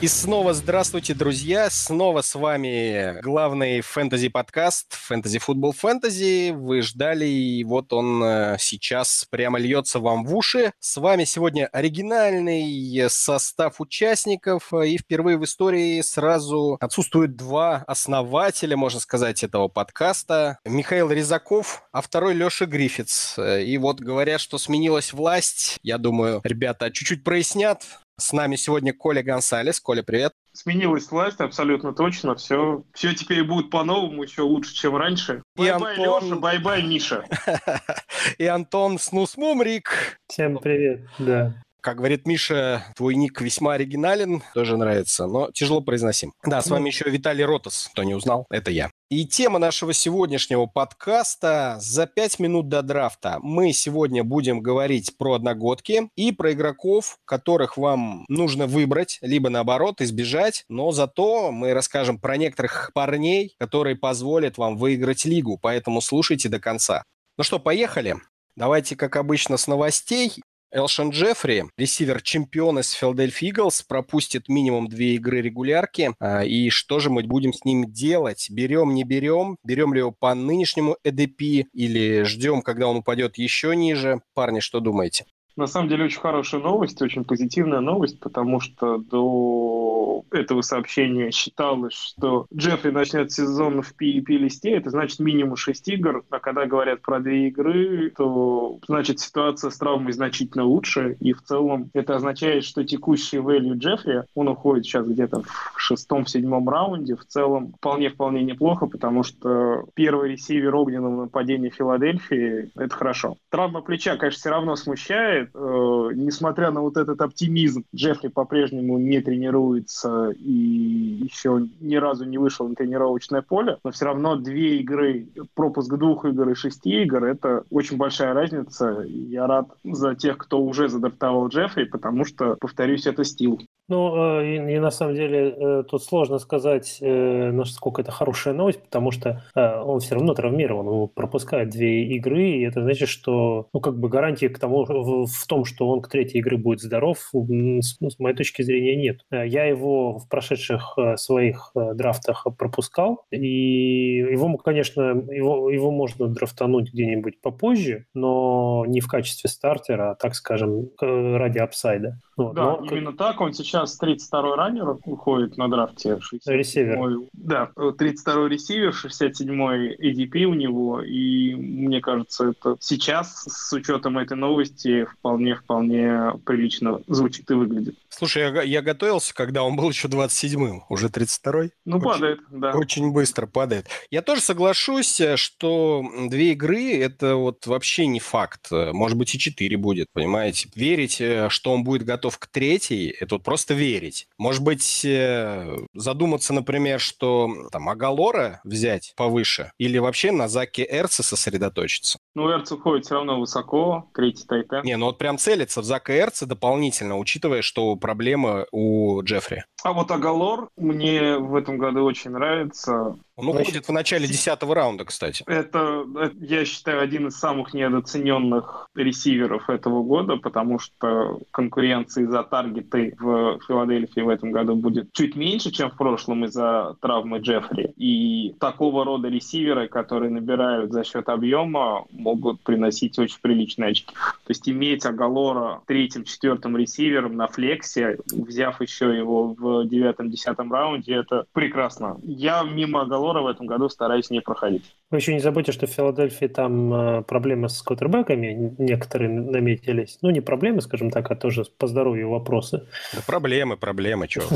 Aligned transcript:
И 0.00 0.06
снова 0.06 0.54
здравствуйте, 0.54 1.12
друзья! 1.12 1.68
Снова 1.70 2.20
с 2.20 2.36
вами 2.36 3.20
главный 3.20 3.80
фэнтези-подкаст 3.80 4.92
«Фэнтези 4.92 5.40
Футбол 5.40 5.72
Фэнтези». 5.72 6.52
Вы 6.52 6.82
ждали, 6.82 7.24
и 7.24 7.64
вот 7.64 7.92
он 7.92 8.22
э, 8.22 8.56
сейчас 8.60 9.26
прямо 9.28 9.58
льется 9.58 9.98
вам 9.98 10.24
в 10.24 10.36
уши. 10.36 10.70
С 10.78 10.98
вами 10.98 11.24
сегодня 11.24 11.66
оригинальный 11.72 13.10
состав 13.10 13.80
участников, 13.80 14.72
и 14.72 14.98
впервые 14.98 15.36
в 15.36 15.42
истории 15.42 16.00
сразу 16.02 16.76
отсутствуют 16.80 17.34
два 17.34 17.82
основателя, 17.88 18.76
можно 18.76 19.00
сказать, 19.00 19.42
этого 19.42 19.66
подкаста. 19.66 20.60
Михаил 20.64 21.10
Резаков, 21.10 21.82
а 21.90 22.02
второй 22.02 22.34
Леша 22.34 22.66
Грифиц. 22.66 23.36
И 23.36 23.76
вот 23.78 23.98
говорят, 23.98 24.40
что 24.40 24.58
сменилась 24.58 25.12
власть. 25.12 25.80
Я 25.82 25.98
думаю, 25.98 26.40
ребята 26.44 26.92
чуть-чуть 26.92 27.24
прояснят, 27.24 27.84
с 28.18 28.32
нами 28.32 28.56
сегодня 28.56 28.92
Коля 28.92 29.22
Гонсалес. 29.22 29.80
Коля, 29.80 30.02
привет. 30.02 30.32
Сменилась 30.52 31.10
власть, 31.10 31.40
абсолютно 31.40 31.94
точно. 31.94 32.34
Все, 32.34 32.82
все 32.92 33.14
теперь 33.14 33.44
будет 33.44 33.70
по-новому, 33.70 34.24
еще 34.24 34.42
лучше, 34.42 34.74
чем 34.74 34.96
раньше. 34.96 35.42
Bye-bye, 35.56 35.96
Антон... 35.96 36.24
Леша, 36.24 36.36
bye-bye, 36.36 36.82
Миша. 36.82 37.24
И 38.38 38.44
Антон 38.44 38.98
Снусмумрик. 38.98 40.18
Всем 40.26 40.58
привет, 40.58 41.08
да. 41.18 41.54
Как 41.80 41.98
говорит 41.98 42.26
Миша, 42.26 42.84
твой 42.96 43.14
ник 43.14 43.40
весьма 43.40 43.74
оригинален, 43.74 44.42
тоже 44.52 44.76
нравится, 44.76 45.26
но 45.26 45.52
тяжело 45.52 45.80
произносим. 45.80 46.32
Да, 46.44 46.60
с 46.60 46.68
вами 46.68 46.88
еще 46.88 47.08
Виталий 47.08 47.44
Ротас, 47.44 47.88
кто 47.92 48.02
не 48.02 48.14
узнал, 48.14 48.46
это 48.50 48.72
я. 48.72 48.90
И 49.10 49.24
тема 49.24 49.58
нашего 49.58 49.94
сегодняшнего 49.94 50.66
подкаста 50.66 51.78
за 51.80 52.06
пять 52.06 52.38
минут 52.38 52.68
до 52.68 52.82
драфта. 52.82 53.38
Мы 53.40 53.72
сегодня 53.72 54.22
будем 54.22 54.60
говорить 54.60 55.16
про 55.16 55.32
одногодки 55.32 56.10
и 56.14 56.30
про 56.30 56.52
игроков, 56.52 57.16
которых 57.24 57.78
вам 57.78 58.26
нужно 58.28 58.66
выбрать, 58.66 59.18
либо 59.22 59.48
наоборот 59.48 60.02
избежать, 60.02 60.66
но 60.68 60.90
зато 60.92 61.50
мы 61.52 61.72
расскажем 61.72 62.18
про 62.18 62.36
некоторых 62.36 62.90
парней, 62.92 63.56
которые 63.58 63.96
позволят 63.96 64.58
вам 64.58 64.76
выиграть 64.76 65.24
лигу, 65.24 65.56
поэтому 65.56 66.02
слушайте 66.02 66.50
до 66.50 66.60
конца. 66.60 67.02
Ну 67.38 67.44
что, 67.44 67.58
поехали? 67.58 68.16
Давайте, 68.56 68.94
как 68.94 69.16
обычно, 69.16 69.56
с 69.56 69.66
новостей. 69.66 70.42
Элшен 70.70 71.10
Джеффри, 71.10 71.64
ресивер 71.78 72.20
чемпиона 72.20 72.80
из 72.80 72.90
Филадельфия 72.90 73.48
Иглс, 73.48 73.82
пропустит 73.82 74.48
минимум 74.48 74.86
две 74.86 75.14
игры 75.14 75.40
регулярки. 75.40 76.14
А, 76.20 76.44
и 76.44 76.68
что 76.68 77.00
же 77.00 77.08
мы 77.08 77.22
будем 77.22 77.54
с 77.54 77.64
ним 77.64 77.90
делать? 77.90 78.48
Берем, 78.50 78.92
не 78.92 79.04
берем? 79.04 79.56
Берем 79.64 79.94
ли 79.94 80.00
его 80.00 80.12
по 80.12 80.34
нынешнему 80.34 80.96
EDP 81.04 81.64
или 81.72 82.22
ждем, 82.24 82.60
когда 82.60 82.86
он 82.86 82.98
упадет 82.98 83.38
еще 83.38 83.74
ниже? 83.74 84.20
Парни, 84.34 84.60
что 84.60 84.80
думаете? 84.80 85.24
На 85.58 85.66
самом 85.66 85.88
деле 85.88 86.04
очень 86.04 86.20
хорошая 86.20 86.60
новость, 86.60 87.02
очень 87.02 87.24
позитивная 87.24 87.80
новость, 87.80 88.20
потому 88.20 88.60
что 88.60 88.98
до 88.98 90.24
этого 90.30 90.60
сообщения 90.62 91.32
считалось, 91.32 91.94
что 91.94 92.46
Джеффри 92.54 92.90
начнет 92.90 93.32
сезон 93.32 93.82
в 93.82 93.92
PEP-листе, 94.00 94.70
это 94.70 94.90
значит 94.90 95.18
минимум 95.18 95.56
6 95.56 95.88
игр, 95.88 96.22
а 96.30 96.38
когда 96.38 96.66
говорят 96.66 97.02
про 97.02 97.18
2 97.18 97.32
игры, 97.32 98.12
то 98.16 98.78
значит 98.86 99.18
ситуация 99.18 99.70
с 99.70 99.78
травмой 99.78 100.12
значительно 100.12 100.64
лучше, 100.64 101.16
и 101.18 101.32
в 101.32 101.42
целом 101.42 101.90
это 101.92 102.14
означает, 102.14 102.64
что 102.64 102.84
текущий 102.84 103.38
value 103.38 103.74
Джеффри, 103.74 104.24
он 104.36 104.46
уходит 104.48 104.84
сейчас 104.84 105.08
где-то 105.08 105.42
в 105.42 105.80
шестом-седьмом 105.80 106.68
раунде, 106.68 107.16
в 107.16 107.24
целом 107.24 107.72
вполне-вполне 107.78 108.44
неплохо, 108.44 108.86
потому 108.86 109.24
что 109.24 109.86
первый 109.94 110.30
ресивер 110.32 110.76
огненного 110.76 111.22
нападения 111.22 111.70
Филадельфии— 111.70 112.70
это 112.76 112.94
хорошо. 112.94 113.38
Травма 113.50 113.80
плеча, 113.80 114.16
конечно, 114.16 114.38
все 114.38 114.50
равно 114.50 114.76
смущает, 114.76 115.47
э, 115.54 116.10
несмотря 116.14 116.70
на 116.70 116.80
вот 116.80 116.96
этот 116.96 117.20
оптимизм, 117.20 117.84
Джеффри 117.94 118.28
по-прежнему 118.28 118.98
не 118.98 119.20
тренируется 119.20 120.30
и 120.30 121.22
еще 121.22 121.66
ни 121.80 121.96
разу 121.96 122.24
не 122.24 122.38
вышел 122.38 122.68
на 122.68 122.74
тренировочное 122.74 123.42
поле, 123.42 123.78
но 123.84 123.90
все 123.90 124.06
равно 124.06 124.36
две 124.36 124.78
игры, 124.78 125.28
пропуск 125.54 125.92
двух 125.94 126.24
игр 126.24 126.48
и 126.50 126.54
шести 126.54 127.02
игр, 127.02 127.24
это 127.24 127.64
очень 127.70 127.96
большая 127.96 128.34
разница. 128.34 129.04
Я 129.06 129.46
рад 129.46 129.68
за 129.84 130.14
тех, 130.14 130.38
кто 130.38 130.60
уже 130.60 130.88
задрафтовал 130.88 131.48
Джеффри, 131.48 131.84
потому 131.84 132.24
что, 132.24 132.56
повторюсь, 132.60 133.06
это 133.06 133.24
стил. 133.24 133.60
Ну, 133.88 134.40
э, 134.40 134.46
и, 134.46 134.74
и 134.74 134.78
на 134.78 134.90
самом 134.90 135.14
деле 135.14 135.48
э, 135.48 135.82
тут 135.88 136.04
сложно 136.04 136.38
сказать, 136.38 136.98
э, 137.00 137.50
насколько 137.50 138.02
это 138.02 138.12
хорошая 138.12 138.52
новость, 138.52 138.82
потому 138.82 139.10
что 139.12 139.42
он 139.54 140.00
все 140.00 140.14
равно 140.14 140.34
травмирован, 140.34 140.88
он 140.88 141.08
пропускает 141.08 141.70
две 141.70 142.04
игры, 142.16 142.50
и 142.50 142.62
это 142.62 142.82
значит, 142.82 143.08
что, 143.08 143.68
ну, 143.72 143.80
как 143.80 143.98
бы 143.98 144.10
гарантии 144.10 144.46
к 144.46 144.58
тому, 144.58 144.84
в 144.84 145.37
том, 145.46 145.64
что 145.64 145.88
он 145.88 146.00
к 146.00 146.08
третьей 146.08 146.40
игры 146.40 146.56
будет 146.56 146.80
здоров, 146.80 147.30
ну, 147.32 147.80
с 147.82 148.18
моей 148.18 148.36
точки 148.36 148.62
зрения, 148.62 148.96
нет. 148.96 149.20
Я 149.30 149.64
его 149.64 150.18
в 150.18 150.28
прошедших 150.28 150.96
своих 151.16 151.70
драфтах 151.74 152.46
пропускал, 152.56 153.24
и 153.30 154.16
его, 154.18 154.56
конечно, 154.56 155.02
его, 155.02 155.70
его 155.70 155.90
можно 155.90 156.28
драфтануть 156.28 156.92
где-нибудь 156.92 157.40
попозже, 157.40 158.06
но 158.14 158.84
не 158.86 159.00
в 159.00 159.06
качестве 159.06 159.48
стартера, 159.50 160.08
а, 160.08 160.14
так 160.14 160.34
скажем, 160.34 160.90
ради 161.00 161.58
апсайда. 161.58 162.18
Вот. 162.36 162.54
Да, 162.54 162.76
но... 162.76 162.86
именно 162.90 163.12
так. 163.12 163.40
Он 163.40 163.52
сейчас 163.52 163.98
32-й 164.00 164.56
раннер 164.56 164.96
уходит 165.04 165.56
на 165.56 165.68
драфте. 165.68 166.18
Ресивер. 166.46 167.28
Да, 167.32 167.70
32-й 167.76 168.48
ресивер, 168.48 168.90
67-й 168.90 169.96
ADP 169.96 170.44
у 170.44 170.54
него. 170.54 171.02
И 171.02 171.54
мне 171.54 172.00
кажется, 172.00 172.50
это 172.50 172.76
сейчас, 172.80 173.44
с 173.48 173.72
учетом 173.72 174.18
этой 174.18 174.36
новости, 174.36 175.06
вполне-вполне 175.28 176.32
прилично 176.44 177.00
звучит 177.06 177.50
и 177.50 177.54
выглядит. 177.54 177.96
Слушай, 178.08 178.42
я, 178.42 178.62
я 178.62 178.82
готовился, 178.82 179.34
когда 179.34 179.62
он 179.62 179.76
был 179.76 179.90
еще 179.90 180.08
27-м, 180.08 180.84
уже 180.88 181.08
32-й. 181.08 181.72
Ну, 181.84 181.98
очень, 181.98 182.08
падает, 182.08 182.40
да. 182.50 182.72
Очень 182.72 183.12
быстро 183.12 183.46
падает. 183.46 183.86
Я 184.10 184.22
тоже 184.22 184.40
соглашусь, 184.40 185.20
что 185.36 186.04
две 186.28 186.52
игры– 186.52 186.96
это 187.00 187.36
вот 187.36 187.66
вообще 187.66 188.06
не 188.06 188.20
факт. 188.20 188.68
Может 188.70 189.18
быть, 189.18 189.34
и 189.34 189.38
четыре 189.38 189.76
будет, 189.76 190.08
понимаете? 190.12 190.70
Верить, 190.74 191.20
э, 191.20 191.48
что 191.50 191.72
он 191.72 191.84
будет 191.84 192.04
готов 192.04 192.38
к 192.38 192.46
третьей, 192.46 193.14
это 193.20 193.36
вот 193.36 193.44
просто 193.44 193.74
верить. 193.74 194.26
Может 194.38 194.62
быть, 194.62 195.04
э, 195.04 195.76
задуматься, 195.94 196.54
например, 196.54 197.00
что 197.00 197.68
там 197.70 197.88
Агалора 197.88 198.60
взять 198.64 199.12
повыше 199.16 199.72
или 199.78 199.98
вообще 199.98 200.32
на 200.32 200.48
Заке 200.48 200.86
Эрце 200.88 201.22
сосредоточиться. 201.22 202.18
Ну, 202.34 202.50
Эрц 202.50 202.72
уходит 202.72 203.04
все 203.04 203.16
равно 203.16 203.38
высоко, 203.38 204.10
третий 204.14 204.46
тайтен. 204.46 204.82
Не, 204.84 204.96
ну 204.96 205.07
вот 205.08 205.18
прям 205.18 205.38
целиться 205.38 205.80
в 205.80 205.84
Зака 205.84 206.14
Эрца 206.14 206.46
дополнительно, 206.46 207.18
учитывая, 207.18 207.62
что 207.62 207.96
проблемы 207.96 208.66
у 208.72 209.22
Джеффри. 209.22 209.64
А 209.82 209.92
вот 209.92 210.10
Агалор 210.10 210.68
мне 210.76 211.38
в 211.38 211.54
этом 211.56 211.78
году 211.78 212.04
очень 212.04 212.30
нравится. 212.30 213.16
Он 213.38 213.48
уходит 213.50 213.86
в 213.86 213.92
начале 213.92 214.26
десятого 214.26 214.74
раунда, 214.74 215.04
кстати. 215.04 215.44
Это, 215.46 216.04
я 216.40 216.64
считаю, 216.64 217.00
один 217.00 217.28
из 217.28 217.38
самых 217.38 217.72
недооцененных 217.72 218.88
ресиверов 218.96 219.70
этого 219.70 220.02
года, 220.02 220.38
потому 220.38 220.80
что 220.80 221.38
конкуренции 221.52 222.24
за 222.24 222.42
таргеты 222.42 223.14
в 223.16 223.60
Филадельфии 223.68 224.22
в 224.22 224.28
этом 224.28 224.50
году 224.50 224.74
будет 224.74 225.12
чуть 225.12 225.36
меньше, 225.36 225.70
чем 225.70 225.88
в 225.92 225.96
прошлом 225.96 226.46
из-за 226.46 226.96
травмы 227.00 227.38
Джеффри. 227.38 227.92
И 227.96 228.56
такого 228.58 229.04
рода 229.04 229.28
ресиверы, 229.28 229.86
которые 229.86 230.32
набирают 230.32 230.90
за 230.92 231.04
счет 231.04 231.28
объема, 231.28 232.06
могут 232.10 232.60
приносить 232.62 233.16
очень 233.20 233.38
приличные 233.40 233.90
очки. 233.90 234.12
То 234.14 234.50
есть 234.50 234.68
иметь 234.68 235.06
Агалора 235.06 235.82
третьим-четвертым 235.86 236.76
ресивером 236.76 237.36
на 237.36 237.46
флексе, 237.46 238.18
взяв 238.32 238.80
еще 238.80 239.16
его 239.16 239.54
в 239.54 239.86
девятом-десятом 239.86 240.72
раунде, 240.72 241.14
это 241.14 241.44
прекрасно. 241.52 242.16
Я 242.24 242.64
мимо 242.64 243.02
Агалора 243.02 243.27
Лора 243.28 243.42
в 243.42 243.46
этом 243.46 243.66
году 243.66 243.88
стараюсь 243.88 244.30
не 244.30 244.40
проходить. 244.40 244.84
Вы 245.10 245.18
еще 245.18 245.34
не 245.34 245.40
забудьте, 245.40 245.72
что 245.72 245.86
в 245.86 245.90
Филадельфии 245.90 246.46
там 246.46 246.92
э, 246.92 247.22
проблемы 247.22 247.68
с 247.68 247.82
квотербеками 247.82 248.74
некоторые 248.78 249.30
наметились. 249.30 250.18
Ну, 250.22 250.30
не 250.30 250.40
проблемы, 250.40 250.80
скажем 250.80 251.10
так, 251.10 251.30
а 251.30 251.36
тоже 251.36 251.64
по 251.78 251.86
здоровью 251.86 252.30
вопросы. 252.30 252.86
Да 253.14 253.20
проблемы, 253.26 253.76
проблемы, 253.76 254.26
что? 254.28 254.42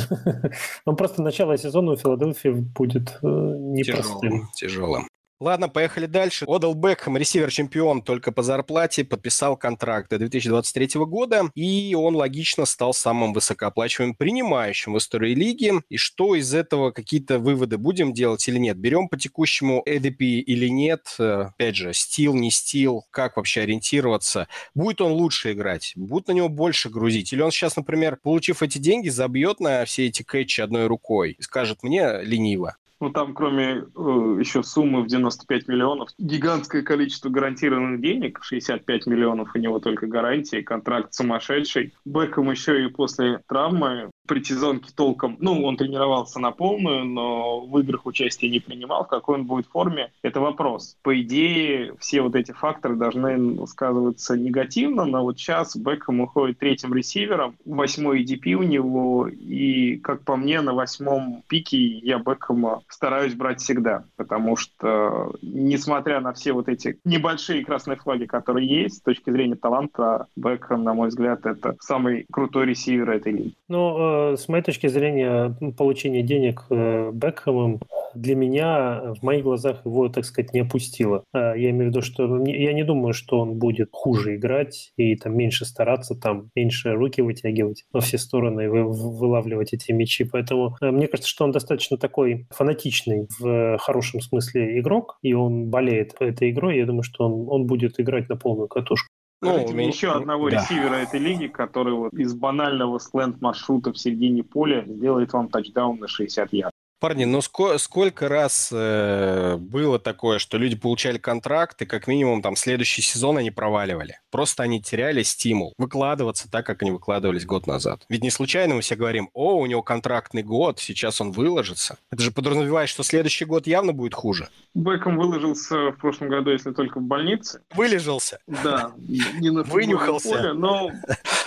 Ну, 0.86 0.96
просто 0.96 1.22
начало 1.22 1.56
сезона 1.58 1.92
у 1.92 1.96
Филадельфии 1.96 2.48
будет 2.48 3.18
э, 3.22 3.26
непростым. 3.26 4.30
Тяжелым, 4.30 4.48
тяжелым. 4.54 5.08
Ладно, 5.42 5.68
поехали 5.68 6.06
дальше. 6.06 6.44
Одел 6.46 6.74
Бекхэм, 6.74 7.16
ресивер-чемпион 7.16 8.02
только 8.02 8.30
по 8.30 8.44
зарплате, 8.44 9.02
подписал 9.02 9.56
контракт 9.56 10.08
до 10.08 10.18
2023 10.18 11.00
года, 11.00 11.50
и 11.56 11.96
он 11.98 12.14
логично 12.14 12.64
стал 12.64 12.94
самым 12.94 13.32
высокооплачиваемым 13.32 14.14
принимающим 14.14 14.92
в 14.92 14.98
истории 14.98 15.34
лиги. 15.34 15.72
И 15.88 15.96
что 15.96 16.36
из 16.36 16.54
этого, 16.54 16.92
какие-то 16.92 17.40
выводы 17.40 17.76
будем 17.76 18.12
делать 18.12 18.46
или 18.46 18.56
нет? 18.56 18.76
Берем 18.76 19.08
по 19.08 19.18
текущему 19.18 19.82
ADP 19.84 20.20
или 20.20 20.68
нет? 20.68 21.12
Опять 21.18 21.74
же, 21.74 21.92
стил, 21.92 22.34
не 22.34 22.52
стил, 22.52 23.04
как 23.10 23.36
вообще 23.36 23.62
ориентироваться? 23.62 24.46
Будет 24.76 25.00
он 25.00 25.10
лучше 25.10 25.54
играть? 25.54 25.92
Будет 25.96 26.28
на 26.28 26.32
него 26.32 26.50
больше 26.50 26.88
грузить? 26.88 27.32
Или 27.32 27.42
он 27.42 27.50
сейчас, 27.50 27.74
например, 27.74 28.16
получив 28.22 28.62
эти 28.62 28.78
деньги, 28.78 29.08
забьет 29.08 29.58
на 29.58 29.84
все 29.86 30.06
эти 30.06 30.22
кэтчи 30.22 30.60
одной 30.60 30.86
рукой 30.86 31.32
и 31.32 31.42
скажет 31.42 31.82
мне 31.82 32.22
лениво? 32.22 32.76
Ну, 33.02 33.10
там, 33.10 33.34
кроме 33.34 33.64
э, 33.64 34.36
еще 34.38 34.62
суммы 34.62 35.02
в 35.02 35.08
95 35.08 35.66
миллионов, 35.66 36.10
гигантское 36.18 36.82
количество 36.82 37.30
гарантированных 37.30 38.00
денег, 38.00 38.38
65 38.44 39.06
миллионов 39.06 39.56
у 39.56 39.58
него 39.58 39.80
только 39.80 40.06
гарантии, 40.06 40.62
контракт 40.62 41.12
сумасшедший. 41.12 41.94
Бекхэм 42.04 42.52
еще 42.52 42.84
и 42.84 42.86
после 42.86 43.40
травмы 43.48 44.12
предсезонке 44.28 44.92
толком, 44.94 45.36
ну, 45.40 45.64
он 45.64 45.76
тренировался 45.76 46.38
на 46.38 46.52
полную, 46.52 47.04
но 47.04 47.66
в 47.66 47.78
играх 47.80 48.06
участия 48.06 48.48
не 48.48 48.60
принимал. 48.60 49.04
В 49.04 49.08
какой 49.08 49.34
он 49.34 49.46
будет 49.46 49.66
форме, 49.66 50.12
это 50.22 50.40
вопрос. 50.40 50.96
По 51.02 51.20
идее, 51.20 51.94
все 51.98 52.22
вот 52.22 52.36
эти 52.36 52.52
факторы 52.52 52.94
должны 52.94 53.66
сказываться 53.66 54.36
негативно, 54.36 55.04
но 55.04 55.22
вот 55.22 55.38
сейчас 55.38 55.76
Бекхэм 55.76 56.20
уходит 56.20 56.58
третьим 56.58 56.94
ресивером, 56.94 57.56
восьмой 57.64 58.22
EDP 58.22 58.52
у 58.54 58.62
него, 58.62 59.28
и, 59.28 59.96
как 59.96 60.24
по 60.24 60.36
мне, 60.36 60.60
на 60.60 60.72
восьмом 60.72 61.42
пике 61.48 61.78
я 61.78 62.18
Бекхэма 62.18 62.82
стараюсь 62.92 63.34
брать 63.34 63.60
всегда, 63.60 64.04
потому 64.16 64.56
что, 64.56 65.32
несмотря 65.42 66.20
на 66.20 66.32
все 66.32 66.52
вот 66.52 66.68
эти 66.68 66.98
небольшие 67.04 67.64
красные 67.64 67.96
флаги, 67.96 68.26
которые 68.26 68.66
есть, 68.66 68.98
с 68.98 69.02
точки 69.02 69.30
зрения 69.30 69.56
таланта, 69.56 70.26
Бекхэм, 70.36 70.82
на 70.82 70.94
мой 70.94 71.08
взгляд, 71.08 71.46
это 71.46 71.76
самый 71.80 72.26
крутой 72.30 72.66
ресивер 72.66 73.10
этой 73.10 73.32
лиги. 73.32 73.54
Ну, 73.68 74.32
Э, 74.32 74.36
с 74.36 74.48
моей 74.48 74.62
точки 74.62 74.86
зрения, 74.86 75.56
получение 75.76 76.22
денег 76.22 76.64
э, 76.70 77.10
Бекхэмом 77.12 77.80
для 78.14 78.34
меня, 78.34 79.14
в 79.18 79.22
моих 79.22 79.42
глазах, 79.42 79.84
его, 79.86 80.08
так 80.08 80.24
сказать, 80.24 80.52
не 80.52 80.60
опустило. 80.60 81.24
Э, 81.32 81.54
я 81.56 81.70
имею 81.70 81.86
в 81.86 81.88
виду, 81.88 82.02
что 82.02 82.26
ну, 82.26 82.44
я 82.44 82.72
не 82.72 82.84
думаю, 82.84 83.14
что 83.14 83.40
он 83.40 83.58
будет 83.58 83.88
хуже 83.92 84.36
играть 84.36 84.92
и 84.96 85.16
там 85.16 85.36
меньше 85.36 85.64
стараться, 85.64 86.14
там 86.14 86.50
меньше 86.54 86.92
руки 86.92 87.22
вытягивать 87.22 87.84
во 87.92 88.00
все 88.00 88.18
стороны, 88.18 88.68
вы, 88.68 88.84
вылавливать 88.84 89.72
эти 89.72 89.92
мячи. 89.92 90.24
Поэтому 90.24 90.76
мне 90.80 91.06
кажется, 91.06 91.30
что 91.30 91.44
он 91.44 91.52
достаточно 91.52 91.96
такой 91.96 92.46
фанатичный 92.72 93.28
в 93.38 93.78
хорошем 93.78 94.20
смысле 94.20 94.80
игрок, 94.80 95.18
и 95.22 95.34
он 95.34 95.66
болеет 95.66 96.14
этой 96.20 96.50
игрой. 96.50 96.78
Я 96.78 96.86
думаю, 96.86 97.02
что 97.02 97.24
он, 97.24 97.48
он 97.48 97.66
будет 97.66 98.00
играть 98.00 98.28
на 98.28 98.36
полную 98.36 98.68
катушку. 98.68 99.08
Ну, 99.40 99.50
Скажите 99.50 99.74
мне 99.74 99.88
еще 99.88 100.12
одного 100.12 100.50
да. 100.50 100.56
ресивера 100.58 100.94
этой 100.94 101.18
лиги, 101.18 101.48
который 101.48 101.94
вот 101.94 102.12
из 102.14 102.32
банального 102.32 102.98
сленд 102.98 103.40
маршрута 103.40 103.92
в 103.92 103.98
середине 103.98 104.44
поля 104.44 104.84
сделает 104.86 105.32
вам 105.32 105.48
тачдаун 105.48 105.98
на 105.98 106.06
60 106.06 106.52
ярдов. 106.52 106.72
Парни, 107.02 107.24
ну 107.24 107.38
ско- 107.38 107.78
сколько 107.78 108.28
раз 108.28 108.70
э, 108.72 109.56
было 109.56 109.98
такое, 109.98 110.38
что 110.38 110.56
люди 110.56 110.76
получали 110.76 111.18
контракт, 111.18 111.82
и 111.82 111.84
как 111.84 112.06
минимум 112.06 112.42
там 112.42 112.54
следующий 112.54 113.02
сезон 113.02 113.38
они 113.38 113.50
проваливали. 113.50 114.20
Просто 114.30 114.62
они 114.62 114.80
теряли 114.80 115.24
стимул 115.24 115.74
выкладываться 115.78 116.48
так, 116.48 116.64
как 116.64 116.82
они 116.82 116.92
выкладывались 116.92 117.44
год 117.44 117.66
назад. 117.66 118.04
Ведь 118.08 118.22
не 118.22 118.30
случайно 118.30 118.76
мы 118.76 118.82
все 118.82 118.94
говорим, 118.94 119.30
о, 119.34 119.56
у 119.56 119.66
него 119.66 119.82
контрактный 119.82 120.44
год, 120.44 120.78
сейчас 120.78 121.20
он 121.20 121.32
выложится. 121.32 121.98
Это 122.12 122.22
же 122.22 122.30
подразумевает, 122.30 122.88
что 122.88 123.02
следующий 123.02 123.46
год 123.46 123.66
явно 123.66 123.92
будет 123.92 124.14
хуже. 124.14 124.48
Беком 124.74 125.16
выложился 125.16 125.90
в 125.90 125.96
прошлом 125.96 126.28
году, 126.28 126.52
если 126.52 126.70
только 126.70 127.00
в 127.00 127.02
больнице. 127.02 127.62
Вылежался. 127.74 128.38
Да, 128.46 128.92
не 128.96 129.50
на 129.50 129.64
Вынюхался. 129.64 130.28
Поле, 130.28 130.52
но 130.52 130.92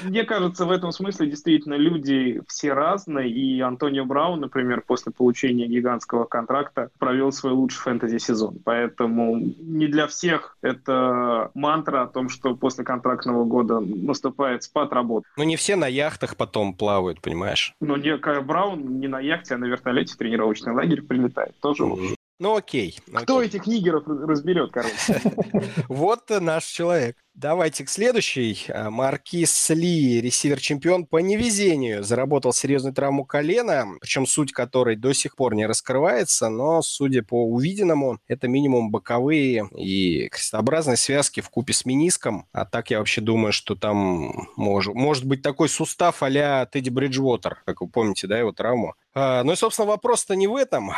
мне 0.03 0.25
кажется, 0.25 0.65
в 0.65 0.71
этом 0.71 0.91
смысле 0.91 1.27
действительно 1.27 1.75
люди 1.75 2.41
все 2.45 2.73
разные, 2.73 3.29
и 3.29 3.61
Антонио 3.61 4.03
Браун, 4.03 4.41
например, 4.41 4.83
после 4.85 5.13
получения 5.13 5.44
получения 5.45 5.67
гигантского 5.67 6.25
контракта 6.25 6.89
провел 6.99 7.31
свой 7.31 7.53
лучший 7.53 7.79
фэнтези-сезон. 7.81 8.59
Поэтому 8.63 9.37
не 9.37 9.87
для 9.87 10.07
всех 10.07 10.57
это 10.61 11.51
мантра 11.53 12.03
о 12.03 12.07
том, 12.07 12.29
что 12.29 12.55
после 12.55 12.83
контрактного 12.83 13.45
года 13.45 13.79
наступает 13.79 14.63
спад 14.63 14.93
работы. 14.93 15.27
Но 15.37 15.43
не 15.43 15.55
все 15.55 15.75
на 15.75 15.87
яхтах 15.87 16.35
потом 16.35 16.73
плавают, 16.73 17.21
понимаешь? 17.21 17.73
Но 17.79 17.97
не 17.97 18.15
Браун 18.41 18.99
не 18.99 19.07
на 19.07 19.19
яхте, 19.19 19.55
а 19.55 19.57
на 19.57 19.65
вертолете 19.65 20.13
в 20.13 20.17
тренировочный 20.17 20.73
лагерь 20.73 21.01
прилетает. 21.01 21.55
Тоже 21.61 21.83
mm-hmm. 21.83 22.15
Ну 22.37 22.55
окей. 22.55 22.97
Кто 23.13 23.37
окей. 23.37 23.47
этих 23.47 23.67
нигеров 23.67 24.03
разберет, 24.07 24.71
короче? 24.71 25.21
Вот 25.87 26.29
наш 26.29 26.65
человек. 26.65 27.17
Давайте 27.33 27.83
к 27.83 27.89
следующей. 27.89 28.65
А, 28.69 28.89
Маркис 28.89 29.69
Ли, 29.69 30.21
ресивер-чемпион 30.21 31.05
по 31.05 31.17
невезению, 31.17 32.03
заработал 32.03 32.53
серьезную 32.53 32.93
травму 32.93 33.25
колена, 33.25 33.85
причем 33.99 34.25
суть 34.25 34.51
которой 34.51 34.95
до 34.95 35.13
сих 35.13 35.35
пор 35.35 35.53
не 35.53 35.65
раскрывается, 35.65 36.49
но, 36.49 36.81
судя 36.81 37.23
по 37.23 37.45
увиденному, 37.45 38.19
это 38.27 38.47
минимум 38.47 38.89
боковые 38.89 39.69
и 39.77 40.29
крестообразные 40.29 40.97
связки 40.97 41.41
в 41.41 41.49
купе 41.49 41.73
с 41.73 41.85
мениском. 41.85 42.47
А 42.53 42.65
так 42.65 42.89
я 42.89 42.99
вообще 42.99 43.21
думаю, 43.21 43.51
что 43.51 43.75
там 43.75 44.49
может, 44.55 44.93
может 44.93 45.25
быть 45.25 45.41
такой 45.41 45.69
сустав 45.69 46.23
а-ля 46.23 46.65
Тедди 46.65 46.89
Бриджвотер, 46.89 47.61
как 47.65 47.81
вы 47.81 47.87
помните, 47.87 48.27
да, 48.27 48.39
его 48.39 48.51
травму. 48.53 48.95
А, 49.13 49.43
ну 49.43 49.53
и, 49.53 49.55
собственно, 49.55 49.87
вопрос-то 49.87 50.35
не 50.35 50.47
в 50.47 50.55
этом. 50.55 50.91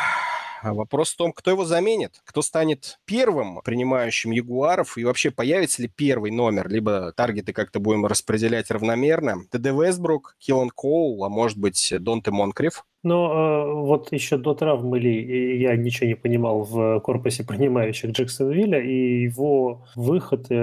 А 0.62 0.74
вопрос 0.74 1.12
в 1.12 1.16
том, 1.16 1.32
кто 1.32 1.50
его 1.50 1.64
заменит, 1.64 2.20
кто 2.24 2.42
станет 2.42 2.98
первым 3.04 3.60
принимающим 3.62 4.30
Ягуаров 4.30 4.98
и 4.98 5.04
вообще 5.04 5.30
появится 5.30 5.82
ли 5.82 5.88
первый 5.88 6.30
номер, 6.30 6.68
либо 6.68 7.12
таргеты 7.12 7.52
как-то 7.52 7.80
будем 7.80 8.06
распределять 8.06 8.70
равномерно. 8.70 9.44
ТД 9.50 9.66
Вестбрук, 9.66 10.36
Киллан 10.38 10.70
Коул, 10.70 11.24
а 11.24 11.28
может 11.28 11.58
быть 11.58 11.92
Донте 12.00 12.30
Монкриф. 12.30 12.84
Но 13.08 13.32
э, 13.32 13.72
вот 13.72 14.12
еще 14.12 14.36
до 14.36 14.54
травмы 14.54 14.98
Ли 14.98 15.60
я 15.60 15.76
ничего 15.76 16.08
не 16.08 16.14
понимал 16.14 16.62
в 16.62 17.00
корпусе 17.00 17.44
принимающих 17.48 18.10
Джексонвилля, 18.10 18.80
и 18.80 19.22
его 19.22 19.86
выход, 19.96 20.50
э, 20.50 20.54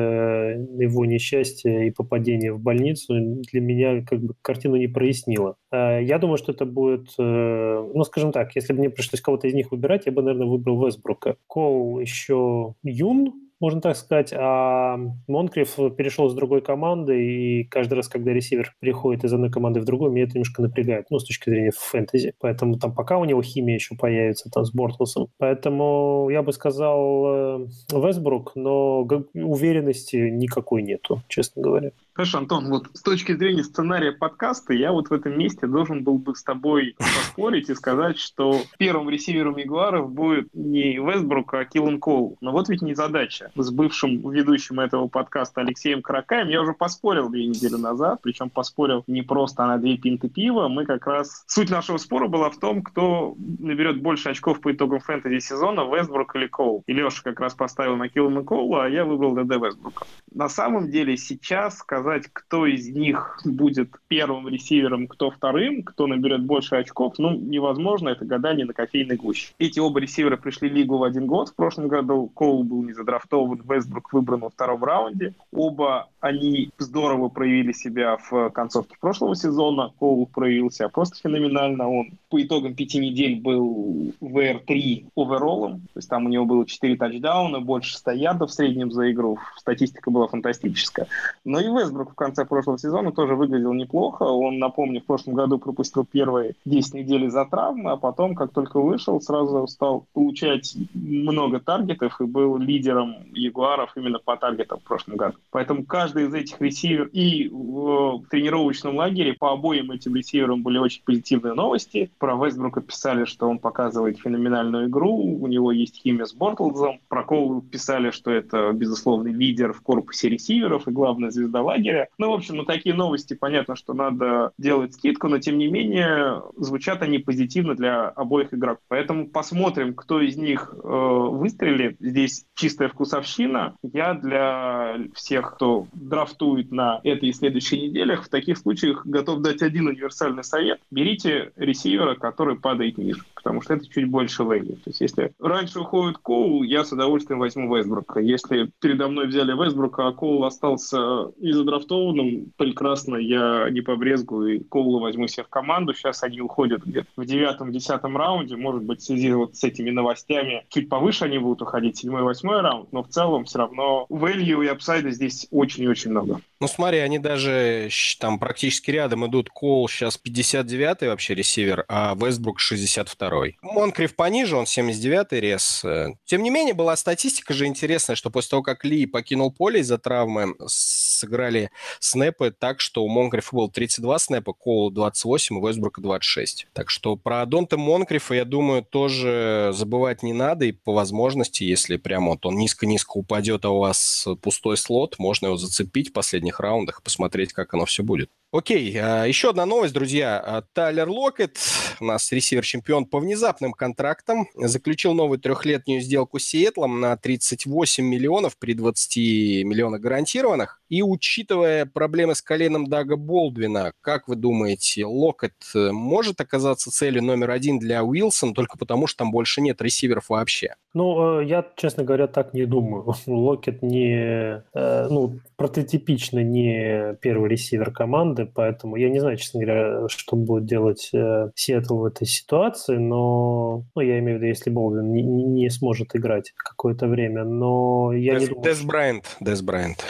его 0.79 1.05
несчастье 1.05 1.87
и 1.87 1.91
попадение 1.91 2.53
в 2.53 2.59
больницу 2.59 3.15
для 3.51 3.61
меня 3.61 4.05
как 4.05 4.19
бы 4.21 4.35
картину 4.41 4.75
не 4.75 4.87
прояснило. 4.87 5.55
Э, 5.71 6.03
я 6.03 6.19
думаю, 6.19 6.37
что 6.37 6.51
это 6.51 6.65
будет, 6.65 7.07
э, 7.17 7.91
ну, 7.93 8.03
скажем 8.03 8.31
так, 8.31 8.55
если 8.55 8.73
бы 8.73 8.79
мне 8.79 8.89
пришлось 8.91 9.21
кого-то 9.21 9.47
из 9.47 9.53
них 9.55 9.71
выбирать, 9.71 10.05
я 10.05 10.11
бы, 10.11 10.21
наверное, 10.21 10.47
выбрал 10.47 10.85
Вестбрука. 10.85 11.37
Коул 11.47 11.99
еще 11.99 12.75
юн, 12.83 13.33
можно 13.59 13.81
так 13.81 13.95
сказать, 13.95 14.33
а 14.33 14.97
Монкриф 15.27 15.75
перешел 15.95 16.29
с 16.29 16.33
другой 16.33 16.61
команды, 16.61 17.23
и 17.23 17.63
каждый 17.65 17.95
раз, 17.95 18.07
когда 18.07 18.33
ресивер 18.33 18.73
переходит 18.79 19.23
из 19.23 19.33
одной 19.33 19.49
команды 19.49 19.79
в 19.79 19.85
другую, 19.85 20.11
меня 20.11 20.25
это 20.25 20.33
немножко 20.33 20.61
напрягает, 20.61 21.07
ну, 21.09 21.19
с 21.19 21.25
точки 21.25 21.49
зрения 21.49 21.71
фэнтези. 21.75 22.33
Поэтому 22.39 22.77
там 22.77 22.93
пока 22.93 23.17
у 23.17 23.25
него 23.25 23.41
химия 23.41 23.75
еще 23.75 23.95
появится 23.95 24.49
там 24.49 24.65
с 24.65 24.73
Бортлсом. 24.73 25.27
Поэтому 25.37 26.29
я 26.29 26.43
бы 26.43 26.51
сказал 26.51 27.25
э, 27.27 27.67
Вестбрук, 27.91 28.53
но 28.55 29.07
уверенности 29.33 30.17
никакой 30.17 30.83
нету, 30.83 31.21
честно 31.27 31.61
говоря. 31.61 31.91
Хорошо, 32.15 32.37
Антон, 32.37 32.69
вот 32.69 32.87
с 32.93 33.01
точки 33.01 33.35
зрения 33.35 33.65
сценария 33.65 34.13
подкаста, 34.13 34.71
я 34.71 34.93
вот 34.93 35.09
в 35.09 35.13
этом 35.13 35.37
месте 35.37 35.67
должен 35.67 36.01
был 36.01 36.17
бы 36.17 36.33
с 36.33 36.43
тобой 36.43 36.95
поспорить 36.97 37.69
и 37.69 37.75
сказать, 37.75 38.17
что 38.17 38.61
первым 38.77 39.09
ресивером 39.09 39.57
Ягуаров 39.57 40.09
будет 40.13 40.47
не 40.53 40.95
Вестбрук, 40.95 41.53
а 41.55 41.65
Киллан 41.65 41.99
Кол. 41.99 42.37
Но 42.39 42.53
вот 42.53 42.69
ведь 42.69 42.81
не 42.81 42.93
задача. 42.93 43.51
С 43.55 43.69
бывшим 43.69 44.29
ведущим 44.29 44.79
этого 44.79 45.09
подкаста 45.09 45.59
Алексеем 45.59 46.01
Каракаем 46.01 46.47
я 46.47 46.61
уже 46.61 46.71
поспорил 46.71 47.27
две 47.27 47.47
недели 47.47 47.75
назад, 47.75 48.21
причем 48.21 48.49
поспорил 48.49 49.03
не 49.07 49.21
просто 49.21 49.65
на 49.65 49.77
две 49.77 49.97
пинты 49.97 50.29
пива. 50.29 50.69
Мы 50.69 50.85
как 50.85 51.07
раз... 51.07 51.43
Суть 51.47 51.69
нашего 51.69 51.97
спора 51.97 52.29
была 52.29 52.49
в 52.49 52.57
том, 52.57 52.81
кто 52.81 53.35
наберет 53.37 54.01
больше 54.01 54.29
очков 54.29 54.61
по 54.61 54.71
итогам 54.71 55.01
фэнтези 55.01 55.39
сезона, 55.39 55.81
Вестбрук 55.81 56.33
или 56.37 56.47
Коул. 56.47 56.81
И 56.87 56.93
Леша 56.93 57.23
как 57.25 57.41
раз 57.41 57.55
поставил 57.55 57.97
на 57.97 58.07
Киллана 58.07 58.43
Коула, 58.43 58.85
а 58.85 58.87
я 58.87 59.03
выбрал 59.03 59.35
ДД 59.35 59.57
Вестбрука. 59.57 60.05
На 60.31 60.47
самом 60.47 60.89
деле 60.89 61.17
сейчас 61.17 61.83
сказать, 62.05 62.29
кто 62.31 62.67
из 62.67 62.87
них 62.89 63.39
будет 63.45 63.89
первым 64.07 64.47
ресивером, 64.47 65.07
кто 65.07 65.31
вторым, 65.31 65.81
кто 65.81 66.05
наберет 66.05 66.43
больше 66.43 66.75
очков, 66.75 67.15
ну, 67.17 67.31
невозможно, 67.31 68.09
это 68.09 68.25
гадание 68.25 68.67
на 68.67 68.73
кофейной 68.73 69.15
гуще. 69.15 69.53
Эти 69.57 69.79
оба 69.79 69.99
ресивера 69.99 70.37
пришли 70.37 70.69
в 70.69 70.73
лигу 70.73 70.97
в 70.97 71.03
один 71.03 71.25
год. 71.25 71.49
В 71.49 71.55
прошлом 71.55 71.87
году 71.87 72.27
Коул 72.35 72.63
был 72.63 72.83
не 72.83 72.93
задрафтован, 72.93 73.59
Вестбрук 73.67 74.13
выбран 74.13 74.41
во 74.41 74.49
втором 74.51 74.83
раунде. 74.83 75.33
Оба 75.51 76.07
они 76.19 76.69
здорово 76.77 77.29
проявили 77.29 77.71
себя 77.71 78.17
в 78.29 78.51
концовке 78.51 78.95
прошлого 78.99 79.35
сезона. 79.35 79.91
Коул 79.97 80.27
проявил 80.27 80.69
себя 80.69 80.89
просто 80.89 81.17
феноменально. 81.17 81.89
Он 81.89 82.11
по 82.29 82.39
итогам 82.39 82.75
пяти 82.75 82.99
недель 82.99 83.41
был 83.41 84.13
VR3 84.21 85.07
оверолом. 85.15 85.81
То 85.93 85.97
есть 85.97 86.09
там 86.09 86.27
у 86.27 86.29
него 86.29 86.45
было 86.45 86.67
4 86.67 86.97
тачдауна, 86.97 87.61
больше 87.61 87.97
100 87.97 88.11
ярдов 88.11 88.51
в 88.51 88.53
среднем 88.53 88.91
за 88.91 89.11
игру. 89.11 89.39
Статистика 89.57 90.11
была 90.11 90.27
фантастическая. 90.27 91.07
Но 91.43 91.59
и 91.59 91.67
Вест 91.67 91.94
Вестбрук 91.95 92.11
в 92.11 92.15
конце 92.15 92.45
прошлого 92.45 92.77
сезона 92.77 93.11
тоже 93.11 93.35
выглядел 93.35 93.73
неплохо. 93.73 94.23
Он, 94.23 94.59
напомню, 94.59 95.01
в 95.01 95.05
прошлом 95.05 95.33
году 95.35 95.57
пропустил 95.57 96.05
первые 96.05 96.55
10 96.65 96.93
недель 96.93 97.29
за 97.29 97.45
травмы, 97.45 97.91
а 97.91 97.97
потом, 97.97 98.35
как 98.35 98.51
только 98.51 98.79
вышел, 98.79 99.21
сразу 99.21 99.65
стал 99.67 100.05
получать 100.13 100.75
много 100.93 101.59
таргетов 101.59 102.19
и 102.19 102.25
был 102.25 102.57
лидером 102.57 103.15
Ягуаров 103.33 103.95
именно 103.95 104.19
по 104.19 104.35
таргетам 104.35 104.79
в 104.79 104.83
прошлом 104.83 105.15
году. 105.15 105.37
Поэтому 105.51 105.85
каждый 105.85 106.25
из 106.25 106.33
этих 106.33 106.59
ресивер 106.59 107.09
и 107.13 107.47
в 107.49 108.23
тренировочном 108.29 108.97
лагере 108.97 109.33
по 109.33 109.53
обоим 109.53 109.91
этим 109.91 110.15
ресиверам 110.15 110.63
были 110.63 110.77
очень 110.77 111.01
позитивные 111.03 111.53
новости. 111.53 112.11
Про 112.19 112.35
Вестбрука 112.35 112.81
писали, 112.81 113.25
что 113.25 113.49
он 113.49 113.59
показывает 113.59 114.19
феноменальную 114.19 114.87
игру, 114.87 115.15
у 115.15 115.47
него 115.47 115.71
есть 115.71 116.01
химия 116.01 116.25
с 116.25 116.33
Бортлзом. 116.33 116.99
Про 117.07 117.23
Коулу 117.23 117.61
писали, 117.61 118.11
что 118.11 118.31
это 118.31 118.71
безусловный 118.73 119.31
лидер 119.31 119.73
в 119.73 119.81
корпусе 119.81 120.29
ресиверов 120.29 120.87
и 120.87 120.91
главная 120.91 121.31
звезда 121.31 121.61
лагеря. 121.61 121.84
Ну, 122.17 122.31
в 122.31 122.33
общем, 122.33 122.57
на 122.57 122.65
такие 122.65 122.95
новости 122.95 123.33
понятно, 123.33 123.75
что 123.75 123.93
надо 123.93 124.51
делать 124.57 124.93
скидку, 124.93 125.27
но 125.27 125.39
тем 125.39 125.57
не 125.57 125.67
менее 125.67 126.41
звучат 126.57 127.01
они 127.01 127.19
позитивно 127.19 127.75
для 127.75 128.09
обоих 128.09 128.53
игроков. 128.53 128.83
Поэтому 128.87 129.27
посмотрим, 129.27 129.93
кто 129.93 130.21
из 130.21 130.37
них 130.37 130.73
э, 130.73 130.87
выстрелит. 130.87 131.97
Здесь 131.99 132.45
чистая 132.55 132.89
вкусовщина. 132.89 133.75
Я 133.83 134.13
для 134.13 134.97
всех, 135.13 135.55
кто 135.55 135.87
драфтует 135.93 136.71
на 136.71 136.99
этой 137.03 137.29
и 137.29 137.33
следующей 137.33 137.81
неделях, 137.81 138.23
в 138.23 138.29
таких 138.29 138.57
случаях 138.57 139.05
готов 139.05 139.41
дать 139.41 139.61
один 139.61 139.87
универсальный 139.87 140.43
совет. 140.43 140.79
Берите 140.91 141.51
ресивера, 141.55 142.15
который 142.15 142.55
падает 142.55 142.97
ниже, 142.97 143.21
потому 143.35 143.61
что 143.61 143.75
это 143.75 143.87
чуть 143.87 144.09
больше 144.09 144.43
value. 144.43 144.75
То 144.75 144.89
есть 144.89 145.01
если 145.01 145.33
раньше 145.39 145.79
уходит 145.79 146.17
Коул, 146.19 146.63
я 146.63 146.83
с 146.83 146.91
удовольствием 146.91 147.39
возьму 147.39 147.75
Вестбрука. 147.75 148.19
Если 148.19 148.71
передо 148.79 149.07
мной 149.07 149.27
взяли 149.27 149.51
Вестбрука, 149.51 150.07
а 150.07 150.13
Коул 150.13 150.45
остался 150.45 151.31
и 151.37 151.51
задрафтованным, 151.75 152.51
прекрасно, 152.57 153.17
я 153.17 153.69
не 153.69 153.81
побрезгую 153.81 154.55
и 154.55 154.59
Коула 154.63 154.99
возьму 154.99 155.27
себе 155.27 155.43
в 155.43 155.49
команду. 155.49 155.93
Сейчас 155.93 156.23
они 156.23 156.41
уходят 156.41 156.83
где-то 156.83 157.07
в 157.15 157.25
девятом-десятом 157.25 158.17
раунде. 158.17 158.55
Может 158.55 158.83
быть, 158.83 159.01
в 159.01 159.03
связи 159.03 159.31
вот 159.33 159.55
с 159.55 159.63
этими 159.63 159.89
новостями 159.89 160.65
чуть 160.69 160.89
повыше 160.89 161.25
они 161.25 161.37
будут 161.37 161.61
уходить, 161.61 161.97
седьмой-восьмой 161.97 162.61
раунд, 162.61 162.91
но 162.91 163.03
в 163.03 163.09
целом 163.09 163.45
все 163.45 163.59
равно 163.59 164.05
value 164.09 164.65
и 164.65 164.67
апсайда 164.67 165.11
здесь 165.11 165.47
очень 165.51 165.83
и 165.83 165.87
очень 165.87 166.11
много. 166.11 166.41
Ну 166.61 166.67
смотри, 166.67 166.99
они 166.99 167.19
даже 167.19 167.89
там 168.19 168.39
практически 168.39 168.91
рядом 168.91 169.25
идут. 169.27 169.49
Коул 169.49 169.87
сейчас 169.89 170.19
59-й 170.23 171.07
вообще 171.07 171.35
ресивер, 171.35 171.85
а 171.87 172.15
Вестбрук 172.15 172.59
62-й. 172.59 173.57
Монкрив 173.61 174.15
пониже, 174.15 174.55
он 174.55 174.63
79-й 174.63 175.39
рес. 175.39 175.85
Тем 176.25 176.43
не 176.43 176.49
менее, 176.49 176.73
была 176.73 176.95
статистика 176.95 177.53
же 177.53 177.65
интересная, 177.65 178.15
что 178.15 178.29
после 178.29 178.51
того, 178.51 178.63
как 178.63 178.85
Ли 178.85 179.05
покинул 179.05 179.51
поле 179.51 179.81
из-за 179.81 179.97
травмы, 179.97 180.55
сыграли 180.65 181.64
снэпы 181.99 182.51
так, 182.51 182.79
что 182.79 183.03
у 183.03 183.07
Монкрифа 183.07 183.55
было 183.55 183.69
32 183.69 184.19
снэпа, 184.19 184.53
Коула 184.53 184.91
28, 184.91 185.57
у 185.57 185.67
Вестбрука 185.67 186.01
26. 186.01 186.67
Так 186.73 186.89
что 186.89 187.15
про 187.15 187.45
Донта 187.45 187.77
Монкрифа, 187.77 188.35
я 188.35 188.45
думаю, 188.45 188.83
тоже 188.83 189.71
забывать 189.73 190.23
не 190.23 190.33
надо, 190.33 190.65
и 190.65 190.71
по 190.71 190.93
возможности, 190.93 191.63
если 191.63 191.97
прямо 191.97 192.31
вот 192.31 192.45
он 192.45 192.57
низко-низко 192.57 193.17
упадет, 193.17 193.65
а 193.65 193.69
у 193.69 193.79
вас 193.79 194.27
пустой 194.41 194.77
слот, 194.77 195.15
можно 195.19 195.47
его 195.47 195.57
зацепить 195.57 196.09
в 196.09 196.13
последних 196.13 196.59
раундах, 196.59 197.01
посмотреть, 197.03 197.53
как 197.53 197.73
оно 197.73 197.85
все 197.85 198.03
будет. 198.03 198.29
Окей, 198.57 198.97
а, 198.97 199.25
еще 199.25 199.49
одна 199.49 199.65
новость, 199.65 199.93
друзья. 199.93 200.39
А, 200.39 200.63
Тайлер 200.71 201.09
Локет, 201.09 201.57
у 201.99 202.05
нас 202.05 202.31
ресивер-чемпион 202.31 203.05
по 203.05 203.19
внезапным 203.19 203.73
контрактам, 203.73 204.47
заключил 204.55 205.13
новую 205.13 205.39
трехлетнюю 205.39 205.99
сделку 205.99 206.39
с 206.39 206.45
Сиэтлом 206.45 207.01
на 207.01 207.17
38 207.17 208.05
миллионов 208.05 208.57
при 208.57 208.73
20 208.73 209.17
миллионах 209.65 209.99
гарантированных. 209.99 210.79
И 210.87 211.01
учитывая 211.01 211.85
проблемы 211.85 212.33
с 212.33 212.41
коленом 212.41 212.87
Дага 212.87 213.17
Болдвина, 213.17 213.91
как 213.99 214.29
вы 214.29 214.37
думаете, 214.37 215.05
Локет 215.05 215.55
э, 215.73 215.91
может 215.91 216.39
оказаться 216.39 216.91
целью 216.91 217.23
номер 217.23 217.51
один 217.51 217.77
для 217.77 218.05
Уилсона 218.05 218.53
только 218.53 218.77
потому, 218.77 219.07
что 219.07 219.17
там 219.17 219.31
больше 219.31 219.59
нет 219.59 219.81
ресиверов 219.81 220.29
вообще? 220.29 220.75
Ну, 220.93 221.41
э, 221.41 221.45
я, 221.45 221.65
честно 221.75 222.05
говоря, 222.05 222.27
так 222.27 222.53
не 222.53 222.65
думаю. 222.65 223.13
Локет 223.25 223.81
не, 223.81 224.63
э, 224.73 225.07
ну, 225.09 225.39
прототипично 225.55 226.43
не 226.43 227.15
первый 227.21 227.49
ресивер 227.49 227.91
команды, 227.91 228.45
поэтому 228.45 228.95
я 228.95 229.09
не 229.09 229.19
знаю, 229.19 229.37
честно 229.37 229.61
говоря, 229.61 230.07
что 230.09 230.35
будет 230.35 230.65
делать 230.65 231.09
э, 231.13 231.49
Сиэтл 231.55 231.99
в 231.99 232.05
этой 232.05 232.27
ситуации, 232.27 232.97
но 232.97 233.85
ну, 233.95 234.01
я 234.01 234.19
имею 234.19 234.37
в 234.37 234.41
виду, 234.41 234.49
если 234.49 234.69
Болдвин 234.69 235.11
не, 235.11 235.23
не 235.23 235.69
сможет 235.69 236.15
играть 236.15 236.51
какое-то 236.55 237.07
время, 237.07 237.43
но 237.43 238.11
я 238.13 238.33
Дес, 238.33 238.41
не 238.41 238.47
думаю... 238.49 238.63
Дес 238.63 238.81
Брайант, 238.81 239.37
Дес 239.39 239.61
Брайант. 239.61 240.05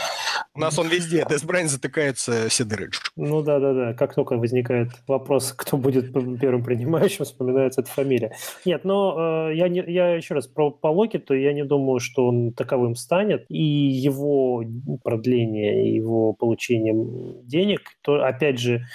У 0.56 0.60
нас 0.60 0.80
он 0.80 0.88
везде, 0.88 1.26
Брайант 1.44 1.70
затыкается 1.70 2.48
все 2.48 2.64
дыры. 2.64 2.90
Ну 3.18 3.42
да-да-да, 3.42 3.94
как 3.94 4.16
только 4.16 4.38
возникает 4.38 4.90
вопрос, 5.06 5.52
кто 5.52 5.76
будет 5.76 6.14
первым 6.40 6.64
принимающим, 6.64 7.26
вспоминается 7.26 7.82
эта 7.82 7.90
фамилия. 7.92 8.34
Нет, 8.64 8.86
но 8.86 9.50
э, 9.50 9.56
я, 9.56 9.68
не, 9.68 9.84
я 9.86 10.16
еще 10.16 10.34
раз 10.34 10.48
про 10.48 10.72
по 10.72 11.06
то 11.08 11.34
я 11.34 11.52
не 11.52 11.66
думаю, 11.66 12.00
что 12.00 12.28
он 12.28 12.54
таковым 12.54 12.96
станет, 12.96 13.46
и 13.50 13.62
его 13.62 14.64
продление, 15.04 15.94
его 15.94 16.32
получение 16.32 16.96
денег, 17.44 17.82
то 18.02 18.24
опять 18.24 18.58
же, 18.58 18.86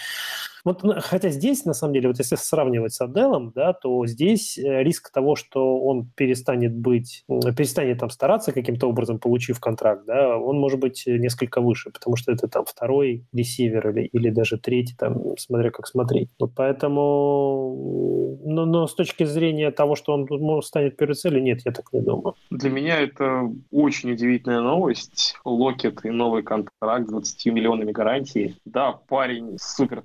вот, 0.71 0.83
ну, 0.85 0.95
хотя 0.99 1.31
здесь, 1.31 1.65
на 1.65 1.75
самом 1.75 1.95
деле, 1.95 2.09
вот 2.09 2.19
если 2.19 2.37
сравнивать 2.37 2.93
с 2.93 3.01
Аделом, 3.01 3.53
да, 3.55 3.73
то 3.73 4.07
здесь 4.07 4.57
э, 4.57 4.83
риск 4.83 5.11
того, 5.11 5.35
что 5.35 5.81
он 5.81 6.11
перестанет 6.15 6.75
быть, 6.75 7.25
перестанет 7.29 7.99
там 7.99 8.11
стараться 8.11 8.53
каким-то 8.53 8.89
образом, 8.89 9.19
получив 9.19 9.59
контракт, 9.59 10.05
да, 10.07 10.37
он 10.39 10.59
может 10.59 10.79
быть 10.79 11.03
несколько 11.07 11.61
выше, 11.61 11.91
потому 11.91 12.17
что 12.17 12.33
это 12.33 12.47
там 12.47 12.65
второй 12.65 13.25
ресивер 13.33 13.91
или, 13.91 14.07
или 14.07 14.31
даже 14.31 14.59
третий, 14.59 14.95
там, 14.97 15.37
смотря 15.39 15.71
как 15.71 15.89
смотреть. 15.89 16.31
Вот 16.39 16.53
поэтому, 16.55 18.39
но, 18.45 18.65
но 18.65 18.87
с 18.87 18.95
точки 18.95 19.25
зрения 19.25 19.71
того, 19.73 19.97
что 19.97 20.13
он 20.13 20.63
станет 20.63 20.97
первой 20.97 21.15
целью, 21.15 21.43
нет, 21.43 21.63
я 21.65 21.73
так 21.73 21.93
не 21.93 22.01
думаю. 22.01 22.35
Для 22.51 22.71
меня 22.71 23.01
это 23.01 23.51
очень 23.73 24.13
удивительная 24.13 24.61
новость. 24.61 25.35
Локет 25.45 26.05
и 26.05 26.11
новый 26.11 26.43
контракт 26.43 27.07
с 27.07 27.11
20 27.11 27.47
миллионами 27.47 27.91
гарантий. 27.91 28.57
Да, 28.65 28.93
парень 28.93 29.57
супер 29.59 30.03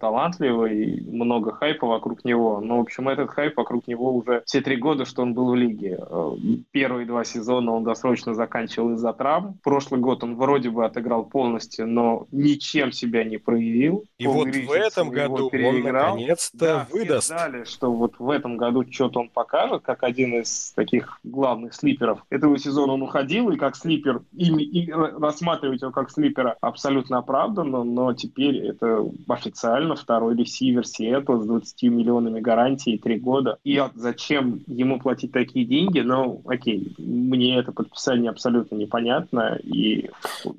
талантливый, 0.56 0.76
талантливый, 0.76 1.02
много 1.12 1.54
хайпа 1.54 1.88
вокруг 1.88 2.26
него. 2.26 2.60
Но, 2.62 2.78
в 2.78 2.82
общем, 2.82 3.10
этот 3.10 3.30
хайп 3.30 3.58
вокруг 3.58 3.88
него 3.88 4.16
уже 4.16 4.44
все 4.46 4.62
три 4.62 4.78
года, 4.78 5.06
что 5.06 5.22
он 5.22 5.34
был 5.34 5.52
в 5.52 5.56
лиге. 5.56 6.00
Э, 6.00 6.32
первые 6.72 7.06
два 7.06 7.24
сезона 7.24 7.72
он 7.72 7.84
досрочно 7.84 8.34
заканчивал 8.34 8.94
из-за 8.94 9.14
травм. 9.14 9.58
Прошлый 9.64 10.00
год 10.00 10.24
он 10.24 10.36
вроде 10.36 10.70
бы 10.70 10.86
отыграл 10.86 11.26
полностью, 11.26 11.88
но 11.88 12.28
ничем 12.32 12.92
себя 12.92 13.24
не 13.24 13.38
проявил. 13.38 14.04
И 14.18 14.28
вот 14.28 14.48
в 14.48 14.72
этом 14.72 15.10
году 15.10 15.50
он 15.54 15.82
наконец-то 15.82 16.58
да, 16.58 16.88
выдаст. 16.92 17.28
Ждали, 17.28 17.64
что 17.66 17.92
вот 17.92 18.14
в 18.20 18.30
этом 18.30 18.58
году 18.58 18.86
что-то 18.90 19.20
он 19.20 19.30
покажет, 19.30 19.84
как 19.84 20.04
один 20.04 20.42
из 20.42 20.72
таких 20.76 21.20
главных 21.24 21.74
слиперов. 21.74 22.20
Этого 22.30 22.58
сезона 22.58 22.94
он 22.94 23.02
уходил, 23.02 23.50
и 23.52 23.58
как 23.58 23.76
слипер, 23.76 24.22
и, 24.34 24.46
и 24.46 24.92
рассматривать 24.92 25.82
его 25.82 25.92
как 25.92 26.12
слипера 26.12 26.56
абсолютно 26.62 27.18
оправданно, 27.18 27.84
но 27.84 28.14
теперь 28.14 28.58
это 28.58 29.06
официально 29.28 29.96
второй 29.96 30.35
ресивер 30.36 30.86
Сиэтла 30.86 31.42
с 31.42 31.46
20 31.46 31.84
миллионами 31.84 32.40
гарантии 32.40 32.98
3 32.98 33.20
года. 33.20 33.58
И 33.64 33.82
зачем 33.96 34.62
ему 34.68 35.00
платить 35.00 35.32
такие 35.32 35.66
деньги? 35.66 36.00
Ну, 36.00 36.42
окей, 36.46 36.94
мне 36.98 37.58
это 37.58 37.72
подписание 37.72 38.30
абсолютно 38.30 38.76
непонятно. 38.76 39.60
И 39.64 40.10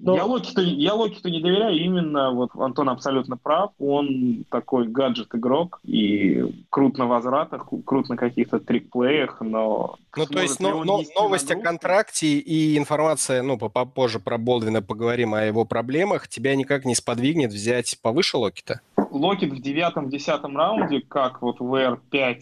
Но... 0.00 0.16
я 0.16 0.24
Локиту, 0.24 0.62
я 0.62 0.94
Локиту 0.94 1.28
не 1.28 1.40
доверяю. 1.40 1.76
Именно 1.76 2.32
вот 2.32 2.50
Антон 2.54 2.88
абсолютно 2.88 3.36
прав. 3.36 3.72
Он 3.78 4.44
такой 4.50 4.88
гаджет-игрок 4.88 5.80
и 5.84 6.44
крут 6.70 6.98
на 6.98 7.06
возвратах, 7.06 7.68
крут 7.84 8.08
на 8.08 8.16
каких-то 8.16 8.58
трикплеях, 8.58 9.40
но... 9.40 9.96
Ну, 10.16 10.26
то 10.26 10.40
есть 10.40 10.60
но, 10.60 10.82
но, 10.84 11.02
новость 11.14 11.50
о 11.50 11.56
контракте 11.56 12.26
и 12.26 12.78
информация, 12.78 13.42
ну, 13.42 13.58
попозже 13.58 14.18
про 14.18 14.38
Болдвина 14.38 14.82
поговорим 14.82 15.34
о 15.34 15.44
его 15.44 15.64
проблемах, 15.64 16.28
тебя 16.28 16.54
никак 16.56 16.84
не 16.84 16.94
сподвигнет 16.94 17.52
взять 17.52 17.98
повыше 18.00 18.38
Локита? 18.38 18.80
Локет 19.16 19.50
в 19.50 19.60
девятом-десятом 19.60 20.56
раунде, 20.56 21.00
как 21.00 21.40
вот 21.40 21.58
в 21.60 21.74
R5 21.74 22.40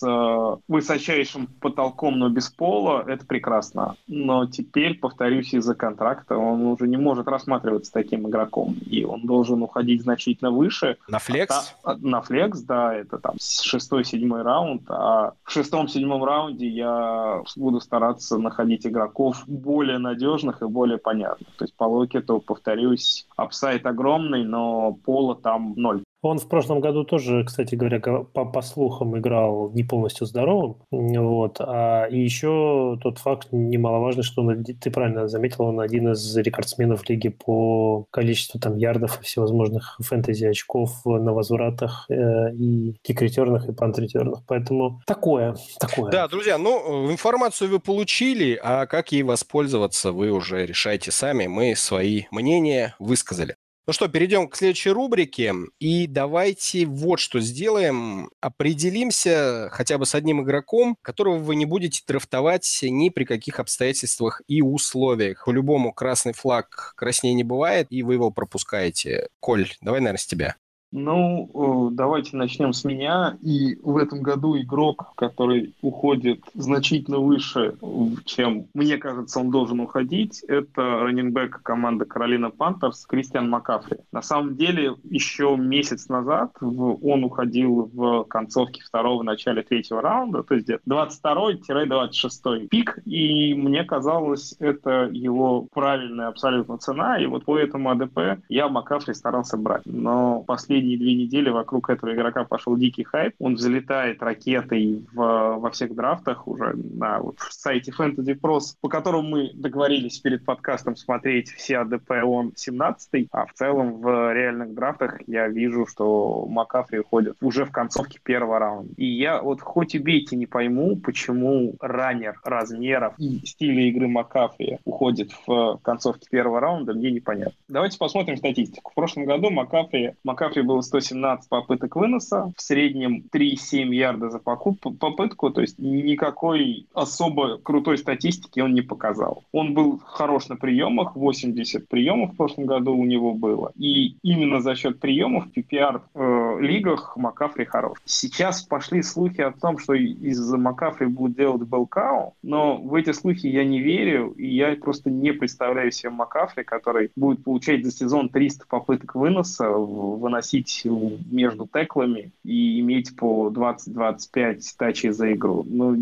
с 0.00 0.06
э, 0.06 0.56
высочайшим 0.68 1.46
потолком, 1.60 2.18
но 2.18 2.28
без 2.28 2.48
пола, 2.48 3.04
это 3.06 3.26
прекрасно. 3.26 3.96
Но 4.06 4.46
теперь, 4.46 4.98
повторюсь, 4.98 5.52
из-за 5.52 5.74
контракта 5.74 6.36
он 6.36 6.62
уже 6.66 6.88
не 6.88 6.96
может 6.96 7.28
рассматриваться 7.28 7.92
таким 7.92 8.28
игроком. 8.28 8.76
И 8.86 9.04
он 9.04 9.26
должен 9.26 9.62
уходить 9.62 10.02
значительно 10.02 10.50
выше. 10.50 10.96
На 11.08 11.18
флекс? 11.18 11.74
А, 11.84 11.96
на 11.96 12.22
флекс, 12.22 12.60
да, 12.60 12.94
это 12.94 13.18
там 13.18 13.34
шестой-седьмой 13.38 14.42
раунд. 14.42 14.82
А 14.88 15.32
в 15.44 15.50
шестом-седьмом 15.50 16.24
раунде 16.24 16.68
я 16.68 17.42
буду 17.56 17.80
стараться 17.80 18.38
находить 18.38 18.86
игроков 18.86 19.44
более 19.46 19.98
надежных 19.98 20.62
и 20.62 20.66
более 20.66 20.98
понятных. 20.98 21.48
То 21.56 21.64
есть 21.64 21.74
по 21.74 21.84
Локету, 21.84 22.40
повторюсь, 22.40 23.26
апсайт 23.36 23.86
огромный, 23.86 24.44
но 24.44 24.92
пола 24.92 25.36
там 25.36 25.74
ноль. 25.76 26.02
Он 26.22 26.38
в 26.38 26.48
прошлом 26.48 26.80
году 26.80 27.04
тоже, 27.04 27.44
кстати 27.44 27.74
говоря, 27.74 28.00
по, 28.00 28.44
по 28.44 28.62
слухам 28.62 29.18
играл 29.18 29.70
не 29.72 29.84
полностью 29.84 30.26
здоровым. 30.26 30.76
Вот. 30.90 31.56
А, 31.60 32.04
и 32.04 32.18
еще 32.18 32.98
тот 33.02 33.18
факт 33.18 33.48
немаловажный, 33.52 34.22
что 34.22 34.42
он, 34.42 34.64
ты 34.64 34.90
правильно 34.90 35.28
заметил, 35.28 35.64
он 35.64 35.80
один 35.80 36.12
из 36.12 36.36
рекордсменов 36.36 37.08
лиги 37.08 37.28
по 37.28 38.04
количеству 38.10 38.60
там 38.60 38.76
ярдов 38.76 39.20
и 39.20 39.24
всевозможных 39.24 39.96
фэнтези 40.00 40.44
очков 40.44 41.04
на 41.04 41.32
возвратах 41.32 42.06
э, 42.10 42.54
и 42.54 42.96
кикретерных, 43.02 43.68
и 43.68 43.72
пантретерных. 43.72 44.40
Поэтому 44.46 45.00
такое, 45.06 45.56
такое. 45.78 46.10
Да, 46.10 46.28
друзья, 46.28 46.58
ну, 46.58 47.10
информацию 47.10 47.70
вы 47.70 47.80
получили, 47.80 48.60
а 48.62 48.86
как 48.86 49.12
ей 49.12 49.22
воспользоваться, 49.22 50.12
вы 50.12 50.30
уже 50.30 50.66
решайте 50.66 51.10
сами. 51.10 51.46
Мы 51.46 51.74
свои 51.76 52.24
мнения 52.30 52.94
высказали. 52.98 53.56
Ну 53.90 53.92
что, 53.92 54.06
перейдем 54.06 54.46
к 54.46 54.54
следующей 54.54 54.90
рубрике. 54.90 55.52
И 55.80 56.06
давайте 56.06 56.86
вот 56.86 57.18
что 57.18 57.40
сделаем. 57.40 58.30
Определимся 58.40 59.68
хотя 59.72 59.98
бы 59.98 60.06
с 60.06 60.14
одним 60.14 60.42
игроком, 60.42 60.96
которого 61.02 61.38
вы 61.38 61.56
не 61.56 61.64
будете 61.64 62.00
драфтовать 62.06 62.78
ни 62.84 63.08
при 63.08 63.24
каких 63.24 63.58
обстоятельствах 63.58 64.42
и 64.46 64.62
условиях. 64.62 65.44
По-любому 65.44 65.92
красный 65.92 66.34
флаг 66.34 66.92
краснее 66.96 67.34
не 67.34 67.42
бывает, 67.42 67.88
и 67.90 68.04
вы 68.04 68.14
его 68.14 68.30
пропускаете. 68.30 69.26
Коль, 69.40 69.68
давай, 69.80 69.98
наверное, 69.98 70.18
с 70.18 70.26
тебя. 70.26 70.54
Ну, 70.92 71.90
э, 71.92 71.94
давайте 71.94 72.36
начнем 72.36 72.72
с 72.72 72.84
меня. 72.84 73.36
И 73.42 73.76
в 73.82 73.96
этом 73.96 74.22
году 74.22 74.58
игрок, 74.58 75.12
который 75.16 75.74
уходит 75.82 76.40
значительно 76.54 77.18
выше, 77.18 77.76
чем 78.24 78.66
мне 78.74 78.96
кажется, 78.98 79.40
он 79.40 79.50
должен 79.50 79.80
уходить, 79.80 80.42
это 80.48 80.82
раненбэк 80.82 81.62
команды 81.62 82.04
Каролина 82.04 82.50
Пантерс 82.50 83.06
Кристиан 83.06 83.48
Макафри. 83.48 83.98
На 84.12 84.22
самом 84.22 84.56
деле, 84.56 84.94
еще 85.04 85.56
месяц 85.56 86.08
назад 86.08 86.56
он 86.60 87.24
уходил 87.24 87.90
в 87.92 88.24
концовке 88.24 88.82
второго, 88.82 89.22
начале 89.22 89.62
третьего 89.62 90.02
раунда, 90.02 90.42
то 90.42 90.54
есть 90.54 90.68
22-26 90.88 92.68
пик, 92.68 92.98
и 93.04 93.54
мне 93.54 93.84
казалось, 93.84 94.54
это 94.58 95.08
его 95.12 95.66
правильная 95.72 96.28
абсолютно 96.28 96.78
цена, 96.78 97.18
и 97.18 97.26
вот 97.26 97.44
по 97.44 97.58
этому 97.58 97.90
АДП 97.90 98.42
я 98.48 98.68
Макафри 98.68 99.14
старался 99.14 99.56
брать. 99.56 99.82
Но 99.84 100.42
последний 100.46 100.79
последние 100.80 100.98
две 100.98 101.14
недели 101.14 101.50
вокруг 101.50 101.90
этого 101.90 102.14
игрока 102.14 102.44
пошел 102.44 102.74
дикий 102.74 103.04
хайп. 103.04 103.34
Он 103.38 103.54
взлетает 103.54 104.22
ракетой 104.22 105.04
в, 105.12 105.58
во 105.58 105.70
всех 105.70 105.94
драфтах 105.94 106.48
уже 106.48 106.74
на 106.74 107.18
вот, 107.18 107.36
сайте 107.50 107.92
Fantasy 107.92 108.38
Pros, 108.40 108.76
по 108.80 108.88
которому 108.88 109.28
мы 109.28 109.50
договорились 109.52 110.18
перед 110.20 110.44
подкастом 110.44 110.96
смотреть 110.96 111.50
все 111.50 111.78
АДП, 111.78 112.10
он 112.24 112.52
17 112.56 113.28
а 113.30 113.44
в 113.44 113.52
целом 113.52 114.00
в 114.00 114.32
реальных 114.32 114.72
драфтах 114.74 115.20
я 115.26 115.48
вижу, 115.48 115.86
что 115.86 116.46
Макафри 116.48 117.00
уходит 117.00 117.36
уже 117.42 117.66
в 117.66 117.70
концовке 117.70 118.18
первого 118.22 118.58
раунда. 118.58 118.94
И 118.96 119.04
я 119.04 119.42
вот 119.42 119.60
хоть 119.60 119.94
убейте 119.94 120.36
не 120.36 120.46
пойму, 120.46 120.96
почему 120.96 121.74
раннер 121.80 122.40
размеров 122.42 123.14
и 123.18 123.44
стиля 123.44 123.82
игры 123.82 124.08
Макафри 124.08 124.78
уходит 124.84 125.30
в 125.46 125.78
концовке 125.82 126.28
первого 126.30 126.60
раунда, 126.60 126.94
мне 126.94 127.10
непонятно. 127.10 127.54
Давайте 127.68 127.98
посмотрим 127.98 128.38
статистику. 128.38 128.92
В 128.92 128.94
прошлом 128.94 129.26
году 129.26 129.50
Макафри, 129.50 130.14
Макафри 130.24 130.62
было 130.70 130.82
117 130.82 131.48
попыток 131.48 131.96
выноса, 131.96 132.52
в 132.56 132.62
среднем 132.62 133.24
3,7 133.32 133.92
ярда 133.92 134.30
за 134.30 134.38
попытку, 134.38 135.50
то 135.50 135.60
есть 135.60 135.78
никакой 135.78 136.86
особо 136.94 137.58
крутой 137.58 137.98
статистики 137.98 138.60
он 138.60 138.74
не 138.74 138.82
показал. 138.82 139.42
Он 139.50 139.74
был 139.74 140.00
хорош 140.04 140.48
на 140.48 140.56
приемах, 140.56 141.16
80 141.16 141.88
приемов 141.88 142.34
в 142.34 142.36
прошлом 142.36 142.66
году 142.66 142.94
у 142.94 143.04
него 143.04 143.34
было, 143.34 143.72
и 143.76 144.14
именно 144.22 144.60
за 144.60 144.76
счет 144.76 145.00
приемов 145.00 145.46
в 145.46 145.58
PPR 145.58 146.02
э, 146.14 147.00
Макафри 147.16 147.64
хорош. 147.64 147.98
Сейчас 148.04 148.62
пошли 148.62 149.02
слухи 149.02 149.40
о 149.40 149.50
том, 149.50 149.78
что 149.78 149.94
из-за 149.94 150.56
Макафри 150.56 151.06
будут 151.06 151.36
делать 151.36 151.62
Белкау, 151.62 152.34
но 152.42 152.76
в 152.76 152.94
эти 152.94 153.12
слухи 153.12 153.46
я 153.46 153.64
не 153.64 153.80
верю, 153.80 154.30
и 154.36 154.46
я 154.46 154.76
просто 154.76 155.10
не 155.10 155.32
представляю 155.32 155.90
себе 155.90 156.10
Макафри, 156.10 156.62
который 156.62 157.10
будет 157.16 157.42
получать 157.42 157.84
за 157.84 157.90
сезон 157.90 158.28
300 158.28 158.66
попыток 158.68 159.16
выноса, 159.16 159.68
выносить 159.68 160.59
ходить 160.60 160.82
между 161.30 161.66
теклами 161.66 162.32
и 162.44 162.80
иметь 162.80 163.16
по 163.16 163.50
20-25 163.50 164.60
тачей 164.76 165.10
за 165.10 165.32
игру. 165.32 165.64
Но 165.68 165.96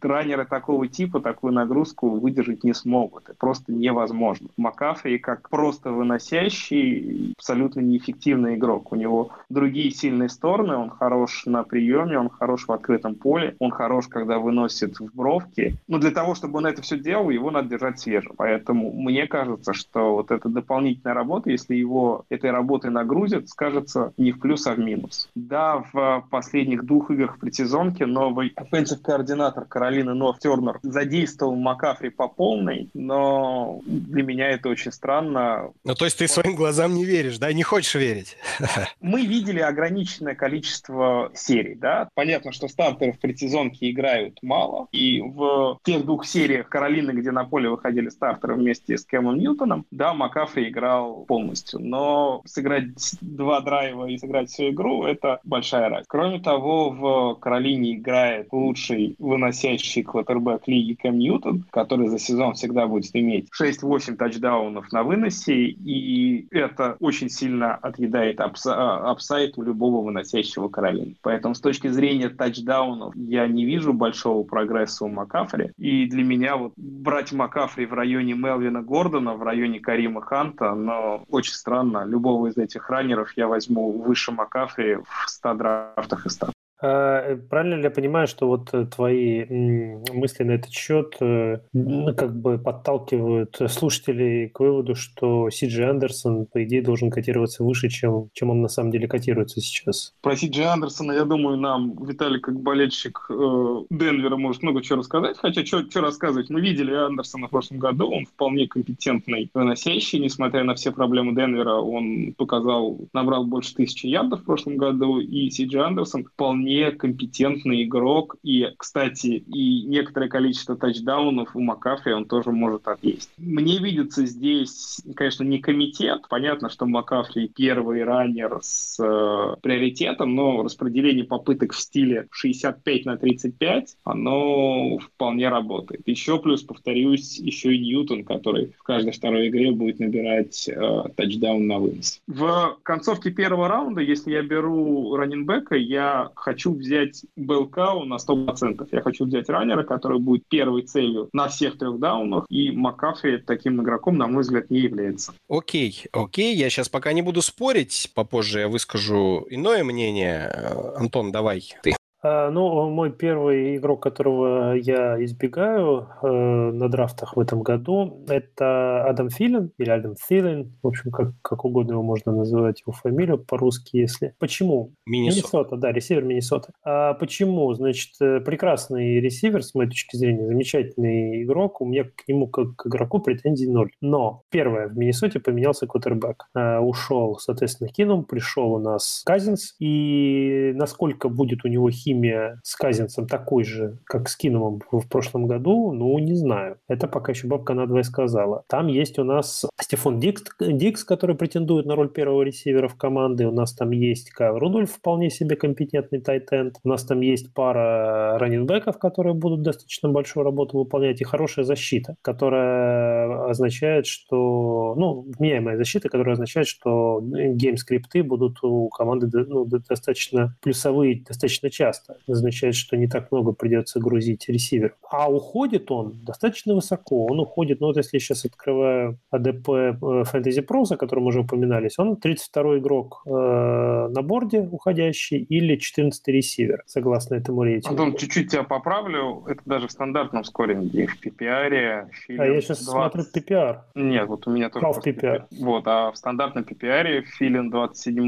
раннеры 0.00 0.44
такого 0.46 0.86
типа 0.88 1.20
такую 1.20 1.52
нагрузку 1.52 2.10
выдержать 2.10 2.64
не 2.64 2.74
смогут. 2.74 3.24
Это 3.24 3.34
просто 3.38 3.72
невозможно. 3.72 4.48
Макафри 4.56 5.18
как 5.18 5.48
просто 5.48 5.90
выносящий, 5.90 7.34
абсолютно 7.36 7.80
неэффективный 7.80 8.56
игрок. 8.56 8.92
У 8.92 8.96
него 8.96 9.30
другие 9.48 9.90
сильные 9.90 10.28
стороны. 10.28 10.76
Он 10.76 10.90
хорош 10.90 11.44
на 11.46 11.62
приеме, 11.62 12.18
он 12.18 12.28
хорош 12.28 12.66
в 12.66 12.72
открытом 12.72 13.14
поле, 13.14 13.56
он 13.58 13.70
хорош, 13.70 14.08
когда 14.08 14.38
выносит 14.38 14.98
в 14.98 15.14
бровки. 15.14 15.74
Но 15.88 15.98
для 15.98 16.10
того, 16.10 16.34
чтобы 16.34 16.58
он 16.58 16.66
это 16.66 16.82
все 16.82 16.98
делал, 16.98 17.30
его 17.30 17.50
надо 17.50 17.68
держать 17.68 17.98
свежим. 17.98 18.32
Поэтому 18.36 18.92
мне 18.92 19.26
кажется, 19.26 19.72
что 19.72 20.14
вот 20.14 20.30
эта 20.30 20.48
дополнительная 20.48 21.14
работа, 21.14 21.50
если 21.50 21.74
его 21.74 22.24
этой 22.28 22.50
работой 22.50 22.90
нагрузят, 22.90 23.48
скажет 23.48 23.79
кажется, 23.80 24.12
не 24.16 24.32
в 24.32 24.40
плюс, 24.40 24.66
а 24.66 24.74
в 24.74 24.78
минус. 24.78 25.28
Да, 25.34 25.84
в 25.92 26.26
последних 26.30 26.84
двух 26.84 27.10
играх 27.10 27.38
предсезонке 27.38 28.06
новый 28.06 28.52
offensive 28.56 29.00
координатор 29.02 29.64
Каролины 29.64 30.14
Норт 30.14 30.40
Тернер 30.40 30.78
задействовал 30.82 31.56
Макафри 31.56 32.10
по 32.10 32.28
полной, 32.28 32.88
но 32.94 33.80
для 33.84 34.22
меня 34.22 34.50
это 34.50 34.68
очень 34.68 34.92
странно. 34.92 35.70
Ну, 35.84 35.94
то 35.94 36.04
есть 36.04 36.18
ты 36.18 36.28
своим 36.28 36.54
глазам 36.54 36.94
не 36.94 37.04
веришь, 37.04 37.38
да? 37.38 37.52
Не 37.52 37.62
хочешь 37.62 37.94
верить? 37.94 38.36
Мы 39.00 39.26
видели 39.26 39.60
ограниченное 39.60 40.34
количество 40.34 41.30
серий, 41.34 41.74
да? 41.74 42.08
Понятно, 42.14 42.52
что 42.52 42.68
стартеры 42.68 43.12
в 43.12 43.18
предсезонке 43.18 43.90
играют 43.90 44.38
мало, 44.42 44.88
и 44.92 45.20
в 45.20 45.78
тех 45.84 46.04
двух 46.04 46.26
сериях 46.26 46.68
Каролины, 46.68 47.12
где 47.12 47.30
на 47.30 47.44
поле 47.44 47.68
выходили 47.68 48.08
стартеры 48.08 48.54
вместе 48.54 48.96
с 48.98 49.04
Кэмом 49.04 49.38
Ньютоном, 49.38 49.86
да, 49.90 50.14
Макафри 50.14 50.68
играл 50.68 51.24
полностью, 51.26 51.80
но 51.80 52.42
сыграть 52.44 52.90
два 53.20 53.60
драйва 53.70 54.06
и 54.06 54.18
сыграть 54.18 54.50
всю 54.50 54.70
игру, 54.70 55.04
это 55.04 55.40
большая 55.44 55.88
разница. 55.88 56.06
Кроме 56.08 56.40
того, 56.40 56.90
в 56.90 57.34
Каролине 57.40 57.94
играет 57.94 58.48
лучший 58.50 59.14
выносящий 59.18 60.02
квотербек 60.02 60.66
лиги 60.66 60.94
Кэм 60.94 61.18
Ньютон, 61.18 61.64
который 61.70 62.08
за 62.08 62.18
сезон 62.18 62.54
всегда 62.54 62.86
будет 62.86 63.14
иметь 63.14 63.48
6-8 63.60 64.16
тачдаунов 64.16 64.90
на 64.92 65.04
выносе, 65.04 65.54
и 65.54 66.48
это 66.50 66.96
очень 67.00 67.30
сильно 67.30 67.76
отъедает 67.76 68.40
upsi- 68.40 68.98
upside 69.08 69.56
у 69.56 69.62
любого 69.62 70.04
выносящего 70.04 70.68
Каролины. 70.68 71.14
Поэтому 71.22 71.54
с 71.54 71.60
точки 71.60 71.88
зрения 71.88 72.28
тачдаунов 72.28 73.14
я 73.14 73.46
не 73.46 73.64
вижу 73.64 73.92
большого 73.92 74.42
прогресса 74.42 75.04
у 75.04 75.08
Макафри, 75.08 75.70
и 75.78 76.06
для 76.06 76.24
меня 76.24 76.56
вот 76.56 76.72
брать 76.76 77.32
Макафри 77.32 77.86
в 77.86 77.92
районе 77.92 78.34
Мелвина 78.34 78.82
Гордона, 78.82 79.34
в 79.34 79.42
районе 79.42 79.78
Карима 79.78 80.22
Ханта, 80.22 80.74
но 80.74 81.22
очень 81.30 81.52
странно, 81.52 82.04
любого 82.04 82.48
из 82.48 82.56
этих 82.56 82.90
раннеров 82.90 83.32
я 83.36 83.46
возьму 83.46 83.59
возьму 83.60 83.92
выше 83.92 84.32
Макафри 84.32 84.96
в 84.96 85.28
100 85.28 85.54
драфтах 85.54 86.26
и 86.26 86.30
100. 86.30 86.52
А, 86.82 87.36
правильно 87.48 87.74
ли 87.74 87.82
я 87.82 87.90
понимаю, 87.90 88.26
что 88.26 88.46
вот 88.46 88.70
э, 88.72 88.86
твои 88.86 89.44
мысли 89.44 90.44
на 90.44 90.52
этот 90.52 90.72
счет 90.72 91.16
э, 91.20 91.60
ну, 91.72 92.14
как 92.14 92.40
бы 92.40 92.58
подталкивают 92.58 93.58
слушателей 93.68 94.48
к 94.48 94.60
выводу, 94.60 94.94
что 94.94 95.50
Сиджи 95.50 95.84
Андерсон, 95.84 96.46
по 96.46 96.64
идее, 96.64 96.82
должен 96.82 97.10
котироваться 97.10 97.64
выше, 97.64 97.88
чем, 97.90 98.30
чем 98.32 98.50
он 98.50 98.62
на 98.62 98.68
самом 98.68 98.92
деле 98.92 99.08
котируется 99.08 99.60
сейчас? 99.60 100.14
Про 100.22 100.36
Сиджи 100.36 100.64
Андерсона, 100.64 101.12
я 101.12 101.24
думаю, 101.24 101.58
нам 101.58 102.02
Виталий, 102.02 102.40
как 102.40 102.58
болельщик 102.60 103.26
э, 103.28 103.82
Денвера, 103.90 104.36
может 104.36 104.62
много 104.62 104.82
чего 104.82 105.00
рассказать. 105.00 105.36
Хотя, 105.36 105.64
что, 105.66 105.82
что 105.82 106.00
рассказывать? 106.00 106.48
Мы 106.48 106.62
видели 106.62 106.94
Андерсона 106.94 107.48
в 107.48 107.50
прошлом 107.50 107.78
году, 107.78 108.10
он 108.10 108.24
вполне 108.24 108.66
компетентный 108.66 109.50
выносящий, 109.52 110.18
несмотря 110.18 110.64
на 110.64 110.74
все 110.74 110.92
проблемы 110.92 111.34
Денвера, 111.34 111.74
он 111.74 112.32
показал, 112.38 113.00
набрал 113.12 113.44
больше 113.44 113.74
тысячи 113.74 114.06
ярдов 114.06 114.40
в 114.40 114.44
прошлом 114.44 114.78
году, 114.78 115.20
и 115.20 115.50
Сиджи 115.50 115.78
Андерсон 115.78 116.24
вполне 116.24 116.69
вполне 116.70 116.90
компетентный 116.92 117.84
игрок. 117.84 118.36
И, 118.42 118.66
кстати, 118.76 119.26
и 119.26 119.82
некоторое 119.86 120.28
количество 120.28 120.76
тачдаунов 120.76 121.56
у 121.56 121.60
Макафри 121.60 122.12
он 122.12 122.26
тоже 122.26 122.52
может 122.52 122.86
отъесть. 122.86 123.30
Мне 123.38 123.78
видится 123.78 124.24
здесь, 124.26 125.00
конечно, 125.16 125.44
не 125.44 125.58
комитет. 125.58 126.22
Понятно, 126.28 126.68
что 126.68 126.86
Макафри 126.86 127.48
первый 127.48 128.04
раннер 128.04 128.58
с 128.62 128.98
э, 129.00 129.56
приоритетом, 129.62 130.34
но 130.34 130.62
распределение 130.62 131.24
попыток 131.24 131.72
в 131.72 131.80
стиле 131.80 132.28
65 132.30 133.04
на 133.06 133.16
35, 133.16 133.96
оно 134.04 134.98
вполне 134.98 135.48
работает. 135.48 136.02
Еще 136.06 136.38
плюс, 136.38 136.62
повторюсь, 136.62 137.38
еще 137.38 137.74
и 137.74 137.78
Ньютон, 137.78 138.24
который 138.24 138.72
в 138.78 138.82
каждой 138.82 139.12
второй 139.12 139.48
игре 139.48 139.72
будет 139.72 139.98
набирать 139.98 140.68
э, 140.68 141.02
тачдаун 141.16 141.66
на 141.66 141.78
вынос. 141.78 142.20
В 142.26 142.78
концовке 142.82 143.30
первого 143.30 143.68
раунда, 143.68 144.00
если 144.00 144.32
я 144.32 144.42
беру 144.42 145.16
раненбека, 145.16 145.74
я 145.76 146.30
хочу 146.34 146.59
хочу 146.60 146.74
взять 146.74 147.24
Белкау 147.36 148.04
на 148.04 148.16
100%. 148.16 148.86
Я 148.92 149.00
хочу 149.00 149.24
взять 149.24 149.48
раннера, 149.48 149.82
который 149.82 150.18
будет 150.18 150.46
первой 150.48 150.82
целью 150.82 151.30
на 151.32 151.48
всех 151.48 151.78
трех 151.78 151.98
даунах, 151.98 152.44
и 152.50 152.70
Макафи 152.70 153.38
таким 153.38 153.80
игроком, 153.80 154.18
на 154.18 154.26
мой 154.26 154.42
взгляд, 154.42 154.68
не 154.70 154.80
является. 154.80 155.32
Окей, 155.48 156.04
окей, 156.12 156.54
я 156.54 156.68
сейчас 156.68 156.90
пока 156.90 157.14
не 157.14 157.22
буду 157.22 157.40
спорить, 157.40 158.10
попозже 158.14 158.60
я 158.60 158.68
выскажу 158.68 159.46
иное 159.48 159.84
мнение. 159.84 160.48
Антон, 160.96 161.32
давай 161.32 161.62
ты. 161.82 161.94
А, 162.22 162.50
ну, 162.50 162.90
мой 162.90 163.10
первый 163.10 163.76
игрок, 163.76 164.02
которого 164.02 164.74
я 164.74 165.22
избегаю 165.24 166.08
э, 166.22 166.26
на 166.26 166.88
драфтах 166.88 167.36
в 167.36 167.40
этом 167.40 167.62
году, 167.62 168.24
это 168.28 169.04
Адам 169.04 169.30
Филин 169.30 169.72
или 169.78 169.90
Адам 169.90 170.14
Филин, 170.16 170.76
в 170.82 170.86
общем, 170.86 171.10
как, 171.10 171.32
как 171.42 171.64
угодно 171.64 171.92
его 171.92 172.02
можно 172.02 172.32
называть, 172.32 172.82
его 172.82 172.92
фамилию 172.92 173.38
по-русски, 173.38 173.96
если. 173.96 174.34
Почему? 174.38 174.94
Миннесота. 175.06 175.36
Миннесота, 175.36 175.76
да, 175.76 175.92
ресивер 175.92 176.24
Миннесота. 176.24 176.72
А 176.84 177.14
почему? 177.14 177.72
Значит, 177.72 178.10
э, 178.20 178.40
прекрасный 178.40 179.20
ресивер, 179.20 179.62
с 179.62 179.74
моей 179.74 179.88
точки 179.88 180.16
зрения, 180.16 180.46
замечательный 180.46 181.42
игрок, 181.44 181.80
у 181.80 181.86
меня 181.86 182.04
к 182.04 182.28
нему 182.28 182.48
как 182.48 182.76
к 182.76 182.86
игроку 182.86 183.20
претензий 183.20 183.68
ноль. 183.70 183.92
Но, 184.02 184.42
первое, 184.50 184.88
в 184.88 184.96
Миннесоте 184.96 185.40
поменялся 185.40 185.86
квотербек. 185.86 186.44
А, 186.54 186.80
ушел, 186.80 187.38
соответственно, 187.38 187.88
Кином, 187.88 188.24
пришел 188.24 188.74
у 188.74 188.78
нас 188.78 189.22
Казинс, 189.24 189.74
и 189.78 190.72
насколько 190.74 191.28
будет 191.28 191.64
у 191.64 191.68
него 191.68 191.90
химия 191.90 192.09
химия 192.10 192.60
с 192.62 192.76
Казинцем 192.76 193.26
такой 193.26 193.64
же, 193.64 193.98
как 194.04 194.28
с 194.28 194.36
Киномом 194.36 194.80
в 194.90 195.08
прошлом 195.08 195.46
году, 195.46 195.92
ну, 195.92 196.18
не 196.18 196.34
знаю. 196.34 196.76
Это 196.88 197.08
пока 197.08 197.32
еще 197.32 197.46
бабка 197.46 197.74
надвое 197.74 198.02
сказала. 198.02 198.64
Там 198.68 198.88
есть 198.88 199.18
у 199.18 199.24
нас 199.24 199.66
Стефан 199.80 200.18
Дикс, 200.18 200.42
Дикс, 200.60 201.04
который 201.04 201.36
претендует 201.36 201.86
на 201.86 201.94
роль 201.94 202.08
первого 202.08 202.42
ресивера 202.42 202.88
в 202.88 202.96
команде. 202.96 203.46
У 203.46 203.52
нас 203.52 203.74
там 203.74 203.90
есть 203.90 204.30
Кайл 204.30 204.58
Рудольф, 204.58 204.92
вполне 204.92 205.30
себе 205.30 205.56
компетентный 205.56 206.20
tight 206.20 206.51
end. 206.51 206.76
У 206.84 206.88
нас 206.88 207.04
там 207.04 207.20
есть 207.20 207.52
пара 207.54 208.38
раненбеков, 208.38 208.98
которые 208.98 209.34
будут 209.34 209.62
достаточно 209.62 210.08
большую 210.08 210.44
работу 210.44 210.78
выполнять, 210.78 211.20
и 211.20 211.24
хорошая 211.24 211.64
защита, 211.64 212.16
которая 212.22 213.48
означает, 213.48 214.06
что... 214.06 214.94
Ну, 214.96 215.26
вменяемая 215.38 215.76
защита, 215.76 216.08
которая 216.08 216.34
означает, 216.34 216.66
что 216.66 217.20
гейм-скрипты 217.22 218.22
будут 218.22 218.62
у 218.62 218.88
команды 218.88 219.28
ну, 219.46 219.64
достаточно 219.64 220.56
плюсовые 220.60 221.22
достаточно 221.26 221.70
часто 221.70 221.99
часто. 222.00 222.32
означает, 222.32 222.74
что 222.74 222.96
не 222.96 223.06
так 223.06 223.30
много 223.32 223.52
придется 223.52 224.00
грузить 224.00 224.48
ресивер. 224.48 224.94
А 225.10 225.30
уходит 225.30 225.90
он 225.90 226.14
достаточно 226.24 226.74
высоко. 226.74 227.26
Он 227.26 227.40
уходит, 227.40 227.80
ну 227.80 227.88
вот 227.88 227.96
если 227.96 228.16
я 228.16 228.20
сейчас 228.20 228.44
открываю 228.44 229.18
АДП 229.30 229.68
э, 229.68 229.92
Fantasy 230.00 230.66
Pro, 230.66 230.84
о 230.90 230.96
котором 230.96 231.26
уже 231.26 231.40
упоминались, 231.40 231.98
он 231.98 232.16
32 232.16 232.78
игрок 232.78 233.22
э, 233.26 233.30
на 233.30 234.22
борде 234.22 234.60
уходящий 234.60 235.38
или 235.38 235.76
14 235.76 236.28
ресивер, 236.28 236.82
согласно 236.86 237.34
этому 237.36 237.62
рейтингу. 237.62 238.02
Антон, 238.02 238.18
чуть-чуть 238.18 238.50
тебя 238.50 238.62
поправлю. 238.62 239.44
Это 239.46 239.62
даже 239.64 239.88
в 239.88 239.92
стандартном 239.92 240.44
скоринге. 240.44 241.06
В 241.06 241.24
PPR... 241.24 242.08
А 242.38 242.46
я 242.46 242.60
сейчас 242.60 242.84
20... 242.84 242.84
смотрю 242.84 243.24
PPR. 243.34 243.78
Нет, 243.94 244.28
вот 244.28 244.46
у 244.46 244.50
меня 244.50 244.70
тоже... 244.70 244.86
Half 244.86 245.04
PPR. 245.04 245.44
Вот, 245.60 245.86
а 245.86 246.10
в 246.10 246.16
стандартном 246.16 246.64
PPR 246.64 247.22
филин 247.22 247.70
27 247.70 248.20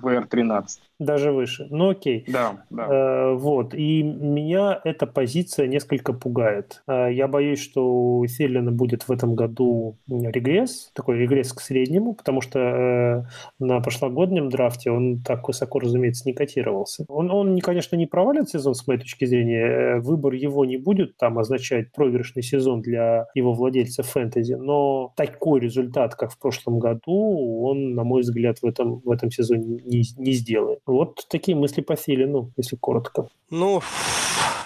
VR 0.00 0.26
13 0.26 0.82
даже 0.98 1.32
выше. 1.32 1.66
Ну 1.70 1.90
окей. 1.90 2.24
Да, 2.28 2.64
да. 2.70 2.86
Э, 2.88 3.34
вот. 3.34 3.74
И 3.74 4.02
меня 4.02 4.80
эта 4.84 5.06
позиция 5.06 5.66
несколько 5.66 6.12
пугает. 6.12 6.82
Э, 6.86 7.12
я 7.12 7.26
боюсь, 7.26 7.60
что 7.60 8.18
у 8.18 8.26
Селлина 8.26 8.70
будет 8.70 9.08
в 9.08 9.10
этом 9.10 9.34
году 9.34 9.96
регресс, 10.06 10.90
такой 10.94 11.18
регресс 11.18 11.52
к 11.52 11.60
среднему, 11.60 12.14
потому 12.14 12.40
что 12.40 12.58
э, 12.58 13.22
на 13.58 13.80
прошлогоднем 13.80 14.48
драфте 14.50 14.90
он 14.90 15.20
так 15.22 15.46
высоко, 15.48 15.80
разумеется, 15.80 16.28
не 16.28 16.32
котировался. 16.32 17.04
Он, 17.08 17.30
он 17.30 17.58
конечно, 17.58 17.96
не 17.96 18.06
провалит 18.06 18.48
сезон, 18.48 18.74
с 18.74 18.86
моей 18.86 19.00
точки 19.00 19.24
зрения. 19.24 20.00
Выбор 20.00 20.34
его 20.34 20.64
не 20.64 20.76
будет 20.76 21.16
там 21.16 21.38
означать 21.38 21.92
проигрышный 21.92 22.42
сезон 22.42 22.82
для 22.82 23.26
его 23.34 23.52
владельца 23.52 24.02
фэнтези, 24.02 24.54
но 24.54 25.12
такой 25.16 25.60
результат, 25.60 26.14
как 26.14 26.30
в 26.30 26.38
прошлом 26.38 26.78
году, 26.78 27.64
он, 27.64 27.94
на 27.94 28.04
мой 28.04 28.22
взгляд, 28.22 28.58
в 28.58 28.64
этом, 28.64 29.00
в 29.04 29.10
этом 29.10 29.30
сезоне 29.30 29.80
не, 29.84 30.02
не 30.16 30.32
сделает. 30.32 30.80
Вот 30.86 31.26
такие 31.28 31.56
мысли 31.56 31.80
по 31.80 31.96
Филе, 31.96 32.26
ну, 32.26 32.50
если 32.56 32.76
коротко. 32.76 33.28
Ну, 33.50 33.82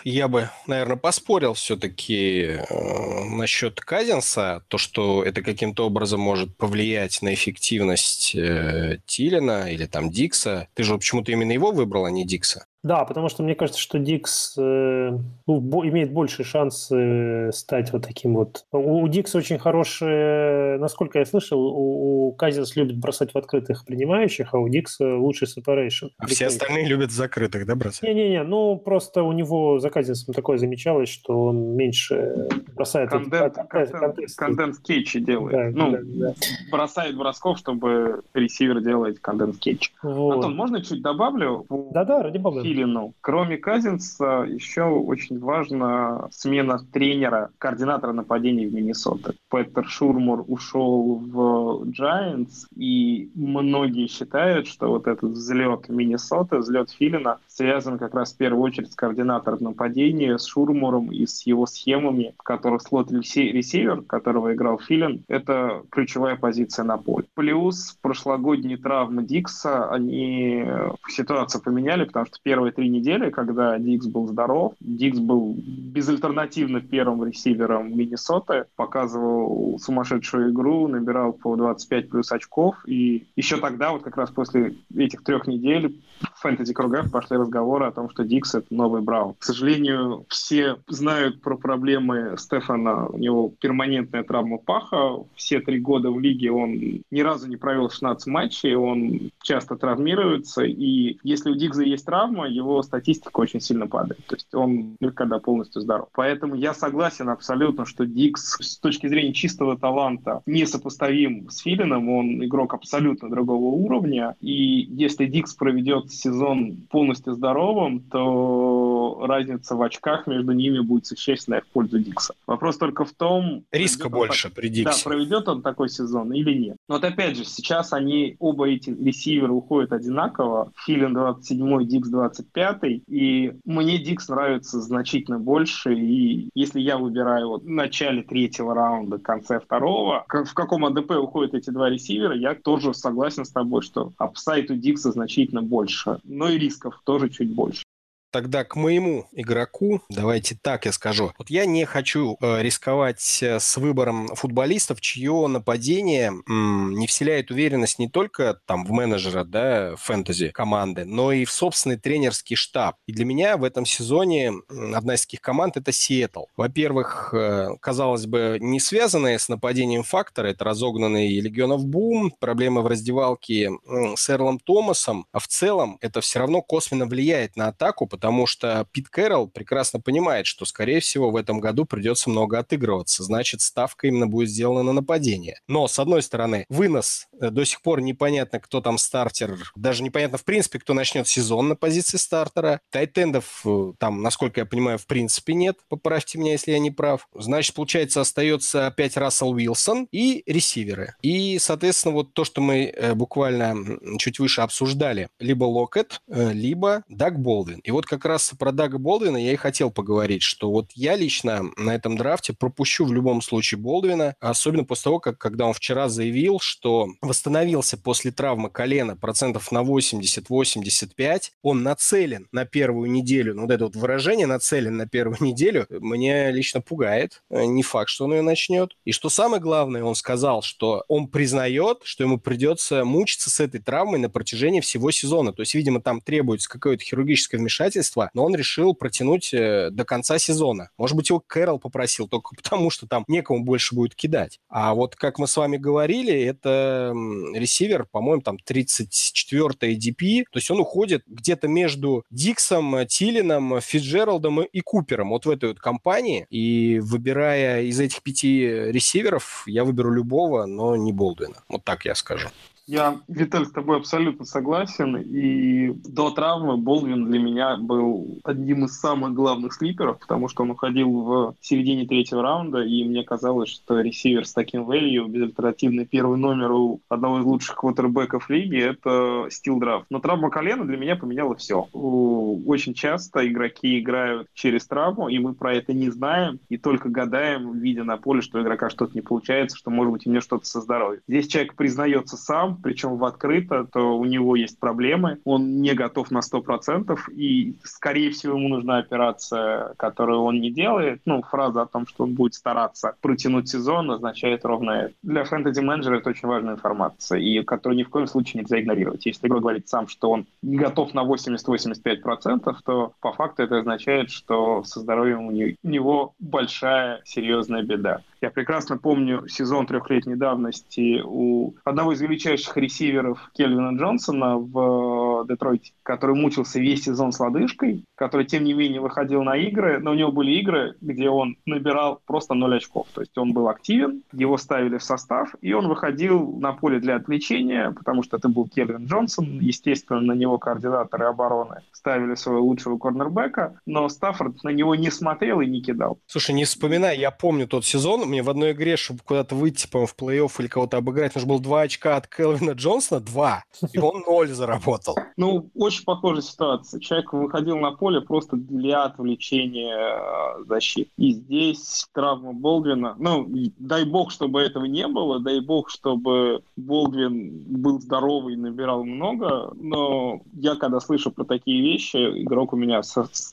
я 0.05 0.29
бы, 0.29 0.51
наверное, 0.67 0.97
поспорил 0.97 1.55
все-таки 1.55 2.43
э, 2.43 3.25
насчет 3.25 3.81
Казинса, 3.81 4.63
то, 4.69 4.79
что 4.79 5.23
это 5.23 5.43
каким-то 5.43 5.87
образом 5.87 6.21
может 6.21 6.57
повлиять 6.57 7.23
на 7.23 7.35
эффективность 7.35 8.35
э, 8.35 8.99
Тилина 9.07 9.71
или 9.71 9.87
там 9.87 10.11
Дикса. 10.11 10.69
Ты 10.75 10.83
же 10.83 10.97
почему-то 10.97 11.31
именно 11.33 11.53
его 11.53 11.73
выбрал, 11.73 12.05
а 12.05 12.11
не 12.11 12.25
Дикса. 12.25 12.67
Да, 12.85 13.05
потому 13.05 13.29
что 13.29 13.43
мне 13.43 13.55
кажется, 13.55 13.81
что 13.81 13.99
Дикс 13.99 14.55
э, 14.57 15.11
ну, 15.47 15.61
бо, 15.61 15.87
имеет 15.89 16.13
больший 16.13 16.45
шанс 16.45 16.89
э, 16.93 17.51
стать 17.53 17.93
вот 17.93 18.07
таким 18.07 18.35
вот. 18.35 18.65
У, 18.71 19.03
у 19.03 19.09
Дикса 19.09 19.39
очень 19.39 19.59
хорошие, 19.59 20.79
насколько 20.79 21.19
я 21.19 21.27
слышал, 21.27 21.61
у, 21.61 22.29
у 22.29 22.33
Казинс 22.33 22.77
любит 22.77 22.97
бросать 22.97 23.33
в 23.35 23.39
открытых 23.39 23.85
принимающих, 23.85 24.55
а 24.55 24.59
у 24.59 24.69
Дикса 24.69 25.17
лучший 25.17 25.49
separation. 25.49 26.11
А 26.19 26.27
все 26.27 26.47
остальные 26.47 26.87
любят 26.87 27.11
закрытых, 27.11 27.67
да, 27.67 27.75
бросать? 27.75 28.03
Не-не-не, 28.05 28.45
ну 28.45 28.77
просто 28.77 29.25
у 29.25 29.33
него 29.33 29.81
за 29.81 29.91
Казинсом 29.91 30.33
такое 30.33 30.59
замечалось, 30.59 31.09
что 31.09 31.47
он 31.47 31.75
меньше 31.75 32.49
бросает... 32.77 33.11
Контент, 33.11 33.57
контент, 33.69 34.17
контент 34.37 34.75
скетчи 34.77 35.19
делает. 35.19 35.75
Да, 35.75 35.85
ну, 35.85 35.91
да, 35.91 35.99
да. 36.03 36.35
бросает 36.71 37.17
бросков, 37.17 37.59
чтобы 37.59 38.23
ресивер 38.35 38.81
делает 38.83 39.19
контент 39.19 39.57
скетч. 39.57 39.93
Вот. 40.03 40.37
Антон, 40.37 40.55
можно 40.55 40.81
чуть 40.81 41.03
добавлю? 41.03 41.67
Да-да, 41.69 42.23
ради 42.23 42.39
бога. 42.39 42.68
Филину. 42.69 43.15
Кроме 43.21 43.57
Казинса, 43.57 44.45
еще 44.47 44.83
очень 44.85 45.39
важна 45.39 46.29
смена 46.31 46.79
тренера, 46.93 47.51
координатора 47.59 48.13
нападений 48.13 48.67
в 48.67 48.75
Миннесота. 48.75 49.35
Петер 49.51 49.87
Шурмур 49.87 50.45
ушел 50.47 51.17
в 51.17 51.85
Giants, 51.89 52.67
и 52.77 53.31
многие 53.35 54.07
считают, 54.07 54.67
что 54.67 54.89
вот 54.89 55.07
этот 55.07 55.31
взлет 55.31 55.89
Миннесоты, 55.89 56.59
взлет 56.59 56.91
Филина 56.91 57.39
связан 57.47 57.99
как 57.99 58.15
раз 58.15 58.35
в 58.35 58.37
первую 58.37 58.63
очередь 58.63 58.93
с 58.93 58.97
координатором 58.97 59.61
нападения, 59.61 60.39
с 60.39 60.45
Шурмуром 60.47 61.11
и 61.11 61.27
с 61.27 61.47
его 61.47 61.67
схемами, 61.67 62.35
в 62.39 62.43
которых 62.43 62.83
слот 62.83 63.11
ресивер, 63.11 64.03
которого 64.03 64.53
играл 64.53 64.79
Филин, 64.79 65.25
это 65.29 65.83
ключевая 65.91 66.37
позиция 66.37 66.85
на 66.85 66.99
поле. 66.99 67.27
Плюс 67.35 67.97
прошлогодние 68.03 68.77
травмы 68.77 69.23
Дикса, 69.23 69.91
они 69.91 70.65
ситуацию 71.09 71.63
поменяли, 71.63 72.05
потому 72.05 72.27
что 72.27 72.39
первый 72.43 72.58
первые 72.59 72.73
три 72.73 72.89
недели, 72.89 73.31
когда 73.31 73.79
Дикс 73.79 74.07
был 74.07 74.27
здоров, 74.27 74.75
Дикс 74.81 75.21
был 75.21 75.55
безальтернативно 75.57 76.81
первым 76.81 77.25
ресивером 77.25 77.97
Миннесоты, 77.97 78.65
показывал 78.75 79.79
сумасшедшую 79.79 80.51
игру, 80.51 80.89
набирал 80.89 81.33
по 81.33 81.55
25 81.55 82.11
плюс 82.11 82.33
очков, 82.33 82.75
и 82.85 83.29
еще 83.37 83.59
тогда, 83.59 83.93
вот 83.93 84.03
как 84.03 84.17
раз 84.17 84.31
после 84.31 84.75
этих 84.97 85.23
трех 85.23 85.47
недель, 85.47 86.01
в 86.35 86.41
фэнтези-кругах 86.41 87.13
пошли 87.13 87.37
разговоры 87.37 87.87
о 87.87 87.93
том, 87.93 88.11
что 88.11 88.25
Дикс— 88.25 88.55
это 88.57 88.67
новый 88.71 89.03
Браун. 89.03 89.35
К 89.39 89.45
сожалению, 89.45 90.25
все 90.29 90.79
знают 90.89 91.41
про 91.41 91.57
проблемы 91.57 92.35
Стефана. 92.39 93.07
У 93.07 93.19
него 93.19 93.53
перманентная 93.61 94.25
травма 94.25 94.59
паха. 94.59 95.25
Все 95.37 95.61
три 95.61 95.79
года 95.79 96.11
в 96.11 96.19
лиге 96.19 96.51
он 96.51 96.73
ни 96.73 97.21
разу 97.21 97.49
не 97.49 97.57
провел 97.57 97.89
16 97.89 98.27
матчей, 98.27 98.75
он 98.75 99.31
часто 99.43 99.77
травмируется, 99.77 100.65
и 100.65 101.19
если 101.23 101.51
у 101.51 101.55
Дикса 101.55 101.83
есть 101.83 102.05
травма, 102.05 102.48
его 102.49 102.83
статистика 102.83 103.41
очень 103.41 103.61
сильно 103.61 103.87
падает. 103.87 104.25
То 104.27 104.35
есть 104.35 104.55
он 104.55 104.97
никогда 105.01 105.39
полностью 105.39 105.83
здоров. 105.83 106.09
Поэтому 106.13 106.55
я 106.55 106.75
согласен 106.75 107.29
абсолютно, 107.29 107.85
что 107.85 108.07
Дикс 108.07 108.57
с 108.61 108.79
точки 108.79 109.07
зрения 109.07 109.33
чистого 109.33 109.79
таланта 109.79 110.43
несопоставим 110.47 111.49
с 111.51 111.59
Филином. 111.59 112.09
Он 112.09 112.45
игрок 112.45 112.75
абсолютно 112.75 113.31
другого 113.31 113.75
уровня. 113.75 114.37
И 114.41 114.53
если 114.53 115.27
Дикс 115.27 115.55
проведет 115.55 116.11
сезон 116.11 116.77
полностью 116.91 117.35
здоровым, 117.35 118.01
то 118.01 118.88
разница 119.17 119.77
в 119.77 119.83
очках 119.83 120.27
между 120.27 120.53
ними 120.53 120.81
будет 120.81 121.07
существенная 121.07 121.61
в 121.61 121.67
пользу 121.67 121.99
Дикса. 121.99 122.35
Вопрос 122.47 122.79
только 122.79 123.05
в 123.05 123.13
том... 123.13 123.65
Риска 123.73 124.09
больше 124.09 124.49
так... 124.49 124.55
при 124.55 124.69
Диксе. 124.69 125.05
Да, 125.05 125.11
проведет 125.11 125.49
он 125.49 125.63
такой 125.63 125.89
сезон 125.89 126.33
или 126.33 126.55
нет. 126.55 126.77
Но 126.89 126.97
вот 126.97 127.05
опять 127.05 127.37
же, 127.37 127.45
сейчас 127.45 127.93
они, 127.93 128.37
оба 128.39 128.69
эти 128.69 128.91
ресиверы 128.91 129.53
уходят 129.53 129.93
одинаково. 129.93 130.73
Филин 130.77 131.15
27, 131.15 131.87
Дикс 131.87 132.09
20 132.09 132.39
25 132.53 133.03
и 133.09 133.53
мне 133.65 133.99
Дикс 133.99 134.29
нравится 134.29 134.81
значительно 134.81 135.39
больше, 135.39 135.95
и 135.95 136.51
если 136.55 136.81
я 136.81 136.99
выбираю 136.99 137.49
вот 137.49 137.63
в 137.63 137.69
начале 137.69 138.23
третьего 138.23 138.75
раунда, 138.75 139.19
конце 139.19 139.61
второго, 139.61 140.25
в 140.29 140.55
каком 140.55 140.85
ADP 140.85 141.13
уходят 141.13 141.55
эти 141.55 141.71
два 141.71 141.91
ресивера, 141.91 142.35
я 142.35 142.55
тоже 142.55 142.95
согласен 142.95 143.45
с 143.45 143.51
тобой, 143.51 143.83
что 143.83 144.13
upside 144.19 144.71
у 144.71 144.75
Дикса 144.75 145.13
значительно 145.13 145.63
больше, 145.63 146.19
но 146.25 146.49
и 146.49 146.59
рисков 146.59 147.01
тоже 147.05 147.29
чуть 147.29 147.53
больше. 147.55 147.83
Тогда 148.31 148.65
к 148.65 148.77
моему 148.77 149.29
игроку, 149.33 150.03
давайте 150.09 150.57
так 150.61 150.87
я 150.87 150.93
скажу. 150.93 151.33
Вот 151.39 151.51
я 151.51 151.67
не 151.67 151.85
хочу 151.85 152.37
э, 152.41 152.63
рисковать 152.63 153.43
э, 153.43 153.59
с 153.59 153.77
выбором 153.77 154.29
футболистов, 154.35 155.01
чье 155.01 155.47
нападение 155.49 156.33
не 156.49 157.07
вселяет 157.07 157.51
уверенность 157.51 157.99
не 157.99 158.09
только 158.09 158.59
там 158.67 158.85
в 158.85 158.91
менеджера, 158.91 159.45
да, 159.45 159.95
фэнтези 159.97 160.51
команды, 160.51 161.05
но 161.05 161.33
и 161.33 161.45
в 161.45 161.51
собственный 161.51 161.97
тренерский 161.97 162.57
штаб. 162.57 162.97
И 163.07 163.13
для 163.13 163.25
меня 163.25 163.57
в 163.57 163.65
этом 163.65 163.87
сезоне 163.87 164.53
одна 164.95 165.15
из 165.15 165.23
таких 165.23 165.41
команд 165.41 165.77
это 165.77 165.93
Сиэтл. 165.93 166.45
Во-первых, 166.57 167.33
э, 167.33 167.71
казалось 167.81 168.27
бы, 168.27 168.59
не 168.61 168.81
связанные 168.81 169.39
с 169.39 169.49
нападением 169.49 170.03
факторы, 170.03 170.51
это 170.51 170.65
разогнанный 170.65 171.41
Легионов 171.41 171.85
Бум, 171.85 172.33
проблемы 172.39 172.83
в 172.83 172.87
раздевалке 172.87 173.71
с 174.17 174.29
Эрлом 174.31 174.59
Томасом, 174.59 175.27
а 175.33 175.39
в 175.39 175.47
целом 175.47 175.99
это 176.01 176.21
все 176.21 176.41
равно 176.41 176.63
косвенно 176.63 177.07
влияет 177.07 177.57
на 177.57 177.69
атаку, 177.69 178.07
потому 178.19 178.49
что 178.49 178.85
Пит 178.91 179.09
Кэрролл 179.09 179.47
прекрасно 179.47 180.01
понимает, 180.01 180.47
что, 180.47 180.65
скорее 180.65 180.99
всего, 180.99 181.31
в 181.31 181.37
этом 181.37 181.61
году 181.61 181.85
придется 181.85 182.29
много 182.29 182.59
отыгрываться. 182.59 183.23
Значит, 183.23 183.61
ставка 183.61 184.09
именно 184.09 184.27
будет 184.27 184.51
сделана 184.51 184.83
на 184.83 184.93
нападение. 184.93 185.61
Но, 185.69 185.87
с 185.87 186.01
одной 186.01 186.21
стороны, 186.21 186.67
вынос 186.69 187.29
э, 187.41 187.51
до 187.51 187.65
сих 187.65 187.81
пор 187.81 188.01
непонятно, 188.01 188.59
кто 188.59 188.81
там 188.81 188.99
стартер. 188.99 189.57
Даже 189.77 190.03
непонятно, 190.03 190.37
в 190.37 190.45
принципе, 190.45 190.81
кто 190.81 190.95
начнет 190.95 191.29
сезон 191.29 191.69
на 191.69 191.77
позиции 191.77 192.17
стартера. 192.17 192.81
Тайтендов 192.91 193.63
э, 193.65 193.93
там, 194.01 194.21
насколько 194.21 194.63
я 194.63 194.67
понимаю, 194.67 194.99
в 194.99 195.07
принципе 195.07 195.55
нет. 195.55 195.79
Поправьте 195.89 196.39
меня, 196.39 196.53
если 196.53 196.73
я 196.73 196.81
не 196.81 196.91
прав. 196.91 197.29
Значит, 197.35 197.77
получается, 197.77 198.21
остается 198.21 198.89
опять 198.89 199.17
Рассел 199.17 199.51
Уилсон 199.51 200.09
и 200.11 200.43
ресиверы. 200.45 201.15
И, 201.23 201.61
соответственно, 201.61 202.15
вот 202.15 202.35
то, 202.35 202.43
что 202.43 202.61
мы 202.61 202.87
э, 202.87 203.15
буквально 203.15 203.77
чуть 204.19 204.41
выше 204.41 204.63
обсуждали. 204.63 205.29
Либо 205.39 205.63
Локет, 205.63 206.21
либо 206.27 207.05
Даг 207.09 207.39
Болдвин. 207.39 207.79
И 207.85 207.93
вот 207.93 208.08
как 208.09 208.25
раз 208.25 208.53
про 208.59 208.73
Дага 208.73 208.99
Болдвина 208.99 209.37
я 209.37 209.53
и 209.53 209.57
хотел 209.57 209.91
поговорить, 209.91 210.43
что 210.43 210.71
вот 210.71 210.91
я 210.95 211.17
лично 211.17 211.71
на 211.77 211.95
этом 211.95 212.17
драфте 212.17 212.53
пропущу 212.53 213.05
в 213.05 213.13
любом 213.13 213.43
случае 213.43 213.79
Болдвина, 213.79 214.35
особенно 214.41 214.85
после 214.85 215.05
того, 215.05 215.21
как 215.21 215.39
когда 215.39 215.67
он 215.67 215.75
вчера 215.75 216.09
заявил, 216.09 216.59
что 216.61 217.09
восстановился 217.21 217.97
после 217.97 218.33
травмы 218.33 218.71
колена 218.71 219.17
процентов 219.17 219.71
на 219.71 219.83
80-85, 219.83 221.43
он 221.63 221.83
нацелен 221.83 222.49
на 222.53 222.65
первую 222.65 223.11
неделю, 223.11 223.55
ну 223.55 223.63
вот 223.63 223.71
это 223.71 223.85
вот 223.85 223.97
выражение 223.97 224.47
нацелен 224.47 224.97
на 224.97 225.07
первую 225.07 225.37
неделю, 225.41 225.87
мне 225.91 226.51
лично 226.51 226.81
пугает. 226.81 227.43
Не 227.51 227.83
факт, 227.83 228.09
что 228.11 228.25
он 228.25 228.35
ее 228.35 228.43
начнет. 228.43 228.97
И 229.05 229.13
что 229.13 229.29
самое 229.29 229.61
главное, 229.61 230.03
он 230.03 230.15
сказал, 230.15 230.63
что 230.63 231.05
он 231.09 231.29
признает, 231.29 231.99
что 232.05 232.25
ему 232.25 232.39
придется 232.39 233.05
мучиться 233.05 233.51
с 233.51 233.61
этой 233.61 233.81
травмой 233.81 234.19
на 234.19 234.31
протяжении 234.31 234.81
всего 234.81 235.11
сезона. 235.11 235.53
То 235.53 235.63
есть, 235.63 235.75
видимо, 235.75 236.01
там 236.01 236.21
требуется 236.21 236.69
какое-то 236.69 237.05
хирургическое 237.05 237.61
вмешательство, 237.61 237.98
обстоятельства, 237.99 238.31
но 238.35 238.45
он 238.45 238.55
решил 238.55 238.95
протянуть 238.95 239.53
э, 239.53 239.91
до 239.91 240.05
конца 240.05 240.39
сезона. 240.39 240.91
Может 240.97 241.17
быть, 241.17 241.29
его 241.29 241.43
Кэрол 241.47 241.79
попросил 241.79 242.29
только 242.29 242.55
потому, 242.63 242.91
что 242.91 243.07
там 243.07 243.25
некому 243.29 243.65
больше 243.65 243.95
будет 243.95 244.15
кидать. 244.15 244.61
А 244.69 244.95
вот, 244.95 245.17
как 245.17 245.39
мы 245.39 245.47
с 245.47 245.57
вами 245.57 245.77
говорили, 245.77 246.33
это 246.43 247.13
ресивер, 247.55 248.07
по-моему, 248.11 248.43
там 248.43 248.57
34-й 248.57 249.97
ADP, 249.97 250.45
то 250.51 250.59
есть 250.59 250.71
он 250.71 250.81
уходит 250.81 251.23
где-то 251.27 251.69
между 251.69 252.25
Диксом, 252.31 253.07
Тилином, 253.07 253.81
Фитджералдом 253.81 254.63
и 254.63 254.81
Купером, 254.81 255.31
вот 255.31 255.47
в 255.47 255.51
этой 255.51 255.71
вот 255.71 255.81
компании. 255.81 256.47
И 256.51 257.01
выбирая 257.01 257.83
из 257.83 258.01
этих 258.01 258.23
пяти 258.23 258.61
ресиверов, 258.67 259.65
я 259.67 259.85
выберу 259.85 260.13
любого, 260.13 260.67
но 260.67 260.97
не 260.97 261.13
Болдуина. 261.13 261.63
Вот 261.69 261.85
так 261.85 262.05
я 262.05 262.15
скажу. 262.15 262.49
Я, 262.89 263.21
Виталь, 263.29 263.67
с 263.67 263.71
тобой 263.71 263.99
абсолютно 263.99 264.47
согласен. 264.47 265.15
И 265.19 265.93
до 266.09 266.31
травмы 266.31 266.79
Болдвин 266.79 267.27
для 267.27 267.39
меня 267.39 267.77
был 267.77 268.39
одним 268.45 268.87
из 268.87 268.99
самых 268.99 269.35
главных 269.35 269.75
слиперов, 269.75 270.19
потому 270.19 270.49
что 270.49 270.63
он 270.63 270.71
уходил 270.71 271.11
в 271.11 271.55
середине 271.61 272.07
третьего 272.07 272.43
раунда, 272.43 272.83
и 272.83 273.05
мне 273.05 273.25
казалось, 273.25 273.69
что 273.69 274.01
ресивер 274.01 274.47
с 274.47 274.55
таким 274.55 274.91
value, 274.91 275.29
безальтернативный 275.29 276.07
первый 276.07 276.39
номер 276.39 276.73
у 276.73 277.01
одного 277.11 277.41
из 277.41 277.45
лучших 277.45 277.77
квотербеков 277.77 278.49
лиги, 278.49 278.79
это 278.79 279.49
стил 279.51 279.79
драфт. 279.79 280.07
Но 280.09 280.19
травма 280.19 280.49
колена 280.49 280.87
для 280.87 280.97
меня 280.97 281.15
поменяла 281.15 281.57
все. 281.57 281.89
Очень 281.93 282.95
часто 282.95 283.47
игроки 283.47 284.01
играют 284.01 284.49
через 284.55 284.87
травму, 284.87 285.29
и 285.29 285.39
мы 285.39 285.53
про 285.53 285.75
это 285.75 285.93
не 285.93 286.09
знаем, 286.09 286.59
и 286.71 286.79
только 286.79 287.11
гадаем, 287.11 287.79
видя 287.81 288.05
на 288.05 288.17
поле, 288.17 288.41
что 288.41 288.59
у 288.59 288.63
игрока 288.63 288.89
что-то 288.89 289.13
не 289.15 289.21
получается, 289.21 289.77
что, 289.77 289.91
может 289.91 290.11
быть, 290.11 290.27
у 290.27 290.31
него 290.31 290.41
что-то 290.41 290.65
со 290.65 290.81
здоровьем. 290.81 291.21
Здесь 291.29 291.49
человек 291.49 291.75
признается 291.75 292.39
сам, 292.39 292.78
причем 292.83 293.17
в 293.17 293.25
открыто, 293.25 293.85
то 293.85 294.19
у 294.19 294.25
него 294.25 294.57
есть 294.57 294.79
проблемы, 294.79 295.39
он 295.45 295.81
не 295.81 295.95
готов 295.95 296.31
на 296.31 296.41
100%, 296.41 297.19
и, 297.35 297.75
скорее 297.83 298.31
всего, 298.31 298.57
ему 298.57 298.69
нужна 298.69 298.99
операция, 298.99 299.95
которую 299.97 300.43
он 300.43 300.61
не 300.61 300.71
делает. 300.71 301.21
Ну, 301.25 301.43
фраза 301.43 301.83
о 301.83 301.87
том, 301.87 302.07
что 302.07 302.25
он 302.25 302.35
будет 302.35 302.55
стараться 302.55 303.15
протянуть 303.21 303.69
сезон, 303.69 304.11
означает 304.11 304.65
ровно 304.65 304.91
это. 304.91 305.15
Для 305.23 305.45
фэнтези-менеджера 305.45 306.19
это 306.19 306.31
очень 306.31 306.49
важная 306.49 306.75
информация, 306.75 307.39
и 307.39 307.63
которую 307.63 307.99
ни 307.99 308.03
в 308.03 308.11
коем 308.11 308.27
случае 308.27 308.63
нельзя 308.63 308.81
игнорировать. 308.81 309.27
Если 309.27 309.47
игрок 309.47 309.63
говорит 309.63 309.89
сам, 309.89 310.09
что 310.09 310.31
он 310.31 310.47
не 310.63 310.77
готов 310.77 311.15
на 311.15 311.25
80-85%, 311.25 312.77
то 312.85 313.13
по 313.21 313.33
факту 313.33 313.63
это 313.63 313.79
означает, 313.79 314.31
что 314.31 314.85
со 314.85 315.01
здоровьем 315.01 315.47
у 315.47 315.51
него 315.51 316.35
большая 316.39 317.21
серьезная 317.25 317.83
беда. 317.83 318.23
Я 318.41 318.51
прекрасно 318.51 318.99
помню 318.99 319.49
сезон 319.49 319.87
трехлетней 319.87 320.37
давности 320.37 321.21
у 321.25 321.75
одного 321.85 322.13
из 322.13 322.21
величайших 322.21 322.77
ресиверов 322.77 323.51
Кельвина 323.53 323.99
Джонсона 323.99 324.57
в 324.59 325.28
э, 325.43 325.47
Детройте, 325.49 325.93
который 326.03 326.35
мучился 326.35 326.81
весь 326.81 327.05
сезон 327.05 327.33
с 327.33 327.41
лодыжкой, 327.41 328.05
который, 328.15 328.47
тем 328.47 328.65
не 328.65 328.75
менее, 328.75 329.01
выходил 329.01 329.43
на 329.43 329.57
игры, 329.57 329.99
но 329.99 330.13
у 330.13 330.15
него 330.15 330.33
были 330.33 330.53
игры, 330.53 330.97
где 331.01 331.29
он 331.29 331.57
набирал 331.67 332.21
просто 332.27 332.55
0 332.55 332.77
очков. 332.77 333.07
То 333.15 333.21
есть 333.21 333.37
он 333.39 333.53
был 333.53 333.69
активен, 333.69 334.23
его 334.33 334.57
ставили 334.57 334.99
в 334.99 335.05
состав, 335.05 335.55
и 335.61 335.73
он 335.73 335.89
выходил 335.89 336.53
на 336.59 336.73
поле 336.73 337.01
для 337.01 337.17
отвлечения, 337.17 337.91
потому 337.91 338.23
что 338.23 338.37
это 338.37 338.49
был 338.49 338.69
Кельвин 338.69 339.07
Джонсон, 339.07 339.59
естественно, 339.61 340.21
на 340.21 340.33
него 340.33 340.59
координаторы 340.59 341.27
обороны 341.27 341.83
ставили 341.93 342.35
своего 342.37 342.63
лучшего 342.63 342.97
корнербека, 342.97 343.81
но 343.85 344.09
Стаффорд 344.09 344.63
на 344.63 344.71
него 344.71 344.95
не 344.95 345.11
смотрел 345.11 345.61
и 345.61 345.67
не 345.67 345.83
кидал. 345.83 346.19
Слушай, 346.27 346.55
не 346.55 346.65
вспоминай, 346.65 347.19
я 347.19 347.31
помню 347.31 347.67
тот 347.67 347.85
сезон, 347.85 348.29
мне 348.29 348.43
в 348.43 348.51
одной 348.51 348.73
игре, 348.73 348.97
чтобы 348.97 349.21
куда-то 349.25 349.55
выйти, 349.55 349.89
по 349.89 350.07
в 350.07 350.15
плей-офф 350.17 350.51
или 350.59 350.69
кого-то 350.69 350.97
обыграть, 350.97 351.35
нужно 351.35 351.49
было 351.49 351.61
два 351.61 351.83
очка 351.83 352.17
от 352.17 352.27
Келвина 352.27 352.73
Джонсона, 352.73 353.21
два, 353.21 353.65
и 353.93 353.99
он 353.99 354.23
ноль 354.27 354.49
заработал. 354.49 355.17
Ну, 355.37 355.71
очень 355.75 356.05
похожая 356.05 356.43
ситуация. 356.43 357.01
Человек 357.01 357.33
выходил 357.33 357.79
на 357.79 357.93
поле 357.93 358.21
просто 358.21 358.57
для 358.57 359.05
отвлечения 359.05 359.97
э, 359.97 360.65
защиты. 360.65 361.11
И 361.17 361.33
здесь 361.33 362.07
травма 362.13 362.53
Болдвина. 362.53 363.17
Ну, 363.19 363.49
дай 363.79 364.05
бог, 364.05 364.31
чтобы 364.31 364.61
этого 364.61 364.85
не 364.85 365.07
было, 365.07 365.41
дай 365.41 365.61
бог, 365.61 365.91
чтобы 365.91 366.63
Болдвин 366.77 367.65
был 367.67 368.01
здоровый 368.01 368.55
и 368.55 368.57
набирал 368.57 369.05
много, 369.05 369.73
но 369.75 370.41
я, 370.53 370.77
когда 370.77 371.01
слышу 371.01 371.31
про 371.31 371.45
такие 371.45 371.83
вещи, 371.83 372.17
игрок 372.17 372.73
у 372.73 372.77
меня 372.77 373.03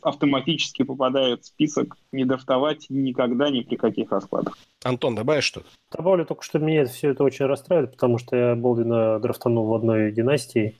автоматически 0.01 0.83
попадает 0.83 1.43
в 1.43 1.47
список 1.47 1.97
не 2.11 2.25
драфтовать 2.25 2.87
никогда 2.89 3.49
ни 3.49 3.61
при 3.61 3.75
каких 3.75 4.11
раскладах. 4.11 4.57
Антон, 4.83 5.15
добавишь 5.15 5.45
что-то? 5.45 5.67
Добавлю 5.91 6.25
только, 6.25 6.43
что 6.43 6.59
меня 6.59 6.85
все 6.85 7.11
это 7.11 7.23
очень 7.23 7.45
расстраивает, 7.45 7.93
потому 7.93 8.17
что 8.17 8.35
я 8.35 8.55
Болдина 8.55 9.19
драфтанул 9.19 9.65
в 9.65 9.73
одной 9.73 10.11
династии. 10.11 10.75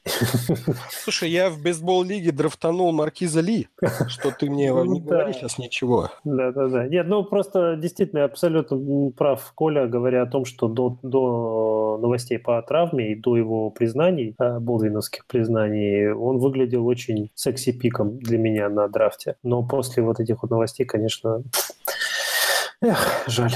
Слушай, 0.89 1.29
я 1.29 1.49
в 1.49 1.61
бейсбол-лиге 1.61 2.31
драфтанул 2.31 2.91
Маркиза 2.91 3.41
Ли, 3.41 3.67
что 4.07 4.31
ты 4.31 4.49
мне 4.49 4.73
ну 4.73 4.85
не 4.85 5.01
говори 5.01 5.33
сейчас 5.33 5.57
ничего. 5.57 6.11
Да-да-да. 6.23 6.87
Нет, 6.87 7.07
ну 7.07 7.23
просто 7.23 7.75
действительно 7.75 8.23
абсолютно 8.23 9.11
прав 9.11 9.51
Коля, 9.55 9.87
говоря 9.87 10.23
о 10.23 10.25
том, 10.25 10.45
что 10.45 10.67
до, 10.67 10.97
до 11.01 11.97
новостей 12.01 12.39
по 12.39 12.61
травме 12.61 13.11
и 13.11 13.15
до 13.15 13.37
его 13.37 13.69
признаний, 13.69 14.35
э, 14.39 14.59
болдвиновских 14.59 15.25
признаний, 15.25 16.11
он 16.11 16.37
выглядел 16.39 16.85
очень 16.85 17.31
секси-пиком 17.35 18.17
для 18.19 18.37
меня 18.37 18.69
на 18.69 18.87
драфте. 18.87 19.35
Но 19.43 19.63
после 19.63 20.03
вот 20.03 20.19
этих 20.19 20.41
вот 20.41 20.51
новостей, 20.51 20.85
конечно, 20.85 21.43
эх, 22.81 23.23
жаль. 23.27 23.51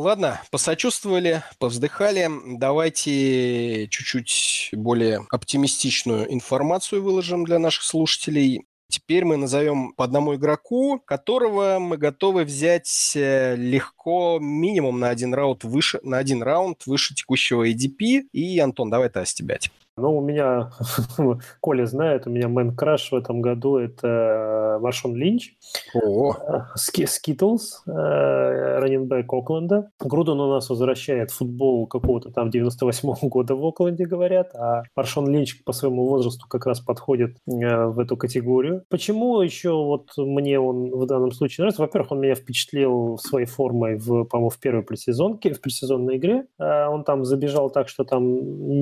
Ладно, 0.00 0.40
посочувствовали, 0.50 1.42
повздыхали. 1.58 2.26
Давайте 2.56 3.86
чуть-чуть 3.88 4.70
более 4.72 5.26
оптимистичную 5.28 6.32
информацию 6.32 7.02
выложим 7.02 7.44
для 7.44 7.58
наших 7.58 7.82
слушателей. 7.82 8.64
Теперь 8.88 9.26
мы 9.26 9.36
назовем 9.36 9.92
по 9.92 10.04
одному 10.04 10.36
игроку, 10.36 10.98
которого 11.04 11.76
мы 11.80 11.98
готовы 11.98 12.44
взять 12.44 13.12
э, 13.14 13.56
легко 13.56 14.38
минимум 14.40 15.00
на 15.00 15.10
один 15.10 15.34
раунд 15.34 15.64
выше, 15.64 16.00
на 16.02 16.16
один 16.16 16.42
раунд 16.42 16.86
выше 16.86 17.14
текущего 17.14 17.68
ADP. 17.68 18.22
И, 18.32 18.58
Антон, 18.58 18.88
давай 18.88 19.08
это 19.08 19.22
с 19.22 19.34
тебя. 19.34 19.58
Но 19.96 20.16
у 20.16 20.20
меня, 20.20 20.70
Коля 21.60 21.86
знает, 21.86 22.26
у 22.26 22.30
меня 22.30 22.48
man 22.48 22.74
crush 22.74 23.12
в 23.12 23.14
этом 23.14 23.40
году 23.40 23.76
это 23.76 24.78
Маршон 24.80 25.14
Линч. 25.14 25.54
О. 25.94 26.34
Skittles, 26.74 27.82
running 27.86 28.79
back 28.79 29.32
Окленда. 29.32 29.90
Груден 30.00 30.40
у 30.40 30.50
нас 30.50 30.70
возвращает 30.70 31.30
футбол 31.30 31.86
какого-то 31.86 32.30
там 32.30 32.48
98-го 32.48 33.28
года 33.28 33.54
в 33.54 33.64
Окленде, 33.66 34.06
говорят, 34.06 34.54
а 34.54 34.82
Маршон 34.96 35.28
Линч 35.30 35.62
по 35.64 35.72
своему 35.72 36.06
возрасту 36.08 36.46
как 36.48 36.66
раз 36.66 36.80
подходит 36.80 37.36
э, 37.46 37.86
в 37.86 37.98
эту 37.98 38.16
категорию. 38.16 38.84
Почему 38.88 39.40
еще 39.40 39.72
вот 39.72 40.10
мне 40.16 40.58
он 40.58 40.90
в 40.90 41.06
данном 41.06 41.32
случае 41.32 41.64
нравится? 41.64 41.82
Во-первых, 41.82 42.12
он 42.12 42.20
меня 42.20 42.34
впечатлил 42.34 43.18
своей 43.18 43.46
формой, 43.46 43.96
в, 43.96 44.24
по-моему, 44.24 44.50
в 44.50 44.58
первой 44.58 44.82
предсезонке, 44.82 45.52
в 45.52 45.60
предсезонной 45.60 46.16
игре. 46.16 46.46
Э, 46.58 46.86
он 46.86 47.04
там 47.04 47.24
забежал 47.24 47.70
так, 47.70 47.88
что 47.88 48.04
там 48.04 48.24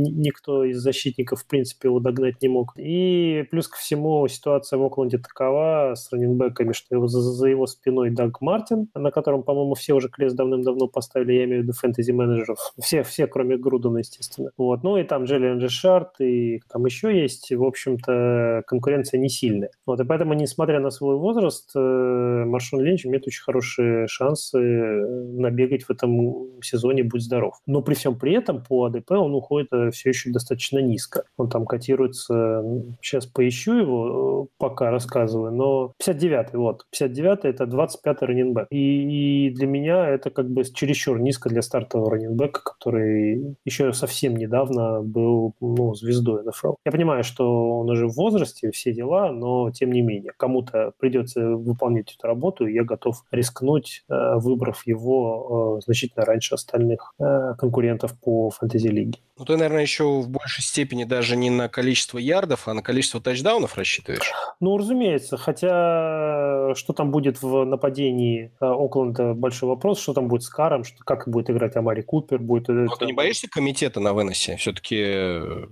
никто 0.02 0.64
из 0.64 0.82
защитников, 0.98 1.42
в 1.42 1.46
принципе, 1.46 1.88
его 1.88 2.00
догнать 2.00 2.42
не 2.42 2.48
мог. 2.48 2.72
И 2.76 3.44
плюс 3.50 3.68
ко 3.68 3.78
всему 3.78 4.26
ситуация 4.28 4.78
в 4.78 4.84
Окленде 4.84 5.18
такова 5.18 5.94
с 5.94 6.12
раненбеками, 6.12 6.72
что 6.72 6.94
его, 6.94 7.06
за, 7.06 7.20
за 7.20 7.48
его 7.48 7.66
спиной 7.66 8.10
Даг 8.10 8.40
Мартин, 8.40 8.88
на 8.94 9.10
котором, 9.10 9.42
по-моему, 9.42 9.74
все 9.74 9.94
уже 9.94 10.08
крест 10.08 10.36
давным-давно 10.36 10.88
поставили, 10.88 11.32
я 11.32 11.44
имею 11.44 11.60
в 11.60 11.62
виду 11.64 11.72
фэнтези-менеджеров. 11.72 12.58
Все, 12.80 13.02
все, 13.02 13.26
кроме 13.26 13.56
Грудена, 13.56 13.98
естественно. 13.98 14.50
Вот. 14.56 14.82
Ну 14.82 14.96
и 14.96 15.04
там 15.04 15.24
Джиллиан 15.24 15.58
Джешард, 15.58 16.20
и 16.20 16.60
там 16.70 16.84
еще 16.84 17.16
есть. 17.16 17.52
В 17.52 17.64
общем-то, 17.64 18.62
конкуренция 18.66 19.20
не 19.20 19.28
сильная. 19.28 19.70
Вот. 19.86 20.00
И 20.00 20.04
поэтому, 20.04 20.34
несмотря 20.34 20.80
на 20.80 20.90
свой 20.90 21.16
возраст, 21.16 21.70
э, 21.74 22.44
Маршон 22.46 22.80
Линч 22.80 23.06
имеет 23.06 23.26
очень 23.26 23.42
хорошие 23.42 24.06
шансы 24.08 24.58
э, 24.58 25.06
набегать 25.38 25.84
в 25.84 25.90
этом 25.90 26.60
сезоне 26.62 27.04
«Будь 27.04 27.22
здоров». 27.22 27.54
Но 27.66 27.82
при 27.82 27.94
всем 27.94 28.18
при 28.18 28.34
этом 28.34 28.62
по 28.62 28.86
АДП 28.86 29.12
он 29.12 29.34
уходит 29.34 29.68
э, 29.72 29.90
все 29.90 30.10
еще 30.10 30.30
достаточно 30.30 30.78
низко. 30.88 31.24
Он 31.36 31.48
там 31.48 31.66
котируется, 31.66 32.62
сейчас 33.00 33.26
поищу 33.26 33.74
его, 33.74 34.48
пока 34.58 34.90
рассказываю, 34.90 35.52
но 35.52 35.92
59-й, 36.02 36.56
вот. 36.56 36.84
59-й– 36.98 37.38
это 37.50 37.64
25-й 37.64 38.26
раненбэк. 38.26 38.66
И, 38.70 39.46
и 39.46 39.50
для 39.50 39.66
меня 39.66 40.08
это 40.08 40.30
как 40.30 40.50
бы 40.50 40.64
чересчур 40.64 41.20
низко 41.20 41.48
для 41.48 41.62
стартового 41.62 42.12
раненбека, 42.12 42.62
который 42.62 43.56
еще 43.64 43.92
совсем 43.92 44.36
недавно 44.36 45.02
был 45.02 45.54
ну, 45.60 45.94
звездой 45.94 46.44
НФЛ. 46.44 46.74
Я 46.84 46.92
понимаю, 46.92 47.24
что 47.24 47.78
он 47.78 47.90
уже 47.90 48.06
в 48.06 48.14
возрасте, 48.14 48.70
все 48.70 48.92
дела, 48.92 49.32
но 49.32 49.70
тем 49.70 49.92
не 49.92 50.02
менее, 50.02 50.32
кому-то 50.36 50.92
придется 50.98 51.56
выполнять 51.56 52.14
эту 52.16 52.26
работу, 52.26 52.66
и 52.66 52.74
я 52.74 52.84
готов 52.84 53.24
рискнуть, 53.30 54.04
э, 54.08 54.34
выбрав 54.36 54.86
его 54.86 55.78
э, 55.78 55.84
значительно 55.84 56.24
раньше 56.24 56.54
остальных 56.54 57.12
э, 57.18 57.54
конкурентов 57.58 58.18
по 58.20 58.50
фэнтези-лиге. 58.50 59.18
Ну, 59.38 59.44
ты, 59.44 59.56
наверное, 59.56 59.82
еще 59.82 60.20
в 60.20 60.28
большей 60.28 60.64
степени 60.64 60.77
даже 60.84 61.36
не 61.36 61.50
на 61.50 61.68
количество 61.68 62.18
ярдов, 62.18 62.68
а 62.68 62.74
на 62.74 62.82
количество 62.82 63.20
тачдаунов 63.20 63.76
рассчитываешь? 63.76 64.32
Ну, 64.60 64.76
разумеется. 64.76 65.36
Хотя, 65.36 66.74
что 66.74 66.92
там 66.92 67.10
будет 67.10 67.42
в 67.42 67.64
нападении 67.64 68.52
Окленда, 68.60 69.34
большой 69.34 69.68
вопрос. 69.68 70.00
Что 70.00 70.14
там 70.14 70.28
будет 70.28 70.42
с 70.42 70.48
Каром, 70.48 70.84
что, 70.84 71.04
как 71.04 71.28
будет 71.28 71.50
играть 71.50 71.76
Амари 71.76 72.02
Купер. 72.02 72.38
Будет 72.38 72.68
Но 72.68 72.84
это... 72.84 72.96
ты 72.96 73.06
не 73.06 73.12
боишься 73.12 73.48
комитета 73.48 74.00
на 74.00 74.12
выносе? 74.12 74.56
Все-таки 74.56 75.04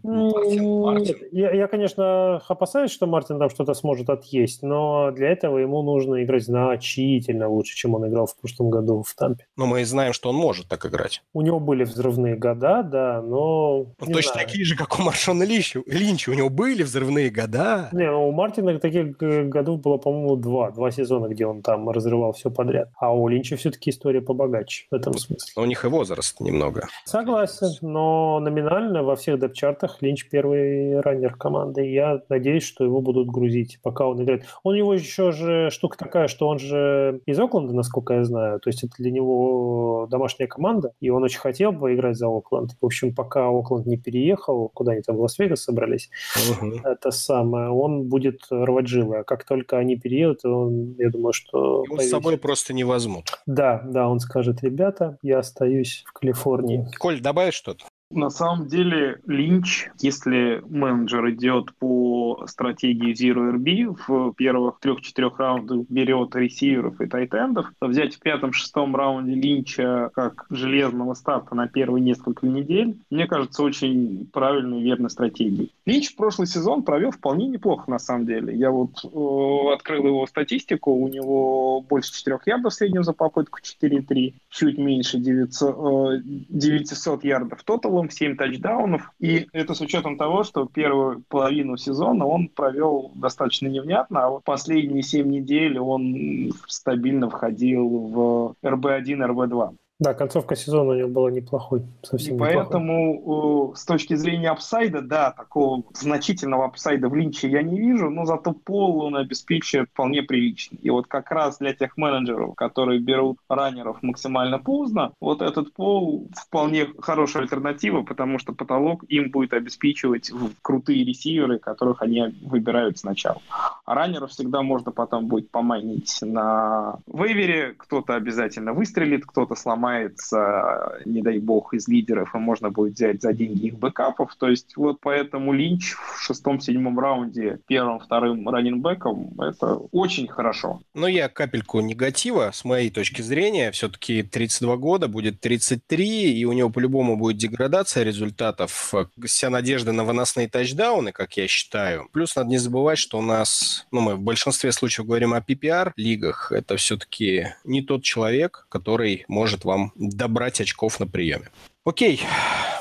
Мартин, 0.03 0.65
Мартин. 0.65 1.17
Я, 1.33 1.53
я, 1.53 1.67
конечно, 1.67 2.37
опасаюсь, 2.49 2.91
что 2.91 3.07
Мартин 3.07 3.39
там 3.39 3.51
что-то 3.51 3.75
сможет 3.75 4.11
отъесть, 4.11 4.63
но 4.63 5.11
для 5.11 5.29
этого 5.29 5.59
ему 5.59 5.83
нужно 5.83 6.23
играть 6.23 6.45
значительно 6.45 7.49
лучше, 7.49 7.77
чем 7.77 7.95
он 7.95 8.09
играл 8.09 8.27
в 8.27 8.37
прошлом 8.37 8.71
году 8.71 9.03
в 9.03 9.15
Тампе. 9.15 9.47
Но 9.57 9.67
мы 9.67 9.85
знаем, 9.85 10.13
что 10.13 10.31
он 10.31 10.37
может 10.37 10.69
так 10.69 10.87
играть. 10.87 11.23
У 11.33 11.43
него 11.43 11.61
были 11.61 11.85
взрывные 11.85 12.37
года, 12.37 12.83
да, 12.83 13.23
но 13.23 13.87
ну, 14.01 14.13
точно 14.13 14.33
знаю. 14.33 14.47
такие 14.47 14.65
же, 14.65 14.77
как 14.77 14.96
у 14.99 15.03
Маршона 15.03 15.43
Линча. 15.43 15.83
Линча. 15.87 16.31
У 16.31 16.35
него 16.35 16.49
были 16.49 16.83
взрывные 16.83 17.31
года. 17.31 17.89
Не, 17.93 18.11
ну, 18.11 18.29
у 18.29 18.33
Мартина 18.33 18.79
таких 18.79 19.17
годов 19.17 19.81
было, 19.81 19.97
по-моему, 19.97 20.37
два. 20.37 20.71
Два 20.71 20.91
сезона, 20.91 21.29
где 21.29 21.47
он 21.47 21.63
там 21.63 21.89
разрывал 21.91 22.33
все 22.33 22.51
подряд. 22.51 22.91
А 22.99 23.15
у 23.15 23.29
Линча 23.29 23.57
все-таки 23.57 23.91
история 23.91 24.21
побогаче 24.21 24.87
в 24.91 24.95
этом 24.95 25.15
смысле. 25.15 25.53
Но 25.57 25.63
у 25.63 25.67
них 25.67 25.85
и 25.85 25.89
возраст 25.89 26.41
немного. 26.41 26.89
Согласен, 27.05 27.69
но 27.83 28.41
номинально 28.41 29.03
во 29.03 29.17
всех 29.17 29.41
депчартах 29.41 30.01
Линч 30.01 30.29
первый 30.29 31.01
раннер 31.01 31.37
команды. 31.37 31.91
Я 31.91 32.21
надеюсь, 32.29 32.65
что 32.65 32.85
его 32.85 33.01
будут 33.01 33.29
грузить, 33.29 33.79
пока 33.83 34.07
он 34.07 34.23
играет. 34.23 34.45
Он 34.63 34.75
у 34.75 34.77
него 34.77 34.95
еще 34.95 35.33
же 35.33 35.71
штука 35.71 35.97
такая, 35.99 36.29
что 36.29 36.49
он 36.49 36.59
же 36.59 37.21
из 37.27 37.39
Окленда, 37.39 37.75
насколько 37.75 38.15
я 38.15 38.25
знаю. 38.25 38.61
То 38.61 38.69
есть 38.69 38.85
это 38.85 38.95
для 38.99 39.11
него 39.11 40.07
домашняя 40.11 40.47
команда, 40.47 40.93
и 41.01 41.11
он 41.11 41.23
очень 41.23 41.41
хотел 41.41 41.73
бы 41.73 41.95
играть 41.95 42.17
за 42.17 42.29
Окленд. 42.29 42.73
В 42.81 42.87
общем, 42.87 43.15
пока 43.15 43.49
Окленд 43.49 43.87
не 43.87 43.97
переехал, 43.97 44.71
куда 44.75 44.86
они 44.93 45.03
там 45.03 45.17
в 45.17 45.21
Лас-Вегас 45.21 45.63
собрались, 45.63 46.11
угу. 46.51 46.73
это 46.85 47.11
самое, 47.11 47.71
он 47.71 48.05
будет 48.05 48.41
рвать 48.51 48.87
жилы. 48.87 49.19
А 49.19 49.25
как 49.25 49.45
только 49.45 49.79
они 49.79 49.97
переедут, 49.97 50.45
он, 50.45 50.95
я 50.99 51.11
думаю, 51.11 51.33
что... 51.33 51.85
Его 51.85 51.99
с 51.99 52.11
собой 52.11 52.39
просто 52.39 52.73
не 52.73 52.85
возьмут. 52.85 53.27
Да, 53.47 53.83
да, 53.85 54.09
он 54.09 54.21
скажет, 54.21 54.63
ребята, 54.63 55.19
я 55.23 55.39
остаюсь 55.39 56.05
в 56.07 56.13
Калифорнии. 56.13 56.87
Коль, 56.99 57.21
добавишь 57.21 57.55
что-то? 57.55 57.85
На 58.11 58.31
самом 58.31 58.69
деле 58.69 59.21
Линч, 59.27 59.89
если 59.99 60.63
менеджер 60.69 61.29
идет 61.31 61.75
по 61.75 62.45
стратегии 62.47 63.13
Zero 63.13 63.53
RB, 63.53 63.97
в 64.07 64.33
первых 64.35 64.79
трех-четырех 64.79 65.41
раундах 65.41 65.87
берет 65.89 66.37
ресиверов 66.37 67.01
и 67.01 67.07
тайтендов, 67.07 67.73
то 67.81 67.89
взять 67.89 68.15
в 68.15 68.21
пятом-шестом 68.21 68.95
раунде 68.95 69.35
Линча 69.35 70.11
как 70.15 70.47
железного 70.51 71.15
старта 71.15 71.57
на 71.57 71.67
первые 71.67 72.01
несколько 72.01 72.47
недель, 72.47 72.97
мне 73.11 73.27
кажется, 73.27 73.65
очень 73.65 74.29
правильной 74.33 74.83
и 74.83 74.85
верной 74.85 75.11
стратегией. 75.11 75.73
Линч 75.85 76.15
прошлый 76.15 76.47
сезон 76.47 76.85
провел 76.85 77.11
вполне 77.11 77.49
неплохо, 77.49 77.91
на 77.91 77.99
самом 77.99 78.27
деле. 78.27 78.57
Я 78.57 78.71
вот 78.71 79.05
э, 79.05 79.75
открыл 79.75 80.07
его 80.07 80.27
статистику, 80.29 80.93
у 80.93 81.09
него 81.09 81.81
больше 81.81 82.13
4 82.13 82.39
ярдов 82.47 82.73
в 82.73 82.77
среднем 82.77 83.03
за 83.03 83.15
попытку, 83.15 83.59
4,3, 83.59 84.35
чуть 84.49 84.79
меньше 84.79 85.19
900, 85.19 85.77
э, 85.77 86.23
900 86.25 87.25
ярдов 87.25 87.65
тотал 87.65 87.96
целом 87.97 88.11
7 88.11 88.37
тачдаунов. 88.37 89.11
И 89.19 89.49
это 89.53 89.75
с 89.75 89.81
учетом 89.81 90.17
того, 90.17 90.45
что 90.45 90.67
первую 90.67 91.23
половину 91.29 91.77
сезона 91.77 92.27
он 92.27 92.49
провел 92.49 93.13
достаточно 93.15 93.69
невнятно, 93.69 94.25
а 94.25 94.31
вот 94.31 94.45
последние 94.45 95.03
7 95.03 95.27
недель 95.27 95.79
он 95.79 96.53
стабильно 96.67 97.31
входил 97.31 97.89
в 97.89 98.55
РБ-1, 98.63 99.27
РБ-2. 99.27 99.77
Да, 99.99 100.13
концовка 100.13 100.57
сезона 100.57 100.91
у 100.91 100.95
него 100.95 101.09
была 101.09 101.31
неплохой. 101.31 101.83
Совсем 102.03 102.37
и 102.37 102.39
поэтому 102.39 103.15
неплохой. 103.15 103.77
с 103.77 103.85
точки 103.87 104.15
зрения 104.15 104.51
апсайда, 104.51 105.01
да, 105.01 105.31
такого 105.31 105.85
значительного 105.95 106.67
апсайда 106.67 107.09
в 107.09 107.15
Линче 107.15 107.49
я 107.49 107.63
не 107.63 107.81
вижу, 107.81 108.11
но 108.11 108.27
зато 108.27 108.53
пол 108.53 109.05
он 109.05 109.17
обеспечивает 109.17 109.89
вполне 109.89 110.23
приличный. 110.23 110.79
И 110.83 110.91
вот 110.91 111.07
как 111.07 111.31
раз 111.31 111.57
для 111.59 111.73
тех 111.73 111.97
менеджеров, 111.97 112.55
которые 112.57 113.01
берут 113.01 113.39
раннеров 113.49 114.03
максимально 114.03 114.59
поздно, 114.59 115.13
вот 115.19 115.41
этот 115.41 115.73
пол 115.73 116.29
вполне 116.37 116.89
хорошая 116.99 117.45
альтернатива, 117.45 118.03
потому 118.03 118.39
что 118.39 118.53
потолок 118.53 119.03
им 119.09 119.31
будет 119.31 119.55
обеспечивать 119.55 120.31
крутые 120.61 121.05
ресиверы, 121.05 121.59
которых 121.59 122.03
они 122.03 122.35
выбирают 122.43 122.99
сначала. 122.99 123.41
А 123.87 123.95
раннеров 123.95 124.31
всегда 124.31 124.61
можно 124.61 124.93
потом 124.93 125.27
будет 125.27 125.51
поманить 125.51 126.19
на 126.21 126.99
вейвере, 127.07 127.73
кто-то 127.79 128.15
обязательно 128.15 128.75
выстрелит, 128.75 129.25
кто-то 129.25 129.55
сломает 129.55 129.86
сломается, 129.87 131.01
не 131.05 131.23
дай 131.23 131.39
бог, 131.39 131.75
из 131.75 131.89
лидеров, 131.89 132.35
и 132.35 132.39
можно 132.39 132.71
будет 132.71 132.95
взять 132.95 133.23
за 133.23 133.33
деньги 133.33 133.67
их 133.67 133.79
бэкапов. 133.79 134.35
То 134.37 134.49
есть 134.49 134.77
вот 134.77 134.99
поэтому 135.01 135.53
Линч 135.53 135.95
в 135.95 136.21
шестом-седьмом 136.21 136.99
раунде 136.99 137.61
первым-вторым 137.67 138.49
раненбеком 138.49 139.33
это 139.41 139.75
очень 139.93 140.27
хорошо. 140.27 140.81
Но 140.95 141.07
я 141.07 141.29
капельку 141.29 141.81
негатива, 141.81 142.51
с 142.53 142.65
моей 142.65 142.91
точки 142.91 143.23
зрения, 143.23 143.71
все-таки 143.71 144.23
32 144.23 144.77
года, 144.77 145.09
будет 145.09 145.41
33, 145.41 146.39
и 146.39 146.45
у 146.45 146.53
него 146.53 146.71
по-любому 146.71 147.17
будет 147.17 147.37
деградация 147.37 148.03
результатов. 148.03 148.93
Вся 149.25 149.51
надежда 149.51 149.93
на 149.93 150.05
выносные 150.05 150.49
тачдауны, 150.49 151.13
как 151.13 151.37
я 151.37 151.47
считаю. 151.47 152.09
Плюс 152.13 152.35
надо 152.37 152.51
не 152.51 152.59
забывать, 152.59 152.99
что 152.99 153.19
у 153.19 153.23
нас, 153.23 153.87
ну, 153.93 154.01
мы 154.01 154.17
в 154.17 154.21
большинстве 154.21 154.73
случаев 154.73 155.07
говорим 155.07 155.33
о 155.33 155.41
PPR-лигах, 155.41 156.53
это 156.53 156.77
все-таки 156.77 157.49
не 157.65 157.83
тот 157.83 158.03
человек, 158.03 158.67
который 158.69 159.25
может 159.29 159.65
вам 159.65 159.76
вам 159.77 159.93
добрать 159.97 160.61
очков 160.61 161.01
на 161.01 161.07
приеме. 161.07 161.49
Окей, 161.85 162.23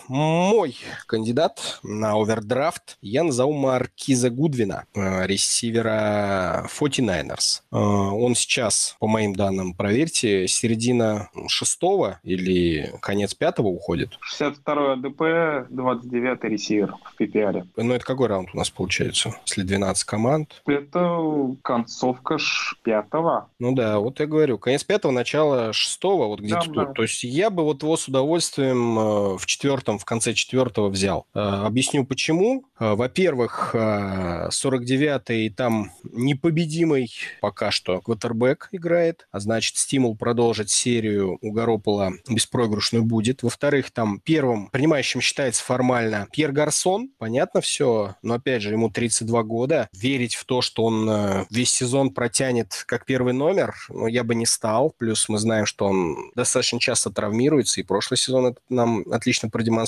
мой 0.08 0.78
кандидат 1.08 1.80
на 1.84 2.14
овердрафт 2.14 2.98
я 3.02 3.24
назову 3.24 3.54
Маркиза 3.54 4.30
Гудвина, 4.30 4.86
э, 4.94 5.26
ресивера 5.26 6.68
49ers. 6.70 7.62
Э, 7.72 7.78
он 7.78 8.36
сейчас, 8.36 8.96
по 9.00 9.08
моим 9.08 9.34
данным, 9.36 9.74
проверьте, 9.74 10.48
середина 10.48 11.30
шестого 11.48 12.20
или 12.24 12.94
конец 13.02 13.34
пятого 13.34 13.68
уходит. 13.68 14.18
62 14.22 14.94
АДП, 14.94 15.70
29 15.70 16.44
ресивер 16.44 16.96
в 17.04 17.22
PPR. 17.22 17.68
Ну, 17.78 17.94
это 17.94 18.06
какой 18.06 18.28
раунд 18.28 18.50
у 18.54 18.58
нас 18.58 18.70
получается, 18.70 19.36
если 19.46 19.64
12 19.64 20.04
команд? 20.04 20.62
Это 20.66 21.56
концовка 21.62 22.38
пятого. 22.84 23.50
Ну 23.60 23.74
да, 23.74 24.00
вот 24.00 24.20
я 24.20 24.26
говорю, 24.26 24.58
конец 24.58 24.84
пятого, 24.84 25.12
начало 25.12 25.74
шестого, 25.74 26.28
вот 26.28 26.40
где-то 26.40 26.68
да, 26.68 26.74
тут. 26.74 26.76
Да. 26.76 26.94
То 26.94 27.02
есть 27.04 27.24
я 27.24 27.50
бы 27.50 27.64
вот 27.64 27.84
его 27.84 27.98
с 27.98 28.08
удовольствием 28.08 28.96
Э, 29.06 29.38
в 29.38 29.46
четвертом 29.46 29.95
Гудвином 29.96 30.00
в 30.00 30.06
конце 30.06 30.34
четвертого 30.34 30.90
взял. 30.90 31.26
Объясню 31.34 32.06
почему. 32.06 32.66
Во-первых, 32.80 33.72
49-й 33.74 35.50
там 35.50 35.92
непобедимый 36.04 37.12
пока 37.42 37.72
что 37.72 38.02
квотербек 38.02 38.70
играет, 38.72 39.28
а 39.32 39.40
значит 39.40 39.78
стимул 39.78 40.16
продолжить 40.16 40.70
серию 40.70 41.38
у 41.42 41.52
Гаропола 41.52 42.14
беспроигрышную 42.30 43.04
будет. 43.04 43.44
Во-вторых, 43.44 43.92
там 43.92 44.20
первым 44.20 44.70
принимающим 44.70 45.22
считается 45.22 45.64
формально 45.64 46.28
Пьер 46.32 46.52
Гарсон, 46.52 47.10
понятно 47.18 47.62
все, 47.62 48.16
но 48.22 48.36
опять 48.36 48.62
же 48.62 48.72
ему 48.72 48.90
32 48.90 49.44
года. 49.44 49.90
Верить 49.94 50.36
в 50.36 50.46
то, 50.46 50.62
что 50.62 50.84
он 50.84 51.10
э, 51.10 51.46
весь 51.50 51.72
сезон 51.72 52.12
протянет 52.12 52.84
как 52.86 53.06
первый 53.06 53.34
номер, 53.34 53.76
ну, 53.90 54.08
я 54.08 54.24
бы 54.24 54.36
не 54.36 54.46
стал. 54.46 54.94
Плюс 54.98 55.30
мы 55.30 55.38
знаем, 55.38 55.66
что 55.66 55.86
он 55.86 56.32
достаточно 56.36 56.80
часто 56.80 57.10
травмируется, 57.10 57.80
и 57.80 57.84
прошлый 57.84 58.18
сезон 58.18 58.48
это 58.48 58.60
нам 58.70 59.04
отлично 59.12 59.50
продемонстрировал. 59.50 59.85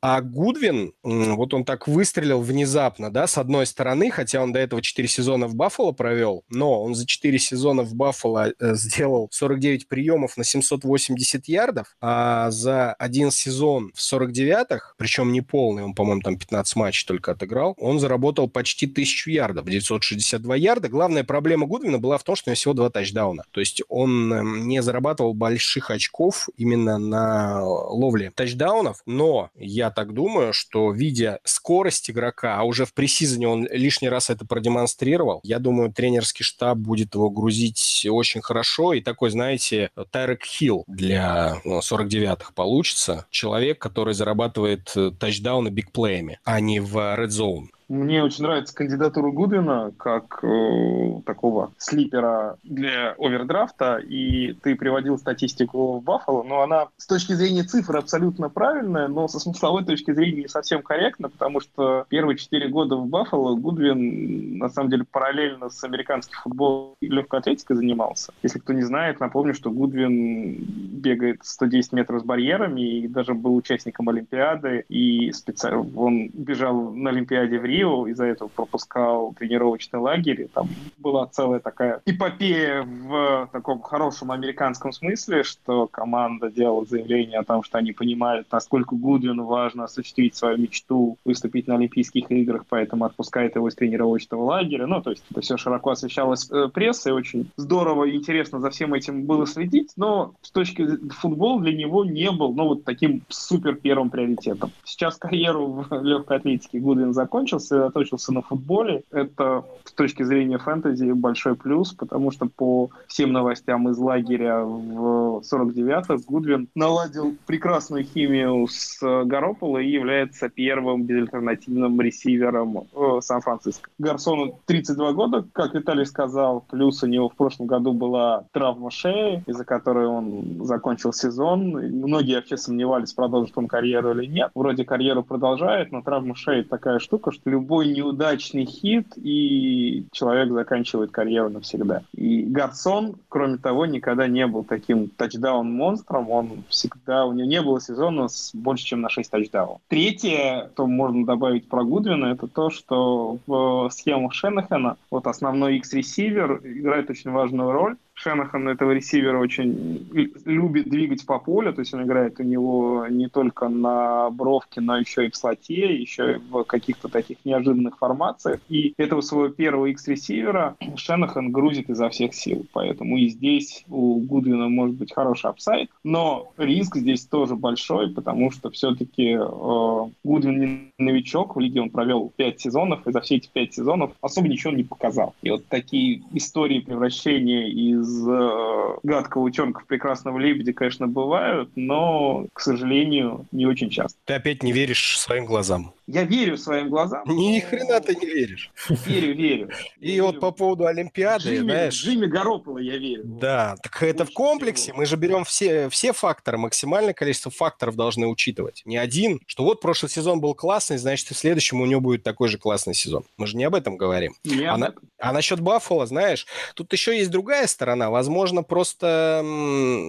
А 0.00 0.20
Гудвин, 0.20 0.92
вот 1.02 1.54
он 1.54 1.64
так 1.64 1.88
выстрелил 1.88 2.40
внезапно, 2.40 3.10
да, 3.10 3.26
с 3.26 3.38
одной 3.38 3.66
стороны, 3.66 4.10
хотя 4.10 4.42
он 4.42 4.52
до 4.52 4.58
этого 4.58 4.82
4 4.82 5.08
сезона 5.08 5.46
в 5.46 5.54
Баффало 5.54 5.92
провел, 5.92 6.44
но 6.48 6.82
он 6.82 6.94
за 6.94 7.06
4 7.06 7.38
сезона 7.38 7.82
в 7.82 7.94
Баффало 7.94 8.52
э, 8.58 8.74
сделал 8.74 9.28
49 9.30 9.88
приемов 9.88 10.36
на 10.36 10.44
780 10.44 11.46
ярдов, 11.48 11.96
а 12.00 12.50
за 12.50 12.92
один 12.94 13.30
сезон 13.30 13.92
в 13.94 14.00
49-х, 14.00 14.94
причем 14.96 15.32
не 15.32 15.40
полный, 15.40 15.84
он, 15.84 15.94
по-моему, 15.94 16.22
там 16.22 16.38
15 16.38 16.76
матчей 16.76 17.06
только 17.06 17.32
отыграл, 17.32 17.74
он 17.78 18.00
заработал 18.00 18.48
почти 18.48 18.86
1000 18.86 19.30
ярдов, 19.30 19.66
962 19.66 20.56
ярда. 20.56 20.88
Главная 20.88 21.24
проблема 21.24 21.66
Гудвина 21.66 21.98
была 21.98 22.18
в 22.18 22.24
том, 22.24 22.36
что 22.36 22.48
у 22.48 22.50
него 22.50 22.56
всего 22.56 22.74
два 22.74 22.90
тачдауна. 22.90 23.44
То 23.50 23.60
есть 23.60 23.82
он 23.88 24.32
эм, 24.32 24.68
не 24.68 24.82
зарабатывал 24.82 25.34
больших 25.34 25.90
очков 25.90 26.48
именно 26.56 26.98
на 26.98 27.64
ловле 27.64 28.30
тачдаунов, 28.34 29.02
но 29.06 29.25
я 29.54 29.90
так 29.90 30.12
думаю, 30.12 30.52
что 30.52 30.92
видя 30.92 31.40
скорость 31.44 32.10
игрока, 32.10 32.56
а 32.58 32.62
уже 32.64 32.84
в 32.84 32.94
пресизоне 32.94 33.48
он 33.48 33.68
лишний 33.70 34.08
раз 34.08 34.30
это 34.30 34.46
продемонстрировал, 34.46 35.40
я 35.42 35.58
думаю, 35.58 35.92
тренерский 35.92 36.44
штаб 36.44 36.78
будет 36.78 37.14
его 37.14 37.30
грузить 37.30 38.06
очень 38.10 38.42
хорошо. 38.42 38.92
И 38.92 39.00
такой, 39.00 39.30
знаете, 39.30 39.90
Тайрек 40.10 40.44
Хилл 40.44 40.84
для 40.86 41.60
49-х 41.64 42.46
ну, 42.48 42.54
получится. 42.54 43.26
Человек, 43.30 43.78
который 43.78 44.14
зарабатывает 44.14 44.92
э, 44.96 45.10
тачдауны 45.18 45.68
бигплеями, 45.68 46.38
а 46.44 46.60
не 46.60 46.80
в 46.80 46.96
Red 46.96 47.28
Zone. 47.28 47.66
Мне 47.88 48.24
очень 48.24 48.42
нравится 48.42 48.74
кандидатура 48.74 49.30
Гудвина 49.30 49.92
как 49.96 50.40
э, 50.42 51.20
такого 51.24 51.70
слипера 51.78 52.56
для 52.64 53.12
овердрафта, 53.12 53.98
и 53.98 54.54
ты 54.54 54.74
приводил 54.74 55.18
статистику 55.18 55.98
в 55.98 56.02
Баффало, 56.02 56.42
но 56.42 56.62
она 56.62 56.88
с 56.96 57.06
точки 57.06 57.34
зрения 57.34 57.62
цифр 57.62 57.96
абсолютно 57.96 58.48
правильная, 58.48 59.06
но 59.06 59.28
со 59.28 59.38
смысловой 59.38 59.84
точки 59.84 60.12
зрения 60.12 60.42
не 60.42 60.48
совсем 60.48 60.82
корректна, 60.82 61.28
потому 61.28 61.60
что 61.60 62.06
первые 62.08 62.36
четыре 62.36 62.68
года 62.68 62.96
в 62.96 63.06
Баффало 63.06 63.54
Гудвин, 63.54 64.58
на 64.58 64.68
самом 64.68 64.90
деле, 64.90 65.04
параллельно 65.04 65.70
с 65.70 65.84
американским 65.84 66.36
футболом 66.42 66.94
и 67.00 67.06
легкой 67.06 67.38
атлетикой 67.38 67.76
занимался. 67.76 68.32
Если 68.42 68.58
кто 68.58 68.72
не 68.72 68.82
знает, 68.82 69.20
напомню, 69.20 69.54
что 69.54 69.70
Гудвин 69.70 70.56
бегает 70.58 71.38
110 71.44 71.92
метров 71.92 72.22
с 72.22 72.24
барьерами 72.24 72.80
и 72.80 73.06
даже 73.06 73.34
был 73.34 73.54
участником 73.54 74.08
Олимпиады, 74.08 74.84
и 74.88 75.30
специально 75.30 75.86
он 75.94 76.30
бежал 76.30 76.90
на 76.92 77.10
Олимпиаде 77.10 77.60
в 77.60 77.64
Рио, 77.64 77.75
Рио, 77.76 78.06
из-за 78.06 78.24
этого 78.24 78.48
пропускал 78.48 79.34
тренировочный 79.38 79.98
лагерь. 79.98 80.42
И 80.42 80.46
там 80.46 80.68
была 80.98 81.26
целая 81.26 81.60
такая 81.60 82.00
эпопея 82.06 82.82
в 82.82 83.48
таком 83.52 83.82
хорошем 83.82 84.32
американском 84.32 84.92
смысле, 84.92 85.42
что 85.42 85.86
команда 85.86 86.50
делала 86.50 86.86
заявление 86.86 87.40
о 87.40 87.44
том, 87.44 87.62
что 87.62 87.78
они 87.78 87.92
понимают, 87.92 88.46
насколько 88.50 88.94
Гудвину 88.94 89.44
важно 89.44 89.84
осуществить 89.84 90.34
свою 90.34 90.58
мечту, 90.58 91.18
выступить 91.24 91.66
на 91.66 91.74
Олимпийских 91.74 92.30
играх, 92.30 92.64
поэтому 92.68 93.04
отпускает 93.04 93.56
его 93.56 93.68
из 93.68 93.74
тренировочного 93.74 94.42
лагеря. 94.42 94.86
Ну, 94.86 95.02
то 95.02 95.10
есть 95.10 95.24
это 95.30 95.40
все 95.40 95.56
широко 95.56 95.90
освещалось 95.90 96.50
э, 96.50 96.68
прессой, 96.72 97.12
очень 97.12 97.50
здорово 97.56 98.04
и 98.04 98.16
интересно 98.16 98.60
за 98.60 98.70
всем 98.70 98.94
этим 98.94 99.24
было 99.24 99.46
следить, 99.46 99.92
но 99.96 100.34
с 100.40 100.50
точки 100.50 100.86
футбола 101.10 101.60
для 101.60 101.76
него 101.76 102.04
не 102.04 102.30
был, 102.30 102.54
ну, 102.54 102.68
вот 102.68 102.84
таким 102.84 103.22
супер 103.28 103.74
первым 103.74 104.10
приоритетом. 104.10 104.72
Сейчас 104.84 105.16
карьеру 105.16 105.66
в 105.88 106.02
легкой 106.02 106.38
атлетике 106.38 106.78
Гудвин 106.78 107.12
закончил, 107.12 107.60
сосредоточился 107.66 108.32
на 108.32 108.42
футболе. 108.42 109.02
Это 109.10 109.64
с 109.84 109.92
точки 109.92 110.22
зрения 110.22 110.58
фэнтези 110.58 111.12
большой 111.12 111.56
плюс, 111.56 111.92
потому 111.92 112.30
что 112.30 112.46
по 112.46 112.90
всем 113.08 113.32
новостям 113.32 113.88
из 113.88 113.98
лагеря 113.98 114.60
в 114.64 115.42
49-х 115.42 116.24
Гудвин 116.26 116.68
наладил 116.74 117.36
прекрасную 117.46 118.04
химию 118.04 118.66
с 118.68 118.98
Гарополо 119.02 119.78
и 119.78 119.90
является 119.90 120.48
первым 120.48 121.04
безальтернативным 121.04 122.00
ресивером 122.00 122.86
э, 122.94 123.20
Сан-Франциско. 123.20 123.90
Гарсону 123.98 124.58
32 124.66 125.12
года, 125.12 125.44
как 125.52 125.74
Виталий 125.74 126.06
сказал, 126.06 126.64
плюс 126.68 127.02
у 127.02 127.06
него 127.06 127.28
в 127.28 127.34
прошлом 127.34 127.66
году 127.66 127.92
была 127.92 128.44
травма 128.52 128.90
шеи, 128.90 129.42
из-за 129.46 129.64
которой 129.64 130.06
он 130.06 130.64
закончил 130.64 131.12
сезон. 131.12 131.70
Многие 131.70 132.36
вообще 132.36 132.56
сомневались, 132.56 133.12
продолжит 133.12 133.56
он 133.56 133.68
карьеру 133.68 134.12
или 134.12 134.26
нет. 134.26 134.50
Вроде 134.54 134.84
карьеру 134.84 135.22
продолжает, 135.22 135.92
но 135.92 136.02
травма 136.02 136.34
шеи 136.34 136.62
такая 136.62 136.98
штука, 136.98 137.32
что 137.32 137.50
любой 137.56 137.88
неудачный 137.88 138.66
хит, 138.66 139.06
и 139.16 140.04
человек 140.12 140.52
заканчивает 140.52 141.10
карьеру 141.10 141.48
навсегда. 141.48 142.02
И 142.14 142.42
Гарсон, 142.42 143.16
кроме 143.28 143.56
того, 143.56 143.86
никогда 143.86 144.28
не 144.28 144.46
был 144.46 144.62
таким 144.62 145.08
тачдаун-монстром. 145.08 146.30
Он 146.30 146.64
всегда, 146.68 147.24
у 147.24 147.32
него 147.32 147.48
не 147.48 147.62
было 147.62 147.80
сезона 147.80 148.28
с 148.28 148.50
больше, 148.54 148.84
чем 148.84 149.00
на 149.00 149.08
6 149.08 149.30
тачдаунов. 149.30 149.80
Третье, 149.88 150.70
что 150.74 150.86
можно 150.86 151.24
добавить 151.24 151.66
про 151.66 151.82
Гудвина, 151.82 152.26
это 152.26 152.46
то, 152.46 152.68
что 152.68 153.38
в 153.46 153.88
схемах 153.90 154.34
Шенахана 154.34 154.96
вот 155.10 155.26
основной 155.26 155.78
X-ресивер 155.78 156.60
играет 156.62 157.08
очень 157.08 157.30
важную 157.30 157.72
роль. 157.72 157.96
Шенахан 158.16 158.66
этого 158.68 158.92
ресивера 158.92 159.38
очень 159.38 160.08
любит 160.46 160.88
двигать 160.88 161.24
по 161.26 161.38
полю, 161.38 161.72
то 161.74 161.80
есть 161.80 161.92
он 161.92 162.04
играет 162.04 162.40
у 162.40 162.42
него 162.42 163.06
не 163.08 163.28
только 163.28 163.68
на 163.68 164.30
бровке, 164.30 164.80
но 164.80 164.96
еще 164.96 165.26
и 165.26 165.30
в 165.30 165.36
слоте, 165.36 165.94
еще 165.94 166.32
и 166.32 166.38
в 166.38 166.64
каких-то 166.64 167.08
таких 167.08 167.36
неожиданных 167.44 167.98
формациях. 167.98 168.60
И 168.68 168.94
этого 168.96 169.20
своего 169.20 169.48
первого 169.50 169.86
X-ресивера 169.86 170.76
Шенахан 170.96 171.52
грузит 171.52 171.90
изо 171.90 172.08
всех 172.08 172.34
сил. 172.34 172.66
Поэтому 172.72 173.18
и 173.18 173.28
здесь 173.28 173.84
у 173.88 174.18
Гудвина 174.20 174.68
может 174.68 174.96
быть 174.96 175.12
хороший 175.12 175.50
upside, 175.50 175.90
но 176.02 176.52
риск 176.56 176.96
здесь 176.96 177.26
тоже 177.26 177.54
большой, 177.54 178.10
потому 178.10 178.50
что 178.50 178.70
все-таки 178.70 179.36
э, 179.38 180.10
Гудвин 180.24 180.58
не 180.58 180.92
новичок, 180.98 181.54
в 181.54 181.60
лиге 181.60 181.82
он 181.82 181.90
провел 181.90 182.32
5 182.34 182.60
сезонов, 182.60 183.06
и 183.06 183.12
за 183.12 183.20
все 183.20 183.36
эти 183.36 183.50
5 183.52 183.74
сезонов 183.74 184.12
особо 184.22 184.48
ничего 184.48 184.72
не 184.72 184.84
показал. 184.84 185.34
И 185.42 185.50
вот 185.50 185.66
такие 185.66 186.22
истории 186.32 186.80
превращения 186.80 187.66
из 187.66 188.05
из 188.06 188.28
э, 188.28 188.98
гадкого 189.02 189.42
утенка 189.42 189.80
в 189.80 189.86
прекрасного 189.86 190.38
лебедя, 190.38 190.72
конечно, 190.72 191.06
бывают, 191.06 191.70
но, 191.74 192.46
к 192.52 192.60
сожалению, 192.60 193.46
не 193.52 193.66
очень 193.66 193.90
часто. 193.90 194.18
Ты 194.24 194.34
опять 194.34 194.62
не 194.62 194.72
веришь 194.72 195.18
своим 195.18 195.44
глазам. 195.46 195.92
Я 196.06 196.22
верю 196.22 196.56
своим 196.56 196.88
глазам. 196.88 197.24
Ни 197.26 197.58
хрена 197.60 198.00
ты 198.00 198.14
не 198.14 198.26
веришь. 198.26 198.70
Верю, 198.88 199.34
верю. 199.34 199.70
И 199.98 200.12
верю. 200.12 200.24
вот 200.24 200.40
по 200.40 200.52
поводу 200.52 200.86
Олимпиады, 200.86 201.56
Джимми, 201.56 201.70
знаешь... 201.70 201.94
Джимми 201.94 202.26
Гаропола 202.26 202.78
я 202.78 202.96
верю. 202.96 203.22
Да, 203.24 203.76
так 203.82 204.02
это 204.02 204.24
в 204.24 204.32
комплексе. 204.32 204.92
Мы 204.92 205.06
же 205.06 205.16
берем 205.16 205.44
все, 205.44 205.88
все 205.88 206.12
факторы, 206.12 206.58
максимальное 206.58 207.12
количество 207.12 207.50
факторов 207.50 207.96
должны 207.96 208.28
учитывать. 208.28 208.82
Не 208.84 208.98
один, 208.98 209.40
что 209.46 209.64
вот 209.64 209.80
прошлый 209.80 210.10
сезон 210.10 210.40
был 210.40 210.54
классный, 210.54 210.98
значит, 210.98 211.30
и 211.32 211.34
в 211.34 211.38
следующем 211.38 211.80
у 211.80 211.86
него 211.86 212.00
будет 212.00 212.22
такой 212.22 212.48
же 212.48 212.58
классный 212.58 212.94
сезон. 212.94 213.24
Мы 213.36 213.48
же 213.48 213.56
не 213.56 213.64
об 213.64 213.74
этом 213.74 213.96
говорим. 213.96 214.34
Не 214.44 214.64
а, 214.66 214.76
на, 214.76 214.94
а 215.18 215.32
насчет 215.32 215.60
Баффала, 215.60 216.06
знаешь, 216.06 216.46
тут 216.74 216.92
еще 216.92 217.16
есть 217.16 217.30
другая 217.30 217.66
сторона. 217.66 218.10
Возможно, 218.10 218.62
просто 218.62 219.42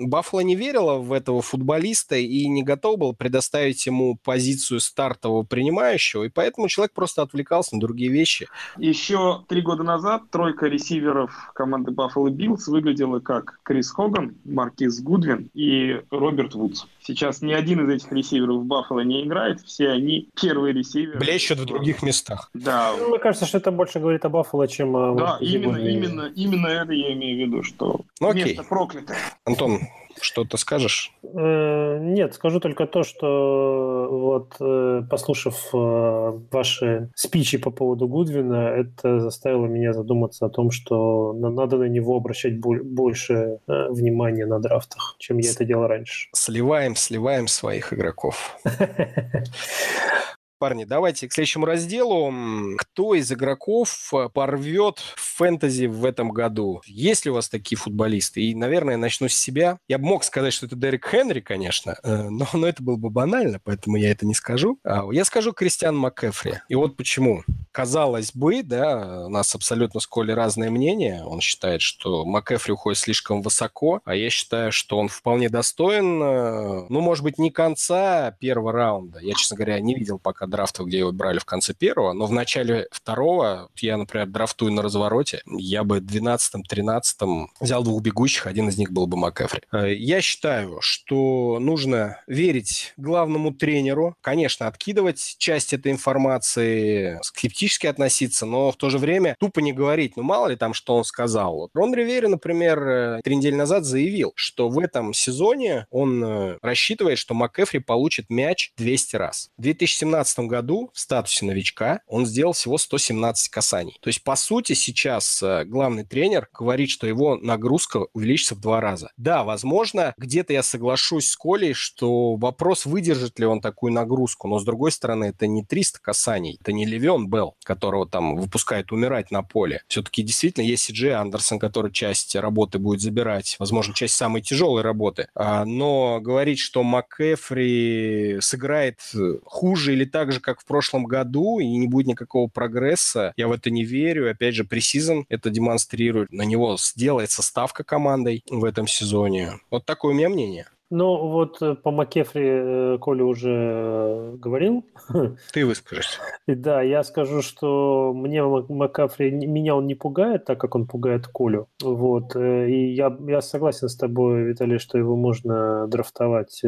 Баффало 0.03 0.41
не 0.41 0.55
верила 0.55 0.95
в 0.95 1.11
этого 1.11 1.41
футболиста 1.41 2.15
и 2.17 2.47
не 2.47 2.61
готов 2.61 2.99
был 2.99 3.15
предоставить 3.15 3.85
ему 3.87 4.15
позицию 4.15 4.79
стартового 4.79 5.43
принимающего, 5.43 5.86
принимающего, 5.87 6.23
и 6.23 6.29
поэтому 6.29 6.67
человек 6.67 6.91
просто 6.93 7.21
отвлекался 7.21 7.75
на 7.75 7.81
другие 7.81 8.11
вещи. 8.11 8.47
Еще 8.77 9.43
три 9.47 9.61
года 9.61 9.83
назад 9.83 10.23
тройка 10.29 10.67
ресиверов 10.67 11.51
команды 11.53 11.91
Buffalo 11.91 12.27
Bills 12.27 12.63
выглядела 12.67 13.19
как 13.19 13.59
Крис 13.63 13.91
Хоган, 13.91 14.35
Маркиз 14.45 14.99
Гудвин 15.01 15.49
и 15.53 16.01
Роберт 16.11 16.53
Вудс. 16.55 16.85
Сейчас 17.01 17.41
ни 17.41 17.53
один 17.53 17.85
из 17.85 17.89
этих 17.89 18.11
ресиверов 18.11 18.57
в 18.57 18.65
Баффало 18.65 19.01
не 19.01 19.23
играет, 19.23 19.61
все 19.61 19.89
они 19.89 20.27
первые 20.39 20.73
ресиверы. 20.73 21.19
Блещут 21.19 21.59
в 21.59 21.65
других 21.65 22.03
местах. 22.03 22.49
Да. 22.53 22.93
Ну, 22.97 23.09
мне 23.09 23.19
кажется, 23.19 23.45
что 23.45 23.59
это 23.59 23.71
больше 23.71 23.99
говорит 23.99 24.25
о 24.25 24.29
Баффало, 24.29 24.67
чем 24.67 24.95
о... 24.95 25.15
Да, 25.15 25.37
именно, 25.39 25.77
именно, 25.77 26.31
именно 26.35 26.67
это 26.67 26.93
я 26.93 27.13
имею 27.13 27.37
в 27.37 27.49
виду, 27.49 27.63
что 27.63 28.01
ну, 28.19 28.33
место 28.33 28.63
проклятое. 28.63 29.17
Антон, 29.45 29.79
Что-то 30.21 30.57
скажешь? 30.57 31.11
Э, 31.23 31.97
нет, 31.99 32.33
скажу 32.33 32.59
только 32.59 32.87
то, 32.87 33.03
что 33.03 34.07
вот 34.09 34.55
э, 34.59 35.03
послушав 35.09 35.69
э, 35.73 36.39
ваши 36.51 37.09
спичи 37.15 37.57
по 37.57 37.71
поводу 37.71 38.07
Гудвина, 38.07 38.69
это 38.69 39.19
заставило 39.19 39.65
меня 39.65 39.93
задуматься 39.93 40.45
о 40.45 40.49
том, 40.49 40.71
что 40.71 41.33
надо 41.33 41.77
на 41.77 41.87
него 41.87 42.17
обращать 42.17 42.59
больше 42.59 43.59
внимания 43.67 44.45
на 44.45 44.59
драфтах, 44.59 45.15
чем 45.19 45.37
я 45.37 45.51
это 45.51 45.65
делал 45.65 45.87
раньше. 45.87 46.29
Сливаем, 46.33 46.95
сливаем 46.95 47.47
своих 47.47 47.93
игроков. 47.93 48.57
Парни, 50.59 50.85
давайте 50.85 51.27
к 51.27 51.33
следующему 51.33 51.67
разделу. 51.67 52.33
Кто 52.79 53.13
из 53.13 53.31
игроков 53.31 54.11
э, 54.11 54.27
порвет 54.33 54.97
фэнтези 55.15 55.85
в 55.85 56.03
этом 56.03 56.31
году? 56.31 56.81
Есть 56.87 57.25
ли 57.25 57.31
у 57.31 57.35
вас 57.35 57.47
такие 57.47 57.77
футболисты? 57.77 58.41
И, 58.41 58.55
наверное, 58.55 58.97
начну 58.97 59.29
с 59.29 59.35
себя. 59.35 59.77
Я 59.87 59.99
бы 59.99 60.05
мог 60.05 60.23
сказать, 60.23 60.53
что 60.53 60.65
это 60.65 60.75
Дерек 60.75 61.07
Хенри, 61.07 61.41
конечно, 61.41 61.99
э, 62.03 62.29
но, 62.29 62.47
но 62.53 62.67
это 62.67 62.81
было 62.81 62.95
бы 62.95 63.11
банально, 63.11 63.61
поэтому 63.63 63.97
я 63.97 64.09
это 64.09 64.25
не 64.25 64.33
скажу. 64.33 64.79
А, 64.83 65.07
я 65.11 65.25
скажу 65.25 65.53
Кристиан 65.53 65.95
МакКефри. 65.95 66.63
И 66.69 66.75
вот 66.75 66.97
почему. 66.97 67.43
Казалось 67.71 68.31
бы, 68.33 68.63
да, 68.63 69.27
у 69.27 69.29
нас 69.29 69.53
абсолютно 69.53 69.99
с 69.99 70.07
Коли 70.07 70.31
разное 70.31 70.71
мнение. 70.71 71.23
Он 71.23 71.39
считает, 71.39 71.81
что 71.81 72.25
МакКефри 72.25 72.71
уходит 72.71 72.97
слишком 72.97 73.43
высоко, 73.43 74.01
а 74.05 74.15
я 74.15 74.31
считаю, 74.31 74.71
что 74.71 74.97
он 74.97 75.07
вполне 75.07 75.49
достоин, 75.49 76.19
э, 76.23 76.85
ну, 76.89 77.01
может 77.01 77.23
быть, 77.23 77.37
не 77.37 77.51
конца 77.51 78.31
первого 78.39 78.71
раунда. 78.71 79.19
Я, 79.19 79.35
честно 79.35 79.55
говоря, 79.55 79.79
не 79.79 79.93
видел 79.93 80.17
пока 80.17 80.46
драфтов, 80.47 80.87
где 80.87 80.99
его 80.99 81.11
брали 81.11 81.39
в 81.39 81.45
конце 81.45 81.73
первого, 81.73 82.13
но 82.13 82.25
в 82.25 82.31
начале 82.31 82.87
второго, 82.91 83.69
я, 83.77 83.97
например, 83.97 84.27
драфтую 84.27 84.71
на 84.71 84.81
развороте, 84.81 85.41
я 85.45 85.83
бы 85.83 85.99
12-13 85.99 87.47
взял 87.59 87.83
двух 87.83 88.01
бегущих, 88.01 88.47
один 88.47 88.69
из 88.69 88.77
них 88.77 88.91
был 88.91 89.07
бы 89.07 89.17
МакЭфри. 89.17 89.61
Э, 89.71 89.93
я 89.93 90.21
считаю, 90.21 90.77
что 90.81 91.59
нужно 91.59 92.21
верить 92.27 92.93
главному 92.97 93.53
тренеру, 93.53 94.15
конечно, 94.21 94.67
откидывать 94.67 95.35
часть 95.37 95.73
этой 95.73 95.91
информации, 95.91 97.19
скептически 97.21 97.87
относиться, 97.87 98.45
но 98.45 98.71
в 98.71 98.75
то 98.75 98.89
же 98.89 98.97
время 98.97 99.35
тупо 99.39 99.59
не 99.59 99.73
говорить, 99.73 100.17
ну 100.17 100.23
мало 100.23 100.47
ли 100.47 100.55
там, 100.55 100.73
что 100.73 100.95
он 100.95 101.03
сказал. 101.03 101.69
Рон 101.73 101.93
Ривери, 101.93 102.27
например, 102.27 102.87
э, 102.87 103.21
три 103.23 103.35
недели 103.35 103.55
назад 103.55 103.85
заявил, 103.85 104.33
что 104.35 104.69
в 104.69 104.79
этом 104.79 105.13
сезоне 105.13 105.87
он 105.89 106.23
э, 106.23 106.57
рассчитывает, 106.61 107.17
что 107.17 107.33
МакЭфри 107.33 107.79
получит 107.79 108.29
мяч 108.29 108.71
200 108.77 109.15
раз. 109.15 109.49
В 109.57 109.61
2017 109.61 110.07
2017 110.07 110.36
году 110.45 110.91
в 110.93 110.99
статусе 110.99 111.45
новичка 111.45 112.01
он 112.07 112.25
сделал 112.25 112.53
всего 112.53 112.77
117 112.77 113.49
касаний. 113.49 113.97
То 114.01 114.09
есть, 114.09 114.23
по 114.23 114.35
сути, 114.35 114.73
сейчас 114.73 115.41
э, 115.41 115.63
главный 115.65 116.03
тренер 116.03 116.49
говорит, 116.53 116.89
что 116.89 117.07
его 117.07 117.37
нагрузка 117.37 118.07
увеличится 118.13 118.55
в 118.55 118.59
два 118.59 118.81
раза. 118.81 119.11
Да, 119.17 119.43
возможно, 119.43 120.13
где-то 120.17 120.53
я 120.53 120.63
соглашусь 120.63 121.29
с 121.29 121.37
Колей, 121.37 121.73
что 121.73 122.35
вопрос, 122.35 122.85
выдержит 122.85 123.39
ли 123.39 123.45
он 123.45 123.61
такую 123.61 123.93
нагрузку, 123.93 124.47
но, 124.47 124.59
с 124.59 124.65
другой 124.65 124.91
стороны, 124.91 125.25
это 125.25 125.47
не 125.47 125.63
300 125.63 125.99
касаний, 126.01 126.57
это 126.59 126.71
не 126.71 126.85
Левион 126.85 127.29
Белл, 127.29 127.55
которого 127.63 128.07
там 128.07 128.35
выпускает 128.35 128.91
умирать 128.91 129.31
на 129.31 129.43
поле. 129.43 129.81
Все-таки 129.87 130.23
действительно 130.23 130.65
есть 130.65 130.83
Си 130.83 131.07
Андерсон, 131.07 131.59
который 131.59 131.91
часть 131.91 132.35
работы 132.35 132.79
будет 132.79 133.01
забирать, 133.01 133.55
возможно, 133.59 133.93
часть 133.93 134.15
самой 134.15 134.41
тяжелой 134.41 134.81
работы. 134.81 135.27
А, 135.35 135.65
но 135.65 136.19
говорить, 136.21 136.59
что 136.59 136.83
МакЭфри 136.83 138.37
сыграет 138.41 138.99
э, 139.13 139.39
хуже 139.45 139.93
или 139.93 140.05
так 140.05 140.26
же, 140.31 140.39
как 140.39 140.61
в 140.61 140.65
прошлом 140.65 141.05
году, 141.05 141.59
и 141.59 141.65
не 141.65 141.87
будет 141.87 142.07
никакого 142.07 142.47
прогресса. 142.47 143.33
Я 143.37 143.47
в 143.47 143.51
это 143.51 143.69
не 143.69 143.83
верю. 143.83 144.29
Опять 144.29 144.55
же, 144.55 144.63
пресизон 144.63 145.25
это 145.29 145.49
демонстрирует. 145.49 146.31
На 146.31 146.43
него 146.43 146.77
сделается 146.79 147.41
ставка 147.41 147.83
командой 147.83 148.43
в 148.49 148.63
этом 148.63 148.87
сезоне. 148.87 149.59
Вот 149.69 149.85
такое 149.85 150.13
у 150.13 150.17
меня 150.17 150.29
мнение. 150.29 150.67
Ну, 150.89 151.27
вот 151.27 151.61
э, 151.61 151.75
по 151.75 151.91
Макефри 151.91 152.95
э, 152.95 152.97
Коля 152.99 153.25
уже 153.25 153.51
э, 153.51 154.35
говорил. 154.37 154.85
Ты 155.53 155.65
выскажешься. 155.65 156.19
Да, 156.47 156.81
я 156.81 157.03
скажу, 157.03 157.41
что 157.41 158.13
мне 158.15 158.41
Макафри, 158.43 159.31
меня 159.31 159.75
он 159.75 159.85
не 159.85 159.95
пугает, 159.95 160.45
так 160.45 160.59
как 160.59 160.75
он 160.75 160.87
пугает 160.87 161.27
Колю. 161.27 161.67
Вот. 161.83 162.35
И 162.37 162.93
я, 162.93 163.15
я 163.27 163.41
согласен 163.41 163.89
с 163.89 163.97
тобой, 163.97 164.43
Виталий, 164.43 164.77
что 164.77 164.97
его 164.97 165.17
можно 165.17 165.87
драфтовать, 165.87 166.61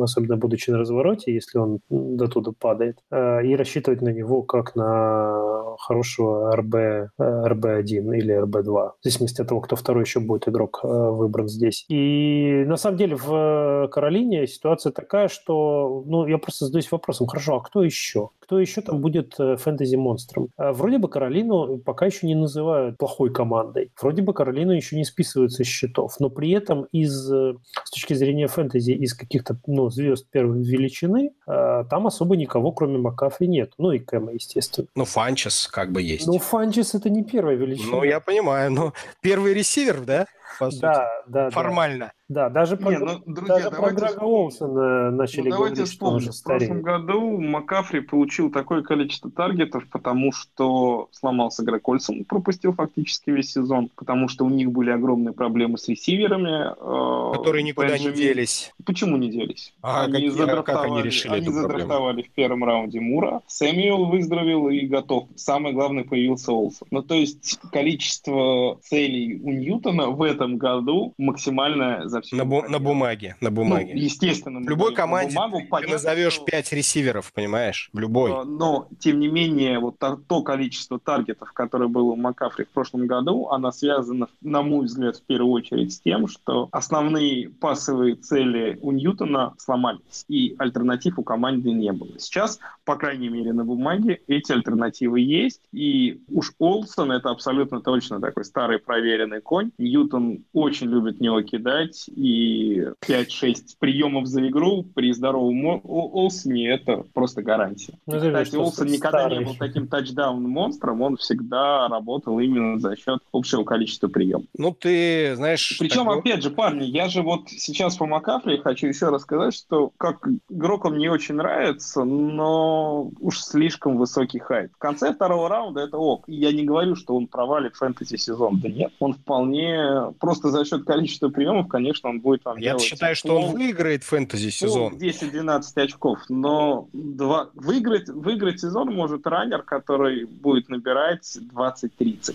особенно 0.00 0.36
будучи 0.38 0.70
на 0.70 0.78
развороте, 0.78 1.34
если 1.34 1.58
он 1.58 1.80
до 1.90 2.28
туда 2.28 2.52
падает, 2.58 2.98
и 3.12 3.54
рассчитывать 3.56 4.00
на 4.00 4.08
него 4.08 4.42
как 4.42 4.76
на 4.76 5.76
хорошего 5.78 6.54
РБ, 6.56 7.10
РБ-1 7.20 8.16
или 8.16 8.42
РБ-2, 8.42 8.64
в 8.64 8.94
зависимости 9.02 9.42
от 9.42 9.48
того, 9.48 9.60
кто 9.60 9.76
второй 9.76 10.04
еще 10.04 10.20
будет 10.20 10.48
игрок 10.48 10.80
выбран 10.82 11.48
здесь. 11.48 11.84
И 11.88 12.64
на 12.66 12.76
самом 12.76 12.96
деле 12.96 13.16
в 13.16 13.57
Каролине 13.90 14.46
ситуация 14.46 14.92
такая, 14.92 15.28
что 15.28 16.02
ну, 16.06 16.26
я 16.26 16.38
просто 16.38 16.66
задаюсь 16.66 16.90
вопросом, 16.90 17.26
хорошо, 17.26 17.56
а 17.56 17.60
кто 17.60 17.82
еще? 17.82 18.30
Кто 18.40 18.58
еще 18.58 18.80
там 18.80 19.00
будет 19.00 19.34
э, 19.38 19.56
фэнтези-монстром? 19.56 20.48
А 20.56 20.72
вроде 20.72 20.98
бы 20.98 21.08
Каролину 21.08 21.78
пока 21.78 22.06
еще 22.06 22.26
не 22.26 22.34
называют 22.34 22.96
плохой 22.96 23.32
командой. 23.32 23.92
Вроде 24.00 24.22
бы 24.22 24.32
Каролину 24.32 24.72
еще 24.72 24.96
не 24.96 25.04
списываются 25.04 25.64
с 25.64 25.66
счетов. 25.66 26.16
Но 26.18 26.30
при 26.30 26.50
этом 26.52 26.84
из, 26.92 27.30
э, 27.30 27.54
с 27.84 27.90
точки 27.90 28.14
зрения 28.14 28.46
фэнтези, 28.46 28.92
из 28.92 29.14
каких-то 29.14 29.58
ну, 29.66 29.90
звезд 29.90 30.26
первой 30.30 30.62
величины, 30.62 31.32
э, 31.46 31.84
там 31.90 32.06
особо 32.06 32.36
никого, 32.36 32.72
кроме 32.72 32.98
Макафри, 32.98 33.48
нет. 33.48 33.72
Ну 33.76 33.92
и 33.92 33.98
Кэма, 33.98 34.32
естественно. 34.32 34.88
Ну, 34.94 35.04
Фанчес 35.04 35.68
как 35.68 35.92
бы 35.92 36.00
есть. 36.00 36.26
Ну, 36.26 36.38
Фанчес 36.38 36.94
это 36.94 37.10
не 37.10 37.24
первая 37.24 37.56
величина. 37.56 37.96
Ну, 37.96 38.02
я 38.02 38.20
понимаю, 38.20 38.72
но 38.72 38.92
первый 39.20 39.52
ресивер, 39.52 40.00
да? 40.00 40.26
По 40.58 40.70
сути. 40.70 40.82
Да, 40.82 41.08
да. 41.26 41.50
Формально. 41.50 42.06
Да. 42.06 42.12
Да, 42.28 42.50
даже 42.50 42.76
про, 42.76 42.90
Не, 42.90 42.98
ну, 42.98 43.22
друзья, 43.24 43.56
даже 43.56 43.70
про 43.70 43.90
Грега 43.90 44.22
Уолсона 44.22 45.10
начали 45.10 45.48
ну, 45.48 45.56
давайте 45.56 45.76
говорить, 45.76 45.92
вспомним. 45.92 46.20
что 46.20 46.30
он 46.30 46.34
В 46.36 46.42
прошлом 46.58 46.82
году 46.82 47.40
Макафри 47.40 48.00
получил 48.00 48.50
такое 48.50 48.82
количество 48.82 49.30
таргетов, 49.30 49.88
потому 49.88 50.30
что 50.32 51.08
сломался 51.12 51.64
Грег 51.64 51.88
Ольсон, 51.88 52.26
пропустил 52.26 52.74
фактически 52.74 53.30
весь 53.30 53.52
сезон, 53.52 53.88
потому 53.96 54.28
что 54.28 54.44
у 54.44 54.50
них 54.50 54.70
были 54.70 54.90
огромные 54.90 55.32
проблемы 55.32 55.78
с 55.78 55.88
ресиверами. 55.88 56.74
Э, 56.76 57.32
Которые 57.34 57.62
никуда 57.62 57.88
Бенджамин... 57.88 58.10
не 58.10 58.16
делись. 58.16 58.74
Почему 58.84 59.16
не 59.16 59.30
делись? 59.30 59.72
А, 59.80 60.04
они 60.04 60.12
какие, 60.12 60.28
задрафтовали, 60.28 60.64
как 60.64 60.84
они 60.84 61.02
решили 61.02 61.32
Они 61.32 61.42
эту 61.44 61.52
задрафтовали 61.52 62.22
в 62.22 62.30
первом 62.32 62.62
раунде 62.62 63.00
Мура, 63.00 63.40
Сэмюэл 63.46 64.04
выздоровел 64.04 64.68
и 64.68 64.80
готов. 64.80 65.28
Самое 65.36 65.74
главное, 65.74 66.04
появился 66.04 66.52
Олсон. 66.52 66.88
Ну, 66.90 67.02
то 67.02 67.14
есть 67.14 67.58
количество 67.72 68.78
целей 68.82 69.40
у 69.42 69.50
Ньютона 69.50 70.10
в 70.10 70.20
этом 70.20 70.37
году 70.46 71.14
максимальное 71.18 72.06
за 72.06 72.20
все. 72.20 72.36
На, 72.36 72.42
бу- 72.42 72.68
на 72.68 72.78
бумаге, 72.78 73.36
на 73.40 73.50
бумаге. 73.50 73.94
Ну, 73.94 74.00
естественно. 74.00 74.60
В 74.60 74.68
любой 74.68 74.94
команде 74.94 75.34
бумагу, 75.34 75.60
ты 75.60 75.66
понятно, 75.68 75.94
назовешь 75.94 76.34
что... 76.34 76.44
5 76.44 76.72
ресиверов, 76.72 77.32
понимаешь? 77.32 77.90
В 77.92 77.98
любой. 77.98 78.32
А, 78.32 78.44
но, 78.44 78.88
тем 78.98 79.20
не 79.20 79.28
менее, 79.28 79.78
вот 79.78 79.98
то 79.98 80.42
количество 80.42 80.98
таргетов, 80.98 81.52
которое 81.52 81.88
было 81.88 82.12
у 82.12 82.16
Макафри 82.16 82.64
в 82.64 82.68
прошлом 82.68 83.06
году, 83.06 83.48
оно 83.48 83.72
связано, 83.72 84.28
на 84.40 84.62
мой 84.62 84.86
взгляд, 84.86 85.16
в 85.16 85.22
первую 85.22 85.52
очередь 85.52 85.92
с 85.92 86.00
тем, 86.00 86.28
что 86.28 86.68
основные 86.72 87.50
пасовые 87.50 88.14
цели 88.14 88.78
у 88.82 88.92
Ньютона 88.92 89.54
сломались, 89.58 90.24
и 90.28 90.54
альтернатив 90.58 91.18
у 91.18 91.22
команды 91.22 91.72
не 91.72 91.92
было. 91.92 92.18
Сейчас, 92.18 92.58
по 92.84 92.96
крайней 92.96 93.28
мере, 93.28 93.52
на 93.52 93.64
бумаге 93.64 94.20
эти 94.26 94.52
альтернативы 94.52 95.20
есть, 95.20 95.60
и 95.72 96.20
уж 96.28 96.52
Олсон 96.58 97.12
это 97.12 97.30
абсолютно 97.30 97.80
точно 97.80 98.20
такой 98.20 98.44
старый 98.44 98.78
проверенный 98.78 99.40
конь. 99.40 99.70
Ньютон 99.78 100.27
очень 100.52 100.88
любит 100.88 101.20
него 101.20 101.42
кидать, 101.42 102.08
и 102.08 102.86
5-6 103.06 103.76
приемов 103.78 104.26
за 104.26 104.46
игру 104.48 104.84
при 104.94 105.12
здоровом 105.12 105.80
Олсоне 105.84 106.70
это 106.70 107.04
просто 107.14 107.42
гарантия. 107.42 107.94
Ну, 108.06 108.16
Кстати, 108.16 108.56
Олсон 108.56 108.88
никогда 108.88 109.20
старый. 109.20 109.38
не 109.38 109.44
был 109.44 109.54
таким 109.58 109.88
тачдаун-монстром, 109.88 111.02
он 111.02 111.16
всегда 111.16 111.88
работал 111.88 112.38
именно 112.38 112.78
за 112.78 112.96
счет 112.96 113.20
общего 113.32 113.64
количества 113.64 114.08
приемов. 114.08 114.46
Ну, 114.56 114.72
ты 114.72 115.34
знаешь... 115.36 115.76
Причем, 115.78 116.04
такой... 116.04 116.20
опять 116.20 116.42
же, 116.42 116.50
парни, 116.50 116.84
я 116.84 117.08
же 117.08 117.22
вот 117.22 117.48
сейчас 117.48 117.96
по 117.96 118.06
Макафри 118.06 118.58
хочу 118.58 118.86
еще 118.86 119.08
рассказать, 119.08 119.54
что 119.54 119.92
как 119.96 120.26
игрок 120.48 120.84
он 120.84 120.94
мне 120.94 121.10
очень 121.10 121.34
нравится, 121.36 122.04
но 122.04 123.10
уж 123.20 123.40
слишком 123.40 123.96
высокий 123.96 124.38
хайп. 124.38 124.72
В 124.74 124.78
конце 124.78 125.12
второго 125.12 125.48
раунда 125.48 125.80
это 125.80 125.98
ок. 125.98 126.24
Я 126.26 126.52
не 126.52 126.64
говорю, 126.64 126.96
что 126.96 127.16
он 127.16 127.26
провалит 127.26 127.76
фэнтези-сезон. 127.76 128.60
Да 128.60 128.68
нет, 128.68 128.92
он 128.98 129.14
вполне 129.14 130.12
просто 130.18 130.50
за 130.50 130.64
счет 130.64 130.84
количества 130.84 131.28
приемов, 131.28 131.68
конечно, 131.68 132.10
он 132.10 132.20
будет 132.20 132.42
там 132.42 132.56
Я 132.58 132.78
считаю, 132.78 133.14
что 133.16 133.38
он 133.38 133.54
выиграет 133.54 134.04
фэнтези-сезон. 134.04 134.94
10-12 134.94 135.62
очков, 135.76 136.18
но 136.28 136.88
два... 136.92 137.50
выиграть, 137.54 138.08
выиграть 138.08 138.60
сезон 138.60 138.94
может 138.94 139.26
раннер, 139.26 139.62
который 139.62 140.24
будет 140.26 140.68
набирать 140.68 141.38
20-30. 141.54 142.34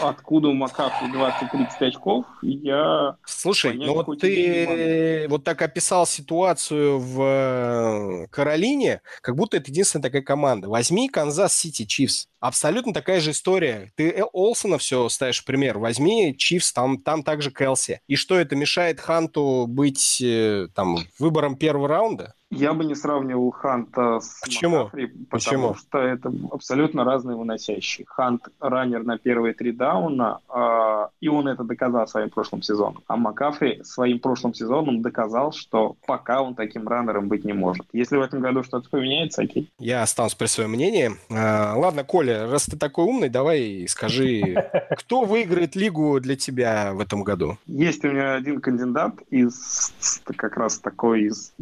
Откуда 0.00 0.48
у 0.48 0.52
Макафри 0.52 1.08
20-30 1.08 1.88
очков, 1.88 2.24
я... 2.42 3.16
Слушай, 3.24 3.74
ну 3.74 3.94
вот 3.94 4.20
ты 4.20 5.26
вот 5.28 5.44
так 5.44 5.62
описал 5.62 6.06
ситуацию 6.06 6.98
в 6.98 7.22
э, 7.22 8.26
Каролине, 8.30 9.00
как 9.20 9.36
будто 9.36 9.56
это 9.56 9.70
единственная 9.70 10.02
такая 10.02 10.22
команда. 10.22 10.68
Возьми 10.68 11.08
Канзас 11.08 11.54
Сити 11.54 11.84
Чифс. 11.84 12.28
Абсолютно 12.40 12.92
такая 12.92 13.20
же 13.20 13.32
история. 13.32 13.92
Ты 13.96 14.22
Олсона 14.32 14.78
все 14.78 15.08
ставишь 15.08 15.40
в 15.40 15.44
пример. 15.44 15.78
Возьми 15.78 16.34
Чифс, 16.36 16.72
там, 16.72 16.98
там 16.98 17.22
также 17.22 17.50
Келси. 17.50 18.00
И 18.06 18.16
что, 18.16 18.38
это 18.38 18.54
мешает 18.54 19.00
Ханту 19.00 19.66
быть 19.66 20.20
э, 20.22 20.68
там 20.74 20.98
выбором 21.18 21.56
первого 21.56 21.88
раунда? 21.88 22.34
Я 22.50 22.74
бы 22.74 22.84
не 22.84 22.94
сравнивал 22.94 23.50
Ханта 23.50 24.20
с 24.20 24.40
Почему? 24.44 24.78
Макафри, 24.78 25.06
потому 25.06 25.28
Почему? 25.30 25.74
что 25.74 25.98
это 25.98 26.32
абсолютно 26.52 27.04
разные 27.04 27.36
выносящие. 27.36 28.06
Хант 28.08 28.48
раннер 28.60 29.02
на 29.02 29.18
первые 29.18 29.52
три 29.52 29.72
дауна, 29.72 30.40
э, 30.48 31.08
и 31.20 31.28
он 31.28 31.48
это 31.48 31.64
доказал 31.64 32.06
своим 32.06 32.30
прошлым 32.30 32.62
сезоном. 32.62 33.02
А 33.08 33.16
Макафри 33.16 33.82
своим 33.82 34.20
прошлым 34.20 34.54
сезоном 34.54 35.02
доказал, 35.02 35.52
что 35.52 35.96
пока 36.06 36.40
он 36.40 36.54
таким 36.54 36.86
раннером 36.86 37.28
быть 37.28 37.44
не 37.44 37.52
может. 37.52 37.86
Если 37.92 38.16
в 38.16 38.22
этом 38.22 38.40
году 38.40 38.62
что-то 38.62 38.88
поменяется, 38.90 39.42
окей. 39.42 39.68
Я 39.80 40.02
останусь 40.02 40.36
при 40.36 40.46
своем 40.46 40.70
мнении. 40.70 41.10
А, 41.30 41.74
ладно, 41.76 42.04
Коля, 42.04 42.48
раз 42.48 42.66
ты 42.66 42.76
такой 42.76 43.06
умный, 43.06 43.28
давай 43.28 43.86
скажи, 43.88 44.70
кто 44.96 45.24
выиграет 45.24 45.74
лигу 45.74 46.20
для 46.20 46.36
тебя 46.36 46.92
в 46.94 47.00
этом 47.00 47.24
году? 47.24 47.58
Есть 47.66 48.04
у 48.04 48.08
меня 48.08 48.34
один 48.34 48.60
кандидат 48.60 49.14
из 49.30 49.92
как 50.36 50.56
раз 50.56 50.78
такой 50.78 51.24
из 51.24 51.52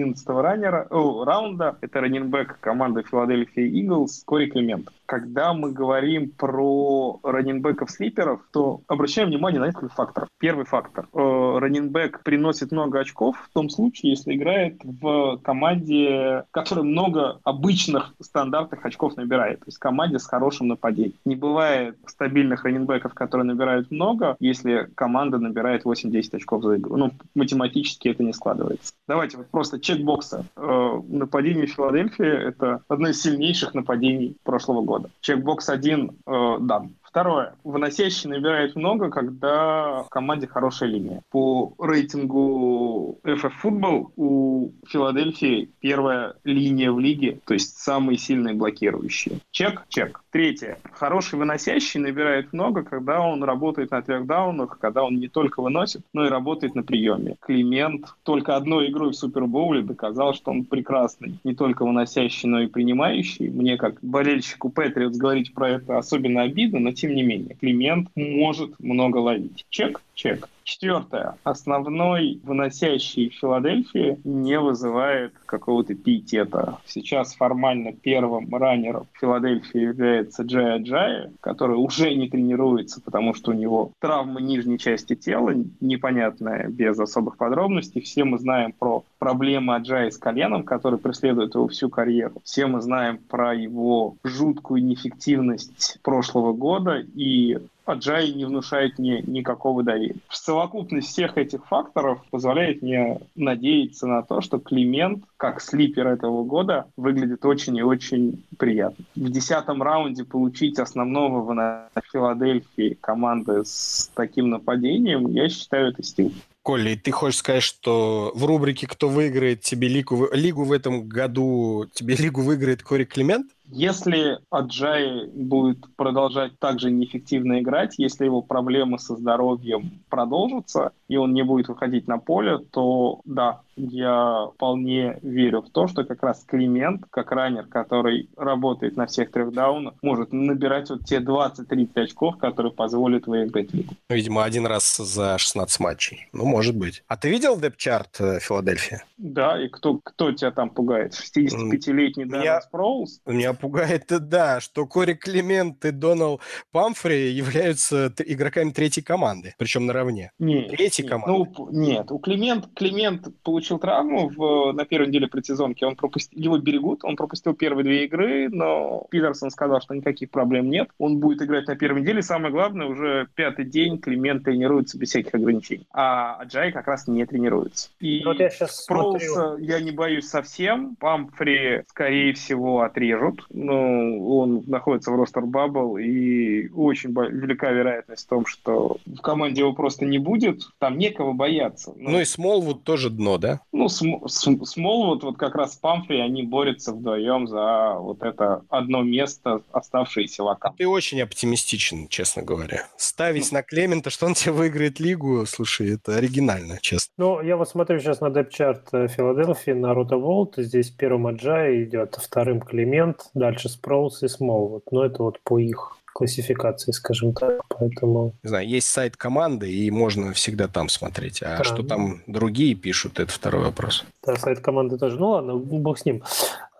9-11 0.00 0.40
раннера, 0.40 0.86
о, 0.90 1.24
раунда. 1.24 1.76
Это 1.80 2.00
раненбэк 2.00 2.58
команды 2.60 3.02
Филадельфия 3.02 3.66
Иглс 3.66 4.22
Кори 4.24 4.46
Климент. 4.46 4.88
Когда 5.10 5.54
мы 5.54 5.72
говорим 5.72 6.30
про 6.30 7.18
раненбеков-слиперов, 7.24 8.42
то 8.52 8.82
обращаем 8.86 9.26
внимание 9.26 9.60
на 9.60 9.66
несколько 9.66 9.92
факторов. 9.92 10.28
Первый 10.38 10.64
фактор. 10.66 11.08
Э, 11.12 11.58
Раненбэк 11.58 12.22
приносит 12.22 12.70
много 12.70 13.00
очков 13.00 13.36
в 13.36 13.52
том 13.52 13.70
случае, 13.70 14.10
если 14.12 14.36
играет 14.36 14.76
в 14.84 15.38
команде, 15.42 16.44
которая 16.52 16.84
много 16.84 17.40
обычных 17.42 18.14
стандартных 18.20 18.86
очков 18.86 19.16
набирает. 19.16 19.58
То 19.58 19.64
есть 19.66 19.78
команде 19.78 20.20
с 20.20 20.26
хорошим 20.26 20.68
нападением. 20.68 21.16
Не 21.24 21.34
бывает 21.34 21.98
стабильных 22.06 22.62
раненбеков, 22.62 23.12
которые 23.12 23.46
набирают 23.46 23.90
много, 23.90 24.36
если 24.38 24.88
команда 24.94 25.38
набирает 25.38 25.84
8-10 25.84 26.36
очков 26.36 26.62
за 26.62 26.76
игру. 26.76 26.96
Ну, 26.96 27.10
математически 27.34 28.06
это 28.06 28.22
не 28.22 28.32
складывается. 28.32 28.92
Давайте 29.08 29.38
вот 29.38 29.48
просто 29.48 29.80
чекбокса. 29.80 30.46
Э, 30.54 31.00
Нападение 31.08 31.66
Филадельфии— 31.66 32.46
это 32.48 32.84
одно 32.86 33.08
из 33.08 33.20
сильнейших 33.20 33.74
нападений 33.74 34.36
прошлого 34.44 34.82
года. 34.82 34.99
Чекбокс 35.20 35.68
один 35.68 36.18
э, 36.26 36.58
дан. 36.60 36.94
Второе. 37.10 37.54
Выносящий 37.64 38.30
набирает 38.30 38.76
много, 38.76 39.10
когда 39.10 40.04
в 40.04 40.08
команде 40.10 40.46
хорошая 40.46 40.90
линия. 40.90 41.22
По 41.30 41.74
рейтингу 41.80 43.18
FF 43.24 43.52
Football 43.64 44.12
у 44.14 44.70
Филадельфии 44.86 45.70
первая 45.80 46.34
линия 46.44 46.92
в 46.92 47.00
лиге, 47.00 47.40
то 47.44 47.54
есть 47.54 47.76
самые 47.78 48.16
сильные 48.16 48.54
блокирующие. 48.54 49.40
Чек, 49.50 49.86
чек. 49.88 50.22
Третье. 50.30 50.78
Хороший 50.92 51.36
выносящий 51.40 51.98
набирает 51.98 52.52
много, 52.52 52.84
когда 52.84 53.20
он 53.20 53.42
работает 53.42 53.90
на 53.90 54.02
трех 54.02 54.26
даунах, 54.26 54.78
когда 54.78 55.02
он 55.02 55.16
не 55.16 55.26
только 55.26 55.60
выносит, 55.60 56.02
но 56.12 56.24
и 56.24 56.28
работает 56.28 56.76
на 56.76 56.84
приеме. 56.84 57.34
Климент 57.40 58.06
только 58.22 58.54
одной 58.54 58.90
игрой 58.90 59.10
в 59.10 59.16
Супербоуле 59.16 59.82
доказал, 59.82 60.34
что 60.34 60.52
он 60.52 60.64
прекрасный. 60.64 61.40
Не 61.42 61.56
только 61.56 61.84
выносящий, 61.84 62.48
но 62.48 62.60
и 62.60 62.68
принимающий. 62.68 63.48
Мне, 63.48 63.76
как 63.76 63.98
болельщику 64.00 64.70
Патриотс, 64.70 65.16
говорить 65.18 65.52
про 65.52 65.70
это 65.70 65.98
особенно 65.98 66.42
обидно, 66.42 66.78
но 66.78 66.92
тем 67.00 67.14
не 67.14 67.22
менее. 67.22 67.54
Климент 67.54 68.08
может 68.14 68.78
много 68.78 69.18
ловить. 69.18 69.64
Чек, 69.70 70.02
чек. 70.20 70.48
Четвертое. 70.64 71.36
Основной 71.42 72.38
выносящий 72.44 73.30
Филадельфии 73.30 74.20
не 74.22 74.60
вызывает 74.60 75.32
какого-то 75.46 75.94
пиетета. 75.94 76.78
Сейчас 76.86 77.34
формально 77.34 77.92
первым 77.92 78.54
раннером 78.54 79.06
Филадельфии 79.14 79.80
является 79.80 80.42
Джай 80.42 80.76
Аджай, 80.76 81.30
который 81.40 81.76
уже 81.76 82.14
не 82.14 82.28
тренируется, 82.28 83.00
потому 83.00 83.34
что 83.34 83.50
у 83.50 83.54
него 83.54 83.92
травма 83.98 84.40
нижней 84.40 84.78
части 84.78 85.16
тела, 85.16 85.54
непонятная, 85.80 86.68
без 86.68 86.98
особых 87.00 87.36
подробностей. 87.36 88.02
Все 88.02 88.24
мы 88.24 88.38
знаем 88.38 88.72
про 88.72 89.02
проблемы 89.18 89.74
Аджая 89.74 90.10
с 90.10 90.18
коленом, 90.18 90.62
которые 90.62 91.00
преследуют 91.00 91.54
его 91.54 91.66
всю 91.66 91.88
карьеру. 91.88 92.34
Все 92.44 92.66
мы 92.66 92.80
знаем 92.80 93.18
про 93.18 93.54
его 93.54 94.14
жуткую 94.22 94.84
неэффективность 94.84 95.98
прошлого 96.02 96.52
года 96.52 97.02
и 97.14 97.58
Аджай 97.90 98.32
не 98.32 98.44
внушает 98.44 98.98
мне 98.98 99.22
никакого 99.26 99.82
доверия. 99.82 100.16
Совокупность 100.30 101.08
всех 101.08 101.36
этих 101.36 101.66
факторов 101.66 102.20
позволяет 102.30 102.82
мне 102.82 103.20
надеяться 103.34 104.06
на 104.06 104.22
то, 104.22 104.40
что 104.40 104.58
Климент, 104.58 105.24
как 105.36 105.60
слипер 105.60 106.06
этого 106.06 106.44
года, 106.44 106.86
выглядит 106.96 107.44
очень 107.44 107.76
и 107.76 107.82
очень 107.82 108.44
приятно. 108.58 109.04
В 109.16 109.30
десятом 109.30 109.82
раунде 109.82 110.24
получить 110.24 110.78
основного 110.78 111.40
в 111.40 112.02
Филадельфии 112.12 112.96
команды 113.00 113.64
с 113.64 114.10
таким 114.14 114.50
нападением, 114.50 115.28
я 115.28 115.48
считаю, 115.48 115.88
это 115.88 116.02
стиль. 116.02 116.32
Коля, 116.62 116.94
ты 116.94 117.10
хочешь 117.10 117.38
сказать, 117.38 117.62
что 117.62 118.32
в 118.34 118.44
рубрике 118.44 118.86
«Кто 118.86 119.08
выиграет 119.08 119.62
тебе 119.62 119.88
лигу, 119.88 120.28
лигу 120.32 120.64
в 120.64 120.72
этом 120.72 121.08
году», 121.08 121.86
тебе 121.94 122.16
лигу 122.16 122.42
выиграет 122.42 122.82
Кори 122.82 123.04
Климент? 123.04 123.50
Если 123.70 124.38
Аджай 124.50 125.26
будет 125.28 125.78
продолжать 125.96 126.58
так 126.58 126.80
же 126.80 126.90
неэффективно 126.90 127.60
играть, 127.60 127.94
если 127.98 128.24
его 128.24 128.42
проблемы 128.42 128.98
со 128.98 129.16
здоровьем 129.16 130.02
продолжатся, 130.08 130.92
и 131.08 131.16
он 131.16 131.32
не 131.32 131.42
будет 131.42 131.68
выходить 131.68 132.08
на 132.08 132.18
поле, 132.18 132.58
то 132.58 133.20
да, 133.24 133.60
я 133.76 134.48
вполне 134.54 135.18
верю 135.22 135.62
в 135.62 135.70
то, 135.70 135.88
что 135.88 136.04
как 136.04 136.22
раз 136.22 136.44
Климент, 136.46 137.04
как 137.10 137.32
раннер, 137.32 137.66
который 137.66 138.28
работает 138.36 138.96
на 138.96 139.06
всех 139.06 139.30
трех 139.30 139.52
даунах, 139.52 139.94
может 140.02 140.32
набирать 140.32 140.90
вот 140.90 141.04
те 141.04 141.18
20-30 141.18 141.88
очков, 141.94 142.38
которые 142.38 142.72
позволят 142.72 143.26
выиграть 143.26 143.72
лигу. 143.72 143.94
Ну, 144.08 144.16
видимо, 144.16 144.44
один 144.44 144.66
раз 144.66 144.96
за 144.96 145.38
16 145.38 145.80
матчей. 145.80 146.28
Ну, 146.32 146.44
может 146.44 146.76
быть. 146.76 147.02
А 147.06 147.16
ты 147.16 147.30
видел 147.30 147.58
депчарт 147.58 148.20
э, 148.20 148.40
Филадельфии? 148.40 149.02
Да, 149.16 149.62
и 149.62 149.68
кто, 149.68 150.00
кто 150.02 150.32
тебя 150.32 150.50
там 150.50 150.70
пугает? 150.70 151.14
65-летний 151.14 152.24
Даррен 152.24 152.62
Спроулс? 152.62 153.20
Меня 153.26 153.54
пугает, 153.60 154.06
да, 154.08 154.60
что 154.60 154.86
Кори 154.86 155.14
Климент 155.14 155.84
и 155.84 155.90
Донал 155.90 156.40
Памфри 156.72 157.30
являются 157.30 158.12
игроками 158.18 158.70
третьей 158.70 159.02
команды, 159.02 159.54
причем 159.58 159.86
наравне. 159.86 160.32
Нет, 160.38 160.70
Третьей 160.70 161.04
нет, 161.04 161.10
команды. 161.12 161.50
ну, 161.58 161.68
нет, 161.70 162.10
у 162.10 162.18
Климент, 162.18 162.68
Климент 162.74 163.28
получил 163.42 163.78
травму 163.78 164.28
в, 164.28 164.72
на 164.72 164.84
первой 164.84 165.08
неделе 165.08 165.28
предсезонки, 165.28 165.84
он 165.84 165.96
пропустил, 165.96 166.38
его 166.40 166.58
берегут, 166.58 167.04
он 167.04 167.16
пропустил 167.16 167.54
первые 167.54 167.84
две 167.84 168.04
игры, 168.04 168.48
но 168.50 169.06
Питерсон 169.10 169.50
сказал, 169.50 169.80
что 169.80 169.94
никаких 169.94 170.30
проблем 170.30 170.68
нет, 170.70 170.88
он 170.98 171.18
будет 171.18 171.42
играть 171.42 171.66
на 171.66 171.76
первой 171.76 172.00
неделе, 172.02 172.22
самое 172.22 172.52
главное, 172.52 172.86
уже 172.86 173.28
пятый 173.34 173.64
день 173.64 173.98
Климент 173.98 174.44
тренируется 174.44 174.98
без 174.98 175.08
всяких 175.10 175.34
ограничений, 175.34 175.86
а 175.92 176.36
Аджай 176.36 176.72
как 176.72 176.86
раз 176.86 177.06
не 177.08 177.24
тренируется. 177.26 177.90
И 178.00 178.22
Вот 178.24 178.38
я 178.40 178.50
сейчас 178.50 178.82
Спроуса 178.84 179.26
смотрю. 179.26 179.64
я 179.64 179.80
не 179.80 179.90
боюсь 179.90 180.28
совсем, 180.28 180.96
Памфри, 180.96 181.84
скорее 181.88 182.32
всего, 182.34 182.82
отрежут, 182.82 183.44
ну, 183.52 184.38
он 184.38 184.64
находится 184.66 185.10
в 185.10 185.16
roster 185.16 185.44
bubble, 185.46 185.96
и 185.98 186.68
очень 186.68 187.10
бо- 187.10 187.26
велика 187.28 187.70
вероятность 187.70 188.26
в 188.26 188.28
том, 188.28 188.46
что 188.46 188.98
в 189.06 189.20
команде 189.20 189.60
его 189.62 189.72
просто 189.72 190.04
не 190.06 190.18
будет, 190.18 190.62
там 190.78 190.98
некого 190.98 191.32
бояться. 191.32 191.92
Ну, 191.96 192.10
Ну 192.10 192.20
и 192.20 192.24
Смолвуд 192.24 192.84
тоже 192.84 193.10
дно, 193.10 193.38
да? 193.38 193.60
ну, 193.72 193.88
См- 193.88 194.28
См- 194.28 194.64
Смолвуд, 194.64 195.22
вот 195.24 195.36
как 195.36 195.54
раз 195.54 195.74
с 195.74 195.76
Памфри, 195.76 196.18
они 196.20 196.42
борются 196.42 196.92
вдвоем 196.92 197.46
за 197.46 197.96
вот 197.98 198.22
это 198.22 198.62
одно 198.68 199.02
место, 199.02 199.62
оставшееся 199.72 200.42
вакантным. 200.42 200.76
Ты 200.78 200.88
очень 200.88 201.20
оптимистичен, 201.22 202.08
честно 202.08 202.42
говоря. 202.42 202.86
Ставить 202.96 203.52
на 203.52 203.62
Клемента, 203.62 204.10
что 204.10 204.26
он 204.26 204.34
тебе 204.34 204.52
выиграет 204.52 205.00
лигу, 205.00 205.44
слушай, 205.46 205.94
это 205.94 206.16
оригинально, 206.16 206.78
честно. 206.80 207.12
Ну, 207.18 207.40
я 207.42 207.56
вот 207.56 207.68
смотрю 207.68 207.98
сейчас 208.00 208.20
на 208.20 208.30
depth 208.30 208.59
chart 208.59 208.88
э, 208.92 209.08
Филадельфии, 209.08 209.72
на 209.72 209.94
Rotoworld. 209.94 210.54
Здесь 210.56 210.90
первым 210.90 211.26
Аджай 211.26 211.84
идет, 211.84 212.14
вторым 212.16 212.60
Клемент, 212.60 213.30
дальше 213.40 213.68
Спроулс 213.68 214.22
и 214.22 214.28
Смолвуд. 214.28 214.84
Но 214.92 215.04
это 215.04 215.22
вот 215.24 215.40
по 215.42 215.58
их 215.58 215.96
классификации, 216.12 216.92
скажем 216.92 217.32
так. 217.32 217.62
Поэтому 217.68 218.34
Не 218.42 218.48
знаю, 218.48 218.68
есть 218.68 218.88
сайт 218.88 219.16
команды, 219.16 219.72
и 219.72 219.90
можно 219.90 220.32
всегда 220.32 220.68
там 220.68 220.88
смотреть. 220.88 221.42
А 221.42 221.58
Да. 221.58 221.64
что 221.64 221.82
там 221.82 222.22
другие 222.26 222.74
пишут, 222.74 223.18
это 223.20 223.32
второй 223.32 223.64
вопрос. 223.64 224.04
да, 224.26 224.36
сайт 224.36 224.60
команды 224.60 224.98
тоже. 224.98 225.18
Ну 225.18 225.30
ладно, 225.30 225.56
бог 225.56 225.98
с 225.98 226.04
ним. 226.04 226.22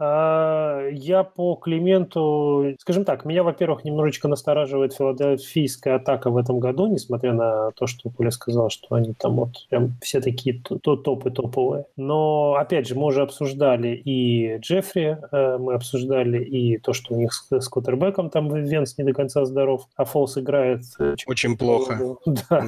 А, 0.02 0.88
я 0.90 1.24
по 1.24 1.56
Клименту, 1.56 2.74
скажем 2.78 3.04
так, 3.04 3.26
меня, 3.26 3.42
во-первых, 3.42 3.84
немножечко 3.84 4.28
настораживает 4.28 4.94
филадельфийская 4.94 5.96
атака 5.96 6.30
в 6.30 6.38
этом 6.38 6.58
году, 6.58 6.86
несмотря 6.86 7.34
на 7.34 7.70
то, 7.72 7.86
что 7.86 8.08
Коля 8.08 8.30
сказал, 8.30 8.70
что 8.70 8.94
они 8.94 9.12
там 9.12 9.36
вот 9.36 9.66
прям 9.68 9.92
все 10.00 10.22
такие 10.22 10.58
топы 10.58 11.30
топовые. 11.30 11.84
Но, 11.96 12.54
опять 12.54 12.88
же, 12.88 12.94
мы 12.94 13.06
уже 13.06 13.20
обсуждали 13.20 13.88
и 13.88 14.56
Джеффри, 14.58 15.18
э, 15.32 15.58
мы 15.58 15.74
обсуждали 15.74 16.42
и 16.42 16.78
то, 16.78 16.94
что 16.94 17.14
у 17.14 17.18
них 17.18 17.34
с, 17.34 17.46
с 17.50 17.68
квотербеком 17.68 18.30
там 18.30 18.48
Венс 18.54 18.96
не 18.96 19.04
до 19.04 19.12
конца 19.12 19.44
здоров, 19.44 19.86
а 19.96 20.06
Фолс 20.06 20.38
играет... 20.38 20.80
Э, 20.98 21.14
Очень 21.26 21.58
плохо. 21.58 22.16
Да. 22.48 22.64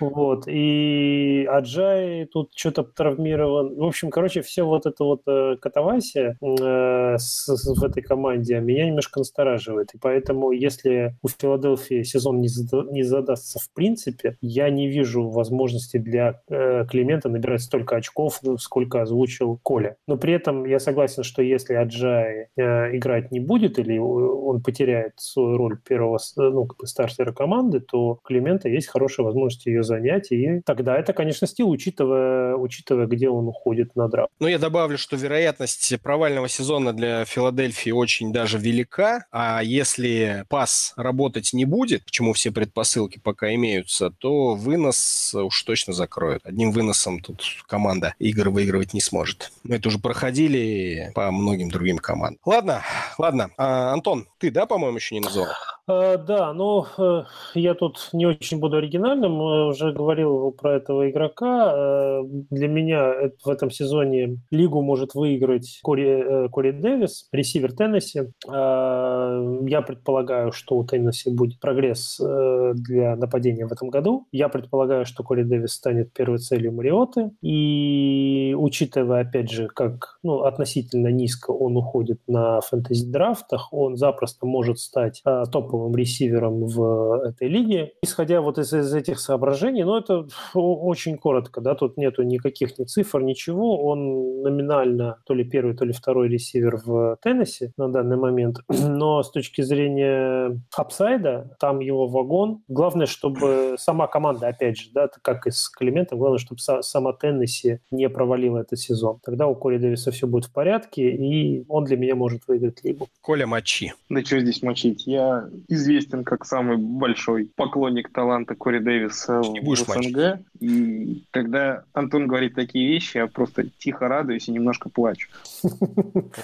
Вот. 0.00 0.44
И 0.46 1.46
Аджай 1.50 2.24
тут 2.24 2.50
что-то 2.54 2.84
травмирован. 2.84 3.74
В 3.76 3.84
общем, 3.84 4.10
короче, 4.10 4.42
все 4.42 4.62
вот 4.62 4.86
это 4.86 5.04
вот 5.04 5.22
э, 5.26 5.56
катавасия 5.60 6.36
с, 6.56 7.46
с, 7.46 7.80
в 7.80 7.84
этой 7.84 8.02
команде 8.02 8.60
меня 8.60 8.86
немножко 8.86 9.20
настораживает. 9.20 9.94
И 9.94 9.98
поэтому, 9.98 10.50
если 10.50 11.16
у 11.22 11.28
Филадельфии 11.28 12.02
сезон 12.02 12.40
не, 12.40 12.48
зада, 12.48 12.90
не 12.90 13.02
задастся 13.02 13.58
в 13.58 13.70
принципе, 13.72 14.36
я 14.40 14.70
не 14.70 14.88
вижу 14.88 15.28
возможности 15.28 15.98
для 15.98 16.40
э, 16.48 16.84
Климента 16.86 17.28
набирать 17.28 17.62
столько 17.62 17.96
очков, 17.96 18.40
сколько 18.58 19.02
озвучил 19.02 19.58
Коля. 19.62 19.96
Но 20.06 20.16
при 20.16 20.34
этом 20.34 20.64
я 20.64 20.78
согласен, 20.78 21.22
что 21.22 21.42
если 21.42 21.74
Аджай 21.74 22.48
э, 22.56 22.96
играть 22.96 23.30
не 23.30 23.40
будет 23.40 23.78
или 23.78 23.98
он 23.98 24.62
потеряет 24.62 25.12
свою 25.16 25.56
роль 25.56 25.78
первого 25.80 26.18
ну, 26.36 26.68
стартера 26.84 27.32
команды, 27.32 27.80
то 27.80 27.98
у 27.98 28.14
Климента 28.16 28.68
есть 28.68 28.88
хорошая 28.88 29.26
возможность 29.26 29.66
ее 29.66 29.82
занять, 29.82 30.32
и 30.32 30.60
тогда 30.64 30.96
это, 30.96 31.12
конечно, 31.12 31.46
стил, 31.46 31.70
учитывая, 31.70 32.56
учитывая, 32.56 33.06
где 33.06 33.28
он 33.28 33.48
уходит 33.48 33.96
на 33.96 34.08
драфт. 34.08 34.30
Ну, 34.40 34.48
я 34.48 34.58
добавлю, 34.58 34.98
что 34.98 35.16
вероятность 35.16 36.00
провального 36.02 36.43
сезона 36.48 36.92
для 36.92 37.24
Филадельфии 37.24 37.90
очень 37.90 38.32
даже 38.32 38.58
велика, 38.58 39.26
а 39.30 39.62
если 39.62 40.44
пас 40.48 40.92
работать 40.96 41.52
не 41.52 41.64
будет, 41.64 42.04
почему 42.04 42.32
все 42.32 42.50
предпосылки 42.50 43.18
пока 43.18 43.54
имеются, 43.54 44.10
то 44.10 44.54
вынос 44.54 45.34
уж 45.34 45.62
точно 45.62 45.92
закроют. 45.92 46.44
Одним 46.44 46.72
выносом 46.72 47.20
тут 47.20 47.42
команда 47.66 48.14
игры 48.18 48.50
выигрывать 48.50 48.94
не 48.94 49.00
сможет. 49.00 49.52
Мы 49.62 49.76
это 49.76 49.88
уже 49.88 49.98
проходили 49.98 51.10
по 51.14 51.30
многим 51.30 51.70
другим 51.70 51.98
командам. 51.98 52.40
Ладно, 52.44 52.82
ладно. 53.18 53.50
А, 53.56 53.92
Антон, 53.92 54.26
ты, 54.38 54.50
да, 54.50 54.66
по-моему, 54.66 54.96
еще 54.96 55.14
не 55.14 55.20
назвал? 55.20 55.48
А, 55.86 56.16
да, 56.16 56.54
но 56.54 56.86
э, 56.96 57.24
я 57.54 57.74
тут 57.74 58.08
не 58.14 58.24
очень 58.26 58.58
буду 58.58 58.78
оригинальным. 58.78 59.40
Уже 59.68 59.92
говорил 59.92 60.50
про 60.52 60.76
этого 60.76 61.10
игрока. 61.10 61.72
Э, 61.74 62.22
для 62.50 62.68
меня 62.68 63.30
в 63.44 63.48
этом 63.50 63.70
сезоне 63.70 64.38
лигу 64.50 64.80
может 64.80 65.14
выиграть 65.14 65.80
Кори, 65.82 66.46
э, 66.46 66.48
Кори 66.48 66.70
Дэвис, 66.70 67.28
ресивер 67.32 67.72
Теннесси. 67.74 68.20
Э, 68.50 69.60
я 69.66 69.82
предполагаю, 69.82 70.52
что 70.52 70.76
у 70.76 70.84
Теннесси 70.84 71.30
будет 71.30 71.60
прогресс 71.60 72.18
э, 72.18 72.72
для 72.74 73.14
нападения 73.16 73.66
в 73.66 73.72
этом 73.72 73.90
году. 73.90 74.26
Я 74.32 74.48
предполагаю, 74.48 75.04
что 75.04 75.22
Кори 75.22 75.42
Дэвис 75.42 75.72
станет 75.72 76.14
первой 76.14 76.38
целью 76.38 76.72
Мариоты. 76.72 77.30
И 77.42 78.54
учитывая, 78.58 79.20
опять 79.20 79.50
же, 79.50 79.68
как 79.68 80.18
ну, 80.22 80.44
относительно 80.44 81.08
низко 81.08 81.50
он 81.50 81.76
уходит 81.76 82.20
на 82.26 82.62
фэнтези-драфтах, 82.62 83.70
он 83.70 83.96
запросто 83.96 84.46
может 84.46 84.78
стать 84.78 85.20
э, 85.26 85.44
топовым 85.74 85.96
ресивером 85.96 86.66
в 86.66 87.22
этой 87.24 87.48
лиге. 87.48 87.92
Исходя 88.02 88.40
вот 88.40 88.58
из, 88.58 88.72
из 88.72 88.94
этих 88.94 89.18
соображений, 89.18 89.84
ну, 89.84 89.96
это 89.96 90.26
очень 90.54 91.18
коротко, 91.18 91.60
да, 91.60 91.74
тут 91.74 91.96
нету 91.96 92.22
никаких 92.22 92.78
ни 92.78 92.84
цифр, 92.84 93.22
ничего. 93.22 93.84
Он 93.84 94.42
номинально 94.42 95.18
то 95.26 95.34
ли 95.34 95.44
первый, 95.44 95.76
то 95.76 95.84
ли 95.84 95.92
второй 95.92 96.28
ресивер 96.28 96.76
в 96.84 97.18
Теннессе 97.22 97.72
на 97.76 97.88
данный 97.88 98.16
момент. 98.16 98.60
Но 98.68 99.22
с 99.22 99.30
точки 99.30 99.62
зрения 99.62 100.60
апсайда, 100.76 101.56
там 101.58 101.80
его 101.80 102.06
вагон. 102.06 102.62
Главное, 102.68 103.06
чтобы 103.06 103.76
сама 103.78 104.06
команда, 104.06 104.48
опять 104.48 104.78
же, 104.78 104.90
да, 104.92 105.08
как 105.22 105.46
и 105.46 105.50
с 105.50 105.68
Климентом, 105.68 106.18
главное, 106.18 106.38
чтобы 106.38 106.60
сама 106.60 107.12
Теннесси 107.12 107.80
не 107.90 108.08
провалила 108.08 108.58
этот 108.58 108.78
сезон. 108.78 109.18
Тогда 109.24 109.46
у 109.46 109.54
Кори 109.54 109.78
Дэвиса 109.78 110.10
все 110.10 110.26
будет 110.26 110.44
в 110.46 110.52
порядке, 110.52 111.10
и 111.10 111.64
он 111.68 111.84
для 111.84 111.96
меня 111.96 112.14
может 112.14 112.42
выиграть 112.46 112.84
лигу. 112.84 113.08
Коля, 113.20 113.46
мочи. 113.46 113.92
Да 114.08 114.22
что 114.24 114.40
здесь 114.40 114.62
мочить? 114.62 115.06
Я 115.06 115.48
известен 115.68 116.24
как 116.24 116.44
самый 116.44 116.76
большой 116.76 117.50
поклонник 117.54 118.10
таланта 118.10 118.54
Кори 118.54 118.78
Дэвиса 118.78 119.40
в 119.40 119.76
СНГ. 119.76 119.88
Мочить. 119.96 120.46
И 120.60 121.24
когда 121.30 121.84
Антон 121.92 122.26
говорит 122.26 122.54
такие 122.54 122.88
вещи, 122.88 123.18
я 123.18 123.26
просто 123.26 123.64
тихо 123.78 124.08
радуюсь 124.08 124.48
и 124.48 124.52
немножко 124.52 124.88
плачу. 124.88 125.28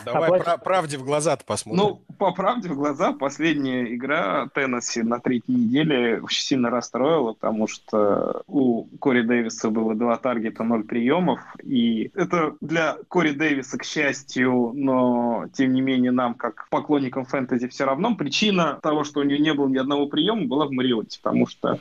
Давай 0.05 0.41
правде 0.62 0.99
в 0.99 1.05
глаза-то 1.05 1.45
посмотрим. 1.45 1.83
Ну, 1.83 2.14
по 2.18 2.33
правде 2.33 2.68
в 2.68 2.77
глаза, 2.77 3.12
последняя 3.12 3.95
игра 3.95 4.49
Теннесси 4.55 5.03
на 5.03 5.21
третьей 5.21 5.55
неделе 5.55 6.21
очень 6.21 6.43
сильно 6.43 6.71
расстроила, 6.71 7.33
потому 7.33 7.66
что 7.66 8.43
у 8.47 8.85
Кори 8.99 9.23
Дэвиса 9.23 9.71
было 9.71 9.95
два 9.95 10.16
таргета, 10.18 10.64
ноль 10.64 10.85
приемов, 10.85 11.41
и 11.62 12.11
это 12.14 12.55
для 12.61 12.99
Кори 13.09 13.31
Дэвиса, 13.31 13.79
к 13.79 13.85
счастью, 13.85 14.73
но 14.75 15.47
тем 15.53 15.73
не 15.73 15.81
менее 15.81 16.11
нам, 16.11 16.35
как 16.35 16.68
поклонникам 16.71 17.25
фэнтези, 17.25 17.68
все 17.68 17.85
равно. 17.85 18.14
Причина 18.14 18.79
того, 18.83 19.05
что 19.05 19.10
у 19.19 19.23
нее 19.25 19.39
не 19.39 19.53
было 19.53 19.67
ни 19.69 19.79
одного 19.79 20.07
приема, 20.07 20.47
была 20.47 20.67
в 20.67 20.71
Мариоте, 20.71 21.19
потому 21.21 21.47
что 21.47 21.81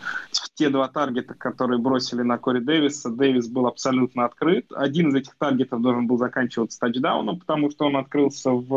те 0.55 0.69
два 0.69 0.87
таргета, 0.89 1.35
которые 1.35 1.79
бросили 1.79 2.21
на 2.21 2.37
Кори 2.37 2.59
Дэвиса, 2.59 3.09
Дэвис 3.09 3.47
был 3.47 3.67
абсолютно 3.67 4.25
открыт. 4.25 4.65
Один 4.75 5.09
из 5.09 5.15
этих 5.15 5.35
таргетов 5.37 5.81
должен 5.81 6.07
был 6.07 6.17
заканчиваться 6.17 6.79
тачдауном, 6.79 7.39
потому 7.39 7.71
что 7.71 7.85
он 7.85 7.95
открылся 7.95 8.51
в 8.51 8.73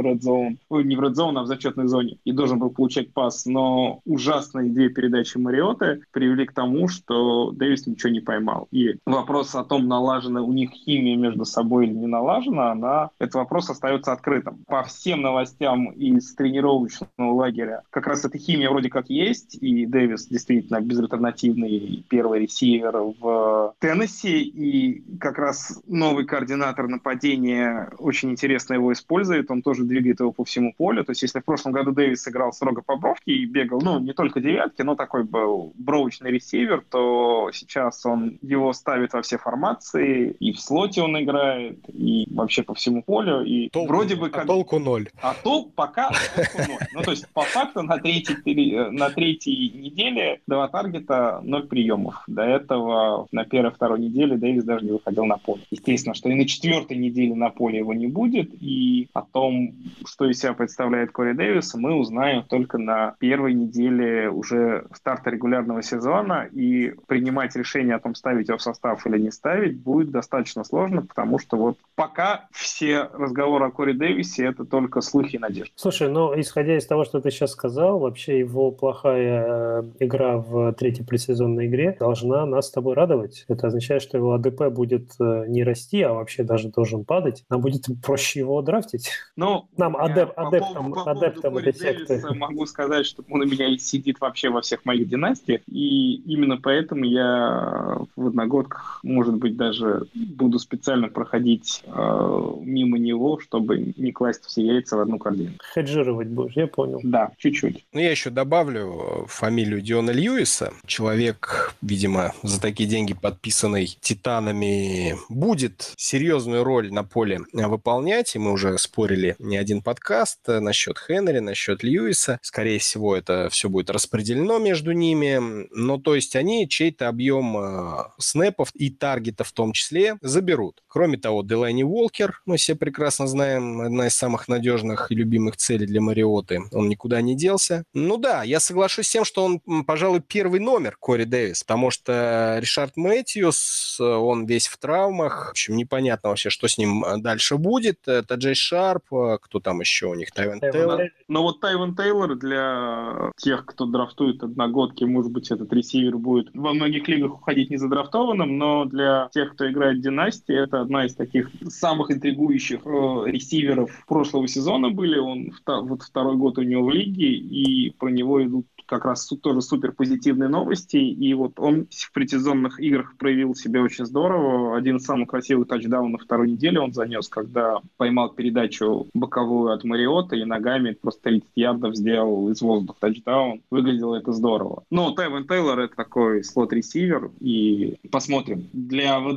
Red 0.00 0.20
Zone, 0.20 0.56
ой, 0.68 0.84
не 0.84 0.96
в 0.96 1.00
Red 1.00 1.12
Zone, 1.12 1.38
а 1.38 1.42
в 1.42 1.46
зачетной 1.46 1.88
зоне, 1.88 2.18
и 2.24 2.32
должен 2.32 2.58
был 2.58 2.70
получать 2.70 3.12
пас. 3.12 3.44
Но 3.44 4.00
ужасные 4.06 4.70
две 4.70 4.88
передачи 4.88 5.36
Мариоты 5.36 6.02
привели 6.10 6.46
к 6.46 6.52
тому, 6.52 6.88
что 6.88 7.50
Дэвис 7.50 7.86
ничего 7.86 8.12
не 8.12 8.20
поймал. 8.20 8.68
И 8.70 8.96
вопрос 9.04 9.54
о 9.54 9.64
том, 9.64 9.88
налажена 9.88 10.42
у 10.42 10.52
них 10.52 10.70
химия 10.70 11.16
между 11.16 11.44
собой 11.44 11.86
или 11.86 11.92
не 11.92 12.06
налажена, 12.06 12.72
она, 12.72 13.10
этот 13.18 13.34
вопрос 13.34 13.68
остается 13.68 14.12
открытым. 14.12 14.64
По 14.66 14.82
всем 14.84 15.22
новостям 15.22 15.90
из 15.90 16.34
тренировочного 16.34 17.32
лагеря 17.32 17.82
как 17.96 18.08
раз 18.08 18.26
эта 18.26 18.36
химия 18.36 18.68
вроде 18.68 18.90
как 18.90 19.08
есть, 19.08 19.56
и 19.58 19.86
Дэвис 19.86 20.26
действительно 20.26 20.82
безальтернативный 20.82 22.04
первый 22.10 22.40
ресивер 22.40 22.94
в 23.18 23.74
Теннесси, 23.78 24.42
и 24.42 25.02
как 25.18 25.38
раз 25.38 25.80
новый 25.86 26.26
координатор 26.26 26.88
нападения 26.88 27.90
очень 27.96 28.32
интересно 28.32 28.74
его 28.74 28.92
использует, 28.92 29.50
он 29.50 29.62
тоже 29.62 29.84
двигает 29.84 30.20
его 30.20 30.30
по 30.30 30.44
всему 30.44 30.74
полю, 30.76 31.06
то 31.06 31.12
есть 31.12 31.22
если 31.22 31.40
в 31.40 31.44
прошлом 31.46 31.72
году 31.72 31.92
Дэвис 31.92 32.28
играл 32.28 32.52
строго 32.52 32.82
по 32.82 32.96
бровке 32.96 33.32
и 33.32 33.46
бегал, 33.46 33.80
ну, 33.80 33.98
не 33.98 34.12
только 34.12 34.40
девятки, 34.40 34.82
но 34.82 34.94
такой 34.94 35.24
был 35.24 35.72
бровочный 35.78 36.30
ресивер, 36.30 36.84
то 36.90 37.48
сейчас 37.54 38.04
он 38.04 38.38
его 38.42 38.74
ставит 38.74 39.14
во 39.14 39.22
все 39.22 39.38
формации, 39.38 40.36
и 40.38 40.52
в 40.52 40.60
слоте 40.60 41.00
он 41.00 41.18
играет, 41.18 41.78
и 41.88 42.26
вообще 42.30 42.62
по 42.62 42.74
всему 42.74 43.02
полю, 43.02 43.42
и 43.42 43.70
толку, 43.70 43.88
вроде 43.88 44.16
бы 44.16 44.28
как... 44.28 44.44
А 44.44 44.46
толку 44.46 44.78
ноль. 44.78 45.08
А 45.22 45.32
толк 45.32 45.72
пока 45.72 46.10
толку 46.10 46.58
ноль. 46.58 46.88
Ну, 46.92 47.02
то 47.02 47.10
есть 47.12 47.26
по 47.28 47.40
факту 47.40 47.85
на 47.86 47.98
третьей, 47.98 48.90
на 48.90 49.10
третьей 49.10 49.70
неделе 49.70 50.40
два 50.46 50.68
таргета, 50.68 51.40
ноль 51.42 51.66
приемов. 51.66 52.22
До 52.26 52.42
этого 52.42 53.26
на 53.32 53.44
первой-второй 53.44 54.00
неделе 54.00 54.36
Дэвис 54.36 54.64
даже 54.64 54.84
не 54.84 54.92
выходил 54.92 55.24
на 55.24 55.38
поле. 55.38 55.62
Естественно, 55.70 56.14
что 56.14 56.28
и 56.28 56.34
на 56.34 56.46
четвертой 56.46 56.96
неделе 56.96 57.34
на 57.34 57.50
поле 57.50 57.78
его 57.78 57.94
не 57.94 58.06
будет, 58.06 58.50
и 58.60 59.08
о 59.12 59.22
том, 59.22 59.74
что 60.06 60.26
из 60.26 60.40
себя 60.40 60.54
представляет 60.54 61.12
Кори 61.12 61.32
Дэвис, 61.32 61.74
мы 61.74 61.94
узнаем 61.94 62.42
только 62.42 62.78
на 62.78 63.14
первой 63.18 63.54
неделе 63.54 64.30
уже 64.30 64.86
старта 64.94 65.30
регулярного 65.30 65.82
сезона, 65.82 66.48
и 66.52 66.92
принимать 67.06 67.54
решение 67.56 67.94
о 67.96 68.00
том, 68.00 68.14
ставить 68.14 68.48
его 68.48 68.58
в 68.58 68.62
состав 68.62 69.06
или 69.06 69.18
не 69.18 69.30
ставить, 69.30 69.78
будет 69.78 70.10
достаточно 70.10 70.64
сложно, 70.64 71.02
потому 71.02 71.38
что 71.38 71.56
вот 71.56 71.78
пока 71.94 72.48
все 72.50 73.08
разговоры 73.12 73.66
о 73.66 73.70
Кори 73.70 73.92
Дэвисе— 73.92 74.44
это 74.46 74.64
только 74.64 75.00
слухи 75.00 75.36
и 75.36 75.38
надежды. 75.38 75.72
Слушай, 75.76 76.08
ну, 76.08 76.38
исходя 76.38 76.76
из 76.76 76.86
того, 76.86 77.04
что 77.04 77.20
ты 77.20 77.30
сейчас 77.30 77.52
сказал, 77.52 77.75
вообще 77.84 78.38
его 78.38 78.70
плохая 78.70 79.44
э, 79.46 79.82
игра 80.00 80.38
в 80.38 80.72
третьей 80.74 81.04
предсезонной 81.04 81.66
игре 81.66 81.96
должна 81.98 82.46
нас 82.46 82.68
с 82.68 82.70
тобой 82.70 82.94
радовать. 82.94 83.44
Это 83.48 83.68
означает, 83.68 84.02
что 84.02 84.16
его 84.16 84.34
АДП 84.34 84.68
будет 84.70 85.12
э, 85.20 85.44
не 85.48 85.64
расти, 85.64 86.02
а 86.02 86.12
вообще 86.12 86.42
даже 86.42 86.68
должен 86.68 87.04
падать. 87.04 87.44
Нам 87.50 87.60
будет 87.60 87.86
проще 88.04 88.40
его 88.40 88.60
драфтить. 88.62 89.10
Ну, 89.36 89.68
нам 89.76 89.96
адеп, 89.96 90.34
по 90.34 90.48
адептам, 90.48 90.92
по 90.92 91.10
адептам 91.10 91.56
этой 91.58 91.74
секты. 91.74 92.22
Могу 92.34 92.66
сказать, 92.66 93.06
что 93.06 93.24
он 93.30 93.42
у 93.42 93.46
меня 93.46 93.76
сидит 93.78 94.20
вообще 94.20 94.50
во 94.50 94.60
всех 94.60 94.84
моих 94.84 95.08
династиях, 95.08 95.62
и 95.66 96.16
именно 96.16 96.56
поэтому 96.56 97.04
я 97.04 97.98
в 98.16 98.26
одногодках, 98.26 99.00
может 99.02 99.36
быть, 99.36 99.56
даже 99.56 100.06
буду 100.14 100.58
специально 100.58 101.08
проходить 101.08 101.82
э, 101.86 102.52
мимо 102.60 102.98
него, 102.98 103.38
чтобы 103.38 103.94
не 103.96 104.12
класть 104.12 104.44
все 104.44 104.62
яйца 104.62 104.96
в 104.96 105.00
одну 105.00 105.18
корзину. 105.18 105.52
Хеджировать 105.74 106.28
будешь, 106.28 106.54
я 106.56 106.66
понял. 106.66 107.00
Да, 107.02 107.32
чуть-чуть. 107.60 107.84
Ну, 107.92 108.00
я 108.00 108.10
еще 108.10 108.30
добавлю 108.30 109.26
фамилию 109.28 109.80
Диона 109.80 110.10
Льюиса. 110.10 110.72
Человек, 110.86 111.74
видимо, 111.82 112.34
за 112.42 112.60
такие 112.60 112.88
деньги 112.88 113.14
подписанный 113.14 113.86
Титанами, 114.00 115.16
будет 115.28 115.92
серьезную 115.96 116.64
роль 116.64 116.92
на 116.92 117.04
поле 117.04 117.40
выполнять 117.52 117.96
выполнять, 117.96 118.34
и 118.34 118.38
мы 118.38 118.52
уже 118.52 118.78
спорили 118.78 119.36
не 119.38 119.56
один 119.56 119.82
подкаст 119.82 120.40
э, 120.48 120.60
насчет 120.60 120.98
Хенри, 120.98 121.38
насчет 121.38 121.82
Льюиса. 121.82 122.38
Скорее 122.42 122.78
всего, 122.78 123.16
это 123.16 123.48
все 123.50 123.68
будет 123.68 123.90
распределено 123.90 124.58
между 124.58 124.92
ними. 124.92 125.66
Но 125.70 125.98
то 125.98 126.14
есть 126.14 126.36
они 126.36 126.68
чей-то 126.68 127.08
объем 127.08 127.56
э, 127.56 128.04
снэпов 128.18 128.70
и 128.74 128.90
таргетов 128.90 129.48
в 129.48 129.52
том 129.52 129.72
числе 129.72 130.16
заберут. 130.20 130.82
Кроме 130.88 131.18
того, 131.18 131.42
Делайни 131.42 131.82
Уолкер, 131.82 132.42
мы 132.44 132.56
все 132.56 132.74
прекрасно 132.74 133.26
знаем, 133.26 133.80
одна 133.80 134.08
из 134.08 134.14
самых 134.14 134.48
надежных 134.48 135.10
и 135.10 135.14
любимых 135.14 135.56
целей 135.56 135.86
для 135.86 136.00
Мариоты. 136.00 136.62
Он 136.72 136.88
никуда 136.88 137.20
не 137.20 137.36
делся. 137.46 137.84
Ну 137.94 138.16
да, 138.16 138.42
я 138.42 138.58
соглашусь 138.58 139.06
с 139.06 139.10
тем, 139.10 139.24
что 139.24 139.44
он, 139.44 139.84
пожалуй, 139.84 140.20
первый 140.20 140.58
номер 140.58 140.96
Кори 140.98 141.24
Дэвис, 141.24 141.62
потому 141.62 141.90
что 141.90 142.58
Ришард 142.60 142.96
Мэтьюс, 142.96 144.00
он 144.00 144.46
весь 144.46 144.66
в 144.66 144.76
травмах. 144.78 145.46
В 145.46 145.50
общем, 145.50 145.76
непонятно 145.76 146.30
вообще, 146.30 146.50
что 146.50 146.66
с 146.66 146.76
ним 146.76 147.04
дальше 147.18 147.56
будет. 147.56 148.08
Это 148.08 148.34
Джей 148.34 148.54
Шарп, 148.54 149.04
кто 149.40 149.60
там 149.60 149.80
еще 149.80 150.06
у 150.06 150.14
них, 150.14 150.32
Тайван 150.32 150.60
Тейлор. 150.60 151.02
Но 151.28 151.42
вот 151.42 151.60
Тайван 151.60 151.94
Тейлор 151.94 152.34
для 152.36 153.30
тех, 153.36 153.64
кто 153.64 153.86
драфтует 153.86 154.42
одногодки, 154.42 155.04
может 155.04 155.30
быть, 155.30 155.50
этот 155.50 155.72
ресивер 155.72 156.16
будет 156.16 156.48
во 156.54 156.74
многих 156.74 157.06
лигах 157.08 157.34
уходить 157.34 157.70
не 157.70 157.76
задрафтованным, 157.76 158.58
но 158.58 158.84
для 158.84 159.28
тех, 159.32 159.54
кто 159.54 159.70
играет 159.70 159.98
в 159.98 160.00
династии, 160.00 160.54
это 160.54 160.80
одна 160.80 161.06
из 161.06 161.14
таких 161.14 161.48
самых 161.68 162.10
интригующих 162.10 162.80
э, 162.84 163.22
ресиверов 163.26 163.90
прошлого 164.08 164.48
сезона 164.48 164.90
были. 164.90 165.18
Он 165.18 165.52
вот 165.66 166.02
второй 166.02 166.36
год 166.36 166.58
у 166.58 166.62
него 166.62 166.84
в 166.84 166.90
лиге, 166.90 167.35
и 167.36 167.90
про 167.90 168.08
него 168.08 168.44
идут 168.44 168.66
как 168.86 169.04
раз 169.04 169.26
тоже 169.26 169.60
супер 169.60 169.92
позитивные 169.92 170.48
новости, 170.48 170.96
и 170.96 171.34
вот 171.34 171.58
он 171.58 171.86
в 171.90 172.12
предсезонных 172.12 172.80
играх 172.80 173.16
проявил 173.16 173.54
себя 173.54 173.82
очень 173.82 174.06
здорово. 174.06 174.76
Один 174.76 174.96
из 174.96 175.04
самых 175.04 175.28
красивых 175.28 175.68
тачдаунов 175.68 176.22
второй 176.22 176.50
недели 176.50 176.78
он 176.78 176.92
занес, 176.92 177.28
когда 177.28 177.80
поймал 177.96 178.30
передачу 178.30 179.08
боковую 179.14 179.72
от 179.72 179.84
Мариота 179.84 180.36
и 180.36 180.44
ногами 180.44 180.96
просто 181.00 181.22
30 181.24 181.48
ярдов 181.56 181.96
сделал 181.96 182.48
из 182.50 182.62
воздуха 182.62 183.00
тачдаун. 183.00 183.60
Выглядело 183.70 184.16
это 184.16 184.32
здорово. 184.32 184.84
Но 184.90 185.10
Тайвен 185.12 185.46
Тейлор 185.46 185.78
это 185.80 185.96
такой 185.96 186.44
слот-ресивер, 186.44 187.30
и 187.40 187.96
посмотрим. 188.10 188.68
Для 188.72 189.18
в 189.20 189.36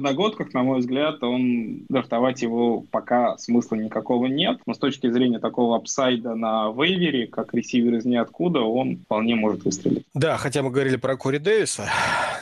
на 0.54 0.64
мой 0.64 0.80
взгляд, 0.80 1.24
он 1.24 1.86
драфтовать 1.90 2.42
его 2.42 2.84
пока 2.92 3.38
смысла 3.38 3.76
никакого 3.76 4.28
нет, 4.28 4.60
но 4.66 4.74
с 4.74 4.78
точки 4.78 5.10
зрения 5.10 5.40
такого 5.40 5.76
апсайда 5.76 6.36
на 6.36 6.72
вейвере, 6.72 7.28
как 7.28 7.54
ресивер 7.54 7.96
из 7.96 8.06
ниоткуда, 8.06 8.62
он 8.62 8.98
вполне 8.98 9.36
может 9.40 9.64
выстрелить. 9.64 10.06
Да, 10.14 10.38
хотя 10.38 10.62
мы 10.62 10.70
говорили 10.70 10.98
про 10.98 11.18
Кори 11.18 11.38
Дэвиса, 11.38 11.90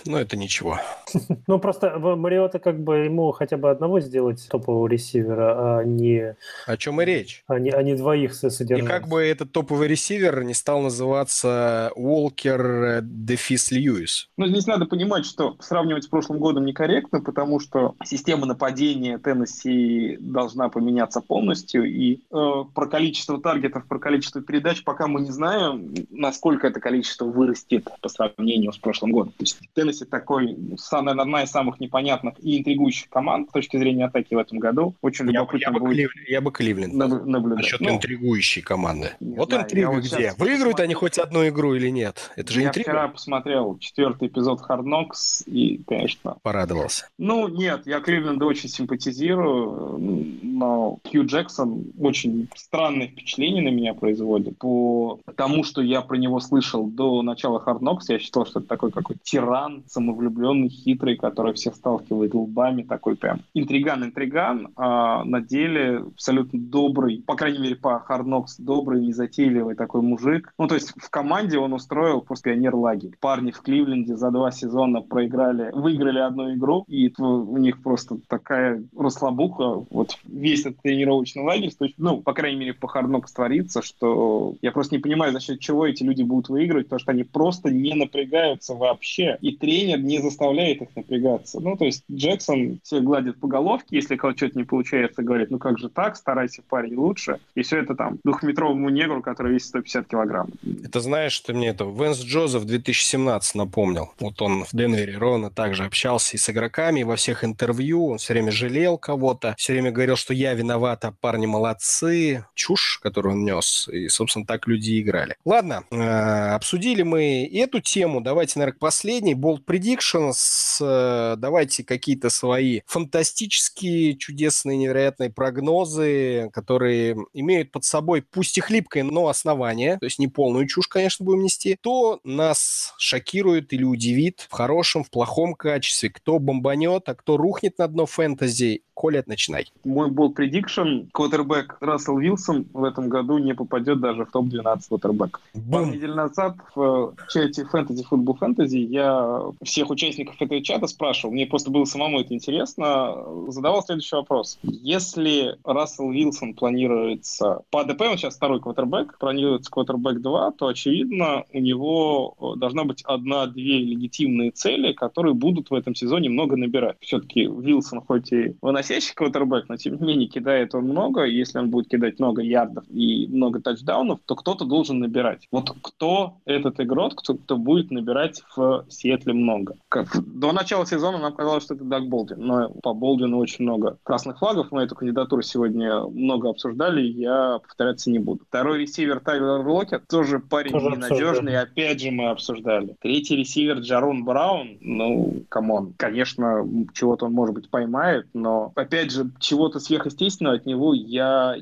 но 0.05 0.19
это 0.19 0.37
ничего. 0.37 0.79
Ну, 1.47 1.59
просто 1.59 1.97
Мариота 1.97 2.59
как 2.59 2.83
бы 2.83 2.97
ему 2.97 3.31
хотя 3.31 3.55
бы 3.55 3.69
одного 3.69 4.01
сделать 4.01 4.45
топового 4.49 4.87
ресивера, 4.87 5.79
а 5.79 5.83
не... 5.83 6.35
О 6.65 6.75
чем 6.75 7.01
и 7.01 7.05
речь. 7.05 7.43
А 7.47 7.57
не, 7.57 7.69
а 7.69 7.81
не 7.83 7.95
двоих 7.95 8.33
содержать. 8.33 8.83
И 8.83 8.87
как 8.87 9.07
бы 9.07 9.21
этот 9.21 9.53
топовый 9.53 9.87
ресивер 9.87 10.43
не 10.43 10.53
стал 10.53 10.81
называться 10.81 11.91
Уолкер 11.95 13.01
Дефис 13.01 13.71
Льюис. 13.71 14.29
Ну, 14.37 14.47
здесь 14.47 14.67
надо 14.67 14.85
понимать, 14.85 15.25
что 15.25 15.55
сравнивать 15.59 16.03
с 16.03 16.07
прошлым 16.07 16.39
годом 16.39 16.65
некорректно, 16.65 17.21
потому 17.21 17.59
что 17.59 17.95
система 18.03 18.45
нападения 18.45 19.17
Теннесси 19.17 20.17
должна 20.19 20.69
поменяться 20.69 21.21
полностью, 21.21 21.85
и 21.85 22.15
э, 22.15 22.63
про 22.73 22.87
количество 22.87 23.39
таргетов, 23.39 23.87
про 23.87 23.99
количество 23.99 24.41
передач 24.41 24.83
пока 24.83 25.07
мы 25.07 25.21
не 25.21 25.31
знаем, 25.31 25.93
насколько 26.09 26.67
это 26.67 26.79
количество 26.88 27.25
вырастет 27.25 27.89
по 28.01 28.07
сравнению 28.07 28.71
с 28.71 28.77
прошлым 28.77 29.11
годом. 29.11 29.33
То 29.33 29.43
есть 29.43 29.59
Теннесси 29.73 30.05
такой, 30.05 30.57
наверное, 30.91 31.23
одна 31.23 31.43
из 31.43 31.51
самых 31.51 31.81
непонятных 31.81 32.35
и 32.41 32.59
интригующих 32.59 33.09
команд 33.09 33.49
с 33.49 33.51
точки 33.51 33.75
зрения 33.75 34.05
атаки 34.05 34.35
в 34.35 34.38
этом 34.38 34.59
году. 34.59 34.95
Очень 35.01 35.25
я 35.25 35.41
любопытно 35.41 35.71
бы, 35.71 35.79
я 35.79 35.81
будет 35.81 35.95
Кливленд, 35.95 36.29
я 36.29 36.41
бы 36.41 36.51
Кливленд 36.51 36.93
наблюдать. 36.93 37.57
Насчет 37.57 37.81
ну, 37.81 37.89
интригующей 37.89 38.61
команды. 38.61 39.11
Вот 39.19 39.49
знаю, 39.49 39.63
интрига 39.63 39.88
вот 39.89 40.03
где? 40.05 40.33
Выиграют 40.38 40.79
они 40.79 40.93
хоть 40.93 41.17
одну 41.17 41.45
игру 41.49 41.75
или 41.75 41.89
нет? 41.89 42.31
Это 42.38 42.53
же 42.53 42.61
я 42.61 42.69
интрига. 42.69 42.89
Я 42.89 42.93
вчера 42.93 43.07
посмотрел 43.09 43.77
четвертый 43.79 44.29
эпизод 44.29 44.61
Hard 44.61 44.83
Knocks 44.83 45.43
и, 45.45 45.81
конечно... 45.85 46.38
Порадовался. 46.41 47.09
Ну, 47.17 47.49
нет, 47.49 47.81
я 47.85 47.99
Кливленда 47.99 48.45
очень 48.45 48.69
симпатизирую, 48.69 49.97
но 50.41 50.99
Хью 51.11 51.25
Джексон 51.25 51.88
очень 51.99 52.47
странное 52.55 53.07
впечатление 53.07 53.61
на 53.61 53.75
меня 53.75 53.93
производит 53.93 54.57
по 54.57 55.19
тому, 55.35 55.65
что 55.65 55.81
я 55.81 56.01
про 56.01 56.15
него 56.15 56.39
слышал 56.39 56.76
до 56.84 57.21
начала 57.21 57.63
Hard 57.65 57.80
Knocks. 57.80 58.05
Я 58.09 58.19
считал, 58.19 58.45
что 58.45 58.59
это 58.59 58.67
такой 58.67 58.91
какой 58.91 59.17
тиран, 59.23 59.84
самовлюбленный, 59.88 60.69
хитрый, 60.69 61.15
который 61.15 61.53
всех 61.53 61.75
сталкивает 61.75 62.34
лбами, 62.34 62.84
такой 62.84 63.15
прям 63.15 63.41
интриган-интриган, 63.53 64.69
а 64.75 65.23
на 65.23 65.41
деле 65.41 66.03
абсолютно 66.13 66.59
добрый, 66.59 67.23
по 67.25 67.36
крайней 67.36 67.59
мере, 67.59 67.75
по 67.75 68.03
Hard 68.07 68.25
Knocks, 68.25 68.55
добрый, 68.59 69.01
незатейливый 69.01 69.75
такой 69.75 70.01
мужик. 70.01 70.53
Ну, 70.57 70.67
то 70.67 70.75
есть 70.75 70.93
в 70.95 71.09
команде 71.09 71.57
он 71.57 71.73
устроил 71.73 72.21
просто 72.21 72.49
пионер-лагерь. 72.49 73.15
Парни 73.19 73.51
в 73.51 73.61
Кливленде 73.61 74.15
за 74.15 74.32
два 74.32 74.51
сезона 74.51 75.01
проиграли, 75.01 75.71
выиграли 75.73 76.19
одну 76.19 76.53
игру, 76.53 76.86
и 76.88 77.13
у 77.17 77.57
них 77.57 77.82
просто 77.82 78.17
такая 78.28 78.84
расслабуха, 78.97 79.86
вот 79.89 80.17
весь 80.25 80.65
этот 80.65 80.82
тренировочный 80.82 81.43
лагерь, 81.43 81.71
ну, 81.97 82.21
по 82.21 82.34
крайней 82.34 82.59
мере, 82.59 82.73
по 82.73 82.88
Hard 82.88 83.07
Knocks 83.07 83.34
творится, 83.34 83.82
что 83.82 84.55
я 84.61 84.71
просто 84.71 84.95
не 84.95 85.01
понимаю, 85.01 85.34
за 85.34 85.39
счет 85.39 85.59
чего 85.59 85.86
эти 85.86 86.03
люди 86.03 86.23
будут 86.23 86.49
выигрывать, 86.49 86.66
потому 86.74 86.99
что 86.99 87.11
они 87.11 87.24
просто 87.24 87.70
не 87.70 87.93
напрягаются 87.93 88.74
вообще, 88.74 89.38
и 89.41 89.55
тренер 89.55 89.99
не 89.99 90.20
заставляет 90.20 90.82
их 90.82 90.89
напрягаться. 90.95 91.59
Ну, 91.59 91.76
то 91.76 91.86
есть 91.86 92.03
Джексон 92.11 92.80
все 92.84 93.01
гладит 93.01 93.39
по 93.39 93.47
головке, 93.47 93.95
если 93.95 94.15
кого-то 94.15 94.38
что-то 94.38 94.57
не 94.57 94.63
получается, 94.63 95.24
говорит, 95.24 95.51
ну 95.51 95.59
как 95.59 95.80
же 95.80 95.89
так, 95.89 96.15
старайся, 96.15 96.61
парень, 96.68 96.95
лучше. 96.95 97.39
И 97.55 97.61
все 97.61 97.80
это 97.80 97.95
там 97.95 98.20
двухметровому 98.24 98.89
негру, 98.89 99.22
который 99.22 99.53
весит 99.53 99.68
150 99.68 100.07
килограмм. 100.07 100.49
Это 100.84 100.99
знаешь, 100.99 101.34
что 101.34 101.53
мне 101.53 101.70
это 101.70 101.86
Венс 101.86 102.20
Джозеф 102.20 102.65
2017 102.65 103.55
напомнил. 103.55 104.11
Вот 104.20 104.41
он 104.41 104.63
в 104.63 104.72
Денвере 104.74 105.18
ровно 105.18 105.49
также 105.49 105.86
общался 105.86 106.36
и 106.36 106.39
с 106.39 106.49
игроками, 106.49 107.01
и 107.01 107.03
во 107.03 107.15
всех 107.15 107.43
интервью, 107.43 108.07
он 108.07 108.18
все 108.18 108.34
время 108.34 108.51
жалел 108.51 108.97
кого-то, 108.97 109.55
все 109.57 109.74
время 109.74 109.91
говорил, 109.91 110.15
что 110.15 110.34
я 110.34 110.53
виноват, 110.53 111.05
а 111.05 111.11
парни 111.11 111.45
молодцы. 111.45 112.45
Чушь, 112.53 112.99
которую 113.01 113.36
он 113.36 113.45
нес. 113.45 113.89
И, 113.91 114.09
собственно, 114.09 114.45
так 114.45 114.68
люди 114.68 115.01
играли. 115.01 115.36
Ладно, 115.45 115.84
э, 115.91 116.55
обсудили 116.57 117.03
мы 117.03 117.49
эту 117.53 117.79
тему. 117.79 118.21
Давайте, 118.21 118.59
наверное, 118.59 118.75
к 118.75 118.79
последней. 118.79 119.33
Bold 119.33 119.63
Predictions. 119.65 120.77
Э, 120.81 121.35
давайте 121.37 121.83
какие-то 121.83 122.29
свои 122.29 122.81
фантастические, 122.85 124.17
чудесные, 124.17 124.77
невероятные 124.77 125.29
прогнозы, 125.29 126.49
которые 126.51 127.15
имеют 127.33 127.71
под 127.71 127.85
собой, 127.85 128.21
пусть 128.21 128.57
и 128.57 128.61
хлипкое, 128.61 129.03
но 129.03 129.27
основание, 129.27 129.97
то 129.97 130.05
есть 130.05 130.19
не 130.19 130.27
полную 130.27 130.67
чушь, 130.67 130.87
конечно, 130.87 131.25
будем 131.25 131.43
нести, 131.43 131.77
то 131.79 132.19
нас 132.23 132.93
шокирует 132.97 133.71
или 133.73 133.83
удивит 133.83 134.47
в 134.49 134.53
хорошем, 134.53 135.03
в 135.03 135.09
плохом 135.09 135.53
качестве, 135.53 136.09
кто 136.09 136.39
бомбанет, 136.39 137.07
а 137.07 137.15
кто 137.15 137.37
рухнет 137.37 137.77
на 137.77 137.87
дно 137.87 138.05
фэнтези. 138.05 138.81
Коля, 138.97 139.23
начинай. 139.27 139.67
Мой 139.85 140.09
был 140.09 140.31
предикшн. 140.31 141.05
Квотербек 141.11 141.77
Рассел 141.81 142.17
Вилсон 142.17 142.65
в 142.73 142.83
этом 142.83 143.09
году 143.09 143.37
не 143.37 143.53
попадет 143.53 143.99
даже 143.99 144.25
в 144.25 144.31
топ-12 144.31 144.87
квотербек. 144.87 145.39
Пару 145.71 145.85
недель 145.85 146.15
назад 146.15 146.55
в 146.73 147.13
чате 147.29 147.67
Fantasy 147.71 148.03
Football 148.09 148.39
Fantasy 148.39 148.79
я 148.79 149.39
всех 149.61 149.91
участников 149.91 150.41
этого 150.41 150.63
чата 150.63 150.87
спрашивал, 150.87 151.31
мне 151.31 151.45
просто 151.45 151.69
было 151.69 151.85
самому 151.85 152.21
это 152.21 152.33
интересно, 152.33 153.23
задавал 153.49 153.83
следующий 153.83 154.15
вопрос. 154.15 154.57
Если 154.63 155.59
Рассел 155.63 156.09
Вилсон 156.09 156.55
планируется 156.55 157.61
по 157.69 157.81
АДП, 157.81 158.01
он 158.01 158.17
сейчас 158.17 158.37
второй 158.37 158.59
квотербек, 158.59 159.19
планируется 159.19 159.69
квотербек 159.69 160.21
2, 160.21 160.51
то, 160.53 160.65
очевидно, 160.65 161.43
у 161.53 161.59
него 161.59 162.35
должна 162.57 162.83
быть 162.83 163.03
одна-две 163.03 163.77
легитимные 163.77 164.49
цели, 164.49 164.93
которые 164.93 165.35
будут 165.35 165.69
в 165.69 165.75
этом 165.75 165.93
сезоне 165.93 166.29
много 166.29 166.57
набирать. 166.57 166.97
Все-таки 167.01 167.43
Вилсон 167.43 168.01
хоть 168.01 168.31
и 168.31 168.55
выносящий 168.88 169.13
квотербек, 169.15 169.69
но 169.69 169.77
тем 169.77 169.97
не 169.97 170.07
менее 170.07 170.27
кидает 170.27 170.73
он 170.75 170.85
много. 170.85 171.23
Если 171.23 171.59
он 171.59 171.69
будет 171.69 171.89
кидать 171.89 172.19
много 172.19 172.41
ярдов 172.41 172.85
и 172.89 173.27
много 173.27 173.61
тачдаунов, 173.61 174.19
то 174.25 174.35
кто-то 174.35 174.65
должен 174.65 174.99
набирать. 174.99 175.47
Вот 175.51 175.71
кто 175.81 176.38
этот 176.45 176.79
игрок, 176.79 177.15
кто, 177.15 177.35
кто 177.35 177.57
будет 177.57 177.91
набирать 177.91 178.41
в 178.55 178.85
Сиэтле 178.89 179.33
много. 179.33 179.75
Как, 179.89 180.07
до 180.25 180.51
начала 180.51 180.85
сезона 180.85 181.17
нам 181.17 181.33
казалось, 181.33 181.63
что 181.63 181.75
это 181.75 181.83
Даг 181.83 182.07
Болдин, 182.07 182.39
но 182.39 182.69
по 182.69 182.93
Болдину 182.93 183.38
очень 183.38 183.63
много 183.63 183.97
красных 184.03 184.39
флагов. 184.39 184.71
Мы 184.71 184.83
эту 184.83 184.95
кандидатуру 184.95 185.41
сегодня 185.41 186.01
много 186.01 186.49
обсуждали, 186.49 187.01
я 187.01 187.59
повторяться 187.59 188.09
не 188.09 188.19
буду. 188.19 188.43
Второй 188.47 188.79
ресивер 188.79 189.19
Тайлер 189.19 189.65
Локет, 189.67 190.07
тоже 190.07 190.39
парень 190.39 190.71
тоже 190.71 190.91
ненадежный, 190.91 191.59
опять 191.59 192.01
же 192.01 192.11
мы 192.11 192.29
обсуждали. 192.29 192.95
Третий 193.01 193.35
ресивер 193.35 193.79
Джарон 193.79 194.23
Браун, 194.23 194.77
ну, 194.81 195.43
come 195.49 195.75
on, 195.75 195.93
конечно, 195.97 196.67
чего-то 196.93 197.25
он, 197.25 197.33
может 197.33 197.55
быть, 197.55 197.69
поймает, 197.69 198.27
но 198.33 198.71
опять 198.78 199.11
же, 199.11 199.32
чего-то 199.39 199.80
сверхъестественного 199.80 200.57
от 200.57 200.65
него 200.65 200.93
я 200.93 201.55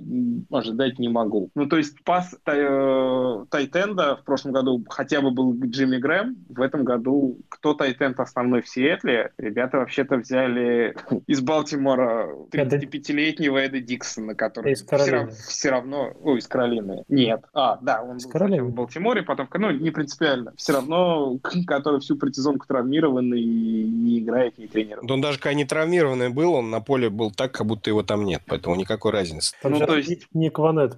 ожидать 0.51 0.99
не 0.99 1.09
могу. 1.09 1.49
Ну, 1.55 1.67
то 1.67 1.77
есть 1.77 2.03
пас 2.03 2.35
э, 2.45 3.45
Тайтенда 3.49 4.17
в 4.17 4.23
прошлом 4.23 4.51
году 4.51 4.83
хотя 4.89 5.21
бы 5.21 5.31
был 5.31 5.55
Джимми 5.63 5.97
Грэм, 5.97 6.35
в 6.49 6.61
этом 6.61 6.83
году 6.83 7.37
кто 7.49 7.73
Тайтенд 7.73 8.19
основной 8.19 8.61
в 8.61 8.69
Сиэтле? 8.69 9.31
Ребята 9.37 9.77
вообще-то 9.77 10.17
взяли 10.17 10.95
из 11.27 11.41
Балтимора 11.41 12.29
35-летнего 12.51 13.57
Эда 13.57 13.79
Диксона, 13.79 14.35
который 14.35 14.75
все, 14.75 14.85
равно, 14.95 15.31
все 15.31 15.69
равно... 15.69 16.13
Ой, 16.21 16.39
из 16.39 16.47
Каролины. 16.47 17.03
Нет. 17.07 17.43
А, 17.53 17.77
да, 17.81 18.03
он 18.03 18.17
был 18.17 18.67
в 18.67 18.73
Балтиморе, 18.73 19.23
потом... 19.23 19.47
Ну, 19.53 19.71
не 19.71 19.91
принципиально. 19.91 20.53
Все 20.57 20.73
равно, 20.73 21.39
который 21.67 21.99
всю 22.01 22.17
предсезонку 22.17 22.65
травмирован 22.67 23.33
и 23.33 23.43
не 23.43 24.19
играет, 24.19 24.57
не 24.57 24.67
тренирует. 24.67 25.07
Да 25.07 25.13
он 25.13 25.21
даже 25.21 25.39
когда 25.39 25.53
не 25.53 25.65
травмированный 25.65 26.29
был, 26.29 26.53
он 26.53 26.69
на 26.69 26.81
поле 26.81 27.04
был 27.09 27.31
так, 27.31 27.51
как 27.51 27.65
будто 27.65 27.89
его 27.89 28.03
там 28.03 28.25
нет, 28.25 28.41
поэтому 28.45 28.75
никакой 28.75 29.11
разницы. 29.11 29.55
ну, 29.63 29.79
то 29.79 29.97
есть... 29.97 30.27
Ник 30.33 30.57
Ванет 30.59 30.97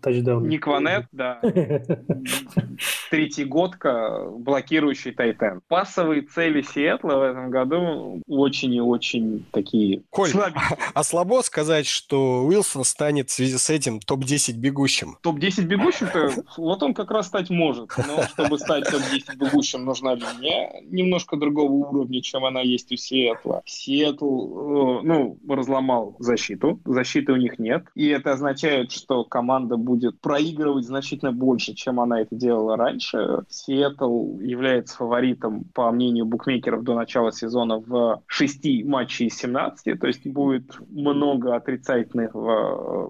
тачдаун. 0.00 0.48
Ник 0.48 0.66
Ванет, 0.66 1.06
да. 1.12 1.40
Третий 3.10 3.44
годка, 3.44 4.26
блокирующий 4.30 5.12
Тайтен. 5.12 5.60
Пассовые 5.68 6.22
цели 6.22 6.62
Сиэтла 6.62 7.16
в 7.16 7.22
этом 7.22 7.50
году 7.50 8.22
очень 8.28 8.74
и 8.74 8.80
очень 8.80 9.44
такие 9.50 10.02
Коль, 10.10 10.30
а 10.94 11.04
слабо 11.04 11.42
сказать, 11.42 11.86
что 11.86 12.44
Уилсон 12.44 12.84
станет 12.84 13.30
в 13.30 13.32
связи 13.32 13.58
с 13.58 13.70
этим 13.70 14.00
топ-10 14.00 14.54
бегущим? 14.54 15.18
Топ-10 15.22 15.64
бегущим-то 15.64 16.30
вот 16.56 16.82
он 16.82 16.94
как 16.94 17.10
раз 17.10 17.26
стать 17.26 17.50
может. 17.50 17.90
Но 17.96 18.22
чтобы 18.24 18.58
стать 18.58 18.84
топ-10 18.90 19.36
бегущим, 19.36 19.84
нужна 19.84 20.14
линия 20.14 20.80
немножко 20.82 21.36
другого 21.36 21.72
уровня, 21.72 22.22
чем 22.22 22.44
она 22.44 22.60
есть 22.60 22.92
у 22.92 22.96
Сиэтла. 22.96 23.62
Сиэтл, 23.66 25.00
э, 25.00 25.29
разломал 25.48 26.16
защиту. 26.18 26.80
Защиты 26.84 27.32
у 27.32 27.36
них 27.36 27.58
нет. 27.58 27.84
И 27.94 28.08
это 28.08 28.32
означает, 28.32 28.92
что 28.92 29.24
команда 29.24 29.76
будет 29.76 30.20
проигрывать 30.20 30.84
значительно 30.84 31.32
больше, 31.32 31.74
чем 31.74 32.00
она 32.00 32.20
это 32.20 32.34
делала 32.34 32.76
раньше. 32.76 33.44
Сиэтл 33.48 34.38
является 34.38 34.96
фаворитом, 34.96 35.64
по 35.74 35.90
мнению 35.90 36.26
букмекеров, 36.26 36.82
до 36.82 36.94
начала 36.94 37.32
сезона 37.32 37.78
в 37.78 38.22
6 38.26 38.84
матчей 38.84 39.26
из 39.26 39.36
17. 39.36 39.98
То 39.98 40.06
есть 40.06 40.26
будет 40.26 40.78
много 40.88 41.54
отрицательных, 41.54 42.32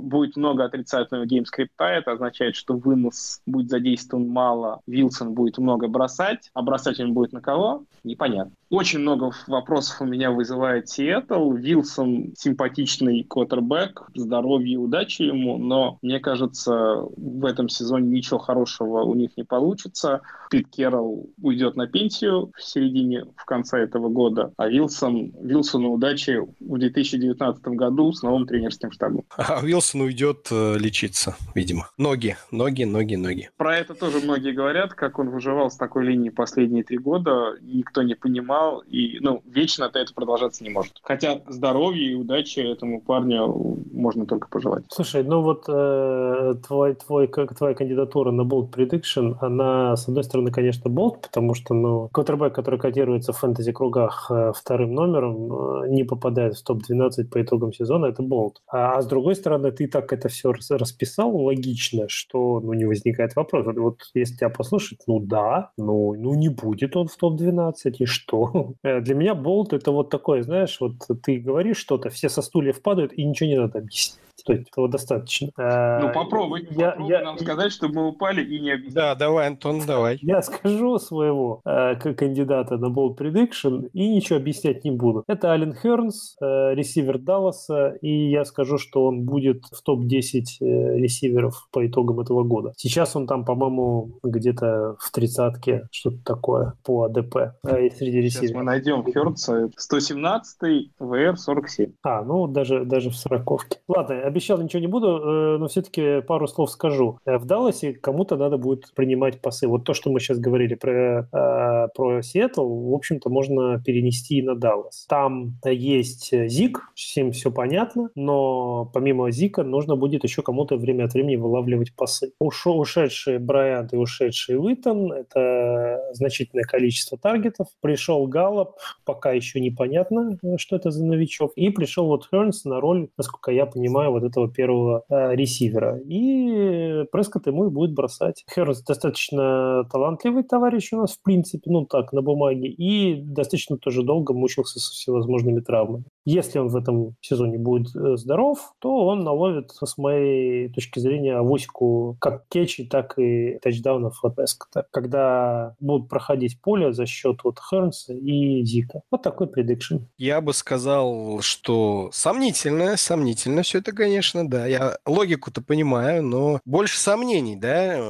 будет 0.01 0.37
много 0.37 0.65
отрицательного 0.65 1.27
геймскрипта. 1.27 1.85
Это 1.85 2.13
означает, 2.13 2.57
что 2.57 2.75
вынос 2.77 3.41
будет 3.47 3.71
задействован 3.71 4.29
мало, 4.29 4.81
Вилсон 4.87 5.35
будет 5.35 5.59
много 5.59 5.89
бросать, 5.89 6.51
а 6.55 6.63
бросать 6.63 7.01
он 7.01 7.13
будет 7.15 7.33
на 7.33 7.41
кого? 7.41 7.85
Непонятно. 8.05 8.53
Очень 8.71 9.01
много 9.01 9.33
вопросов 9.49 10.01
у 10.01 10.05
меня 10.05 10.31
вызывает 10.31 10.89
Сиэтл. 10.89 11.53
Вилсон 11.55 12.35
симпатичный 12.39 13.25
квотербек, 13.25 14.05
здоровье 14.15 14.75
и 14.75 14.77
удачи 14.77 15.23
ему, 15.23 15.59
но 15.59 15.99
мне 16.03 16.21
кажется, 16.21 17.03
в 17.17 17.45
этом 17.47 17.69
сезоне 17.69 18.09
ничего 18.09 18.39
хорошего 18.39 19.03
у 19.03 19.15
них 19.17 19.37
не 19.37 19.43
получится. 19.43 20.21
Пит 20.51 20.69
Керролл 20.69 21.29
уйдет 21.43 21.75
на 21.75 21.89
пенсию 21.89 22.53
в 22.57 22.63
середине, 22.63 23.25
в 23.37 23.45
конце 23.45 23.79
этого 23.79 24.09
года, 24.09 24.53
а 24.57 24.69
Вилсон, 24.69 25.33
Вилсону 25.41 25.91
удачи 25.91 26.39
в 26.61 26.79
2019 26.79 27.63
году 27.69 28.13
с 28.13 28.23
новым 28.23 28.47
тренерским 28.47 28.93
штабом. 28.93 29.25
А 29.37 29.61
Вилсон 29.63 30.03
уйдет 30.03 30.47
э, 30.53 30.77
лечиться, 30.79 31.35
видимо. 31.57 31.91
Ноги, 31.99 32.37
ноги, 32.53 32.85
ноги, 32.85 33.17
ноги. 33.17 33.51
Про 33.57 33.79
это 33.79 33.95
тоже 33.95 34.21
многие 34.21 34.53
говорят, 34.53 34.95
как 34.95 35.19
он 35.19 35.31
выживал 35.31 35.71
с 35.73 35.77
такой 35.77 36.05
линией 36.05 36.31
последние 36.31 36.85
три 36.85 36.99
года, 36.99 37.57
никто 37.63 38.03
не 38.03 38.15
понимал, 38.15 38.60
и, 38.89 39.19
ну, 39.21 39.43
вечно 39.47 39.91
это 39.93 40.15
продолжаться 40.15 40.65
не 40.65 40.71
может. 40.71 40.95
Хотя 41.03 41.41
здоровья 41.49 42.11
и 42.11 42.15
удачи 42.15 42.61
этому 42.61 43.01
парню 43.01 43.79
можно 43.93 44.27
только 44.27 44.49
пожелать. 44.49 44.85
Слушай, 44.89 45.25
ну 45.25 45.43
вот 45.43 45.65
э, 45.69 46.55
твой, 46.67 46.95
твой, 46.95 47.29
как, 47.29 47.57
твоя 47.57 47.75
кандидатура 47.75 48.31
на 48.31 48.43
Bold 48.43 48.71
Prediction, 48.71 49.37
она, 49.41 49.97
с 49.97 50.09
одной 50.09 50.25
стороны, 50.25 50.51
конечно, 50.51 50.89
Bold, 50.89 51.23
потому 51.23 51.55
что, 51.55 51.75
ну, 51.75 52.09
квотербек, 52.13 52.55
который 52.55 52.79
котируется 52.79 53.33
в 53.33 53.39
фэнтези-кругах 53.39 54.31
э, 54.31 54.53
вторым 54.55 54.95
номером, 54.95 55.85
э, 55.85 55.89
не 55.89 56.05
попадает 56.05 56.57
в 56.57 56.65
топ-12 56.65 57.25
по 57.25 57.43
итогам 57.43 57.73
сезона, 57.73 58.07
это 58.07 58.23
Bold. 58.23 58.55
А, 58.67 58.97
а 58.97 59.03
с 59.03 59.07
другой 59.07 59.35
стороны, 59.35 59.71
ты 59.73 59.87
так 59.87 60.13
это 60.13 60.29
все 60.29 60.53
расписал 60.53 61.37
логично, 61.37 62.09
что, 62.09 62.61
ну, 62.61 62.73
не 62.73 62.85
возникает 62.85 63.37
вопрос. 63.37 63.67
Вот 63.77 63.99
если 64.15 64.37
тебя 64.37 64.49
послушать, 64.49 65.01
ну 65.07 65.21
да, 65.21 65.71
ну, 65.77 66.15
ну 66.15 66.35
не 66.35 66.49
будет 66.49 66.97
он 66.97 67.09
в 67.09 67.17
топ-12, 67.17 67.75
и 67.99 68.05
что? 68.07 68.50
Э, 68.83 69.01
для 69.01 69.15
меня 69.15 69.35
Болт 69.35 69.73
это 69.73 69.91
вот 69.91 70.11
такое, 70.11 70.43
знаешь, 70.43 70.79
вот 70.81 70.95
ты 71.23 71.39
говоришь 71.39 71.79
что-то, 71.79 72.11
все 72.11 72.29
со 72.29 72.43
стульев 72.43 72.83
падают, 72.83 73.13
и 73.13 73.25
ничего 73.25 73.49
не 73.49 73.57
надо 73.57 73.79
объяснить. 73.79 74.19
То 74.45 74.53
есть 74.53 74.69
этого 74.69 74.89
достаточно. 74.89 75.51
Ну, 75.57 76.13
попробуй, 76.13 76.67
я, 76.71 76.91
попробуй 76.91 77.11
я, 77.11 77.23
нам 77.23 77.37
я, 77.37 77.43
сказать, 77.43 77.73
чтобы 77.73 77.95
мы 77.95 78.09
упали 78.09 78.43
и 78.43 78.61
не 78.61 78.71
объяснили. 78.73 78.95
Да, 78.95 79.15
давай, 79.15 79.49
Антон, 79.49 79.81
давай. 79.87 80.19
Я 80.23 80.43
скажу 80.43 80.99
своего 80.99 81.61
э, 81.65 81.95
кандидата 81.97 82.77
на 82.77 82.87
Bold 82.87 83.17
Prediction 83.17 83.89
и 83.93 84.09
ничего 84.09 84.39
объяснять 84.39 84.85
не 84.85 84.91
буду. 84.91 85.25
Это 85.27 85.53
Ален 85.53 85.75
Хернс, 85.75 86.37
э, 86.41 86.75
ресивер 86.75 87.19
Далласа, 87.19 87.97
и 88.01 88.31
я 88.31 88.45
скажу, 88.45 88.79
что 88.79 89.07
он 89.07 89.25
будет 89.25 89.65
в 89.71 89.83
топ-10 89.83 90.43
э, 90.61 90.99
ресиверов 90.99 91.69
по 91.73 91.87
итогам 91.87 92.21
этого 92.21 92.43
года. 92.45 92.73
Сейчас 92.77 93.17
он 93.17 93.27
там, 93.27 93.45
по-моему, 93.45 94.19
где-то 94.23 94.97
в 94.99 95.11
тридцатке, 95.11 95.89
что-то 95.91 96.19
такое 96.25 96.75
по 96.85 97.05
АДП 97.05 97.37
э, 97.65 97.91
среди 97.91 98.21
ресиверов. 98.21 98.49
Сейчас 98.49 98.53
мы 98.53 98.63
найдем 98.63 99.05
Хернса, 99.05 99.71
117 99.77 100.91
ВР 100.99 101.37
47. 101.37 101.93
А, 102.03 102.23
ну 102.23 102.47
даже, 102.47 102.85
даже 102.85 103.11
в 103.11 103.17
сороковке. 103.17 103.79
Ладно, 103.89 104.15
обещал 104.31 104.61
ничего 104.61 104.81
не 104.81 104.87
буду, 104.87 105.09
э, 105.09 105.57
но 105.59 105.69
все-таки 105.69 106.21
пару 106.23 106.47
слов 106.49 106.71
скажу. 106.71 107.19
Э, 107.27 107.37
в 107.37 107.45
Далласе 107.45 107.93
кому-то 107.93 108.37
надо 108.37 108.57
будет 108.57 108.93
принимать 108.95 109.41
пасы. 109.41 109.69
Вот 109.69 109.85
то, 109.85 109.95
что 109.95 110.11
мы 110.11 110.21
сейчас 110.21 110.39
говорили 110.39 110.75
про, 110.75 111.29
э, 111.33 111.89
про 111.95 112.23
Сиэтл, 112.23 112.65
в 112.65 112.95
общем-то, 112.95 113.29
можно 113.29 113.81
перенести 113.83 114.39
и 114.39 114.43
на 114.43 114.55
Даллас. 114.55 115.07
Там 115.09 115.55
есть 115.65 116.33
Зик, 116.49 116.91
всем 116.95 117.33
все 117.33 117.51
понятно, 117.51 118.11
но 118.15 118.91
помимо 118.93 119.31
Зика 119.31 119.63
нужно 119.63 119.97
будет 119.97 120.25
еще 120.25 120.43
кому-то 120.43 120.77
время 120.77 121.05
от 121.05 121.15
времени 121.15 121.37
вылавливать 121.37 121.95
пасы. 121.95 122.33
Ушел, 122.41 122.79
ушедший 122.81 123.39
Брайант 123.39 123.93
и 123.93 123.97
ушедший 123.97 124.57
Уитон— 124.59 125.13
это 125.13 126.11
значительное 126.13 126.65
количество 126.65 127.19
таргетов. 127.19 127.69
Пришел 127.81 128.27
Галлоп, 128.27 128.77
пока 129.05 129.33
еще 129.33 129.61
непонятно, 129.61 130.39
что 130.57 130.77
это 130.77 130.91
за 130.91 131.05
новичок. 131.05 131.53
И 131.57 131.71
пришел 131.71 132.07
вот 132.07 132.29
Хернс 132.31 132.65
на 132.65 132.81
роль, 132.81 133.09
насколько 133.17 133.51
я 133.51 133.67
понимаю, 133.67 134.13
вот 134.13 134.20
этого 134.25 134.51
первого 134.51 135.05
э, 135.09 135.35
ресивера. 135.35 135.99
И 135.99 137.05
Прескотт 137.13 137.47
ему 137.47 137.67
и 137.67 137.71
будет 137.71 137.95
бросать. 137.95 138.45
Хернс 138.53 138.83
достаточно 138.83 139.85
талантливый 139.91 140.43
товарищ 140.43 140.93
у 140.93 140.99
нас, 140.99 141.17
в 141.17 141.23
принципе, 141.23 141.71
ну 141.71 141.87
так, 141.87 142.13
на 142.13 142.23
бумаге, 142.23 142.69
и 142.69 143.21
достаточно 143.23 143.77
тоже 143.77 144.03
долго 144.03 144.35
мучился 144.35 144.79
со 144.79 144.93
всевозможными 144.93 145.61
травмами. 145.61 146.05
Если 146.25 146.59
он 146.59 146.69
в 146.69 146.77
этом 146.77 147.15
сезоне 147.21 147.59
будет 147.59 147.95
э, 147.97 148.17
здоров, 148.17 148.75
то 148.79 149.07
он 149.07 149.25
наловит, 149.25 149.71
с 149.71 149.97
моей 149.97 150.69
точки 150.69 150.99
зрения, 150.99 151.37
авосику 151.37 152.17
как 152.21 152.47
кетчей, 152.49 152.87
так 152.87 153.19
и 153.19 153.59
тачдаунов 153.63 154.23
от 154.25 154.39
Эскота, 154.39 154.87
когда 154.91 155.75
будут 155.81 156.09
проходить 156.09 156.61
поле 156.61 156.93
за 156.93 157.07
счет 157.07 157.41
вот 157.43 157.59
Хернса 157.59 158.13
и 158.13 158.63
Зика. 158.65 159.03
Вот 159.11 159.23
такой 159.23 159.47
предикшн. 159.47 159.97
Я 160.19 160.41
бы 160.41 160.53
сказал, 160.53 161.41
что 161.41 162.11
сомнительно, 162.13 162.97
сомнительно 162.97 163.63
все 163.63 163.79
это, 163.79 163.93
конечно, 163.93 164.49
да. 164.49 164.67
Я 164.67 164.99
логику-то 165.07 165.63
понимаю, 165.63 166.23
но 166.23 166.61
больше 166.65 166.99
сомнений, 166.99 167.57
да, 167.57 167.99
э, 167.99 168.03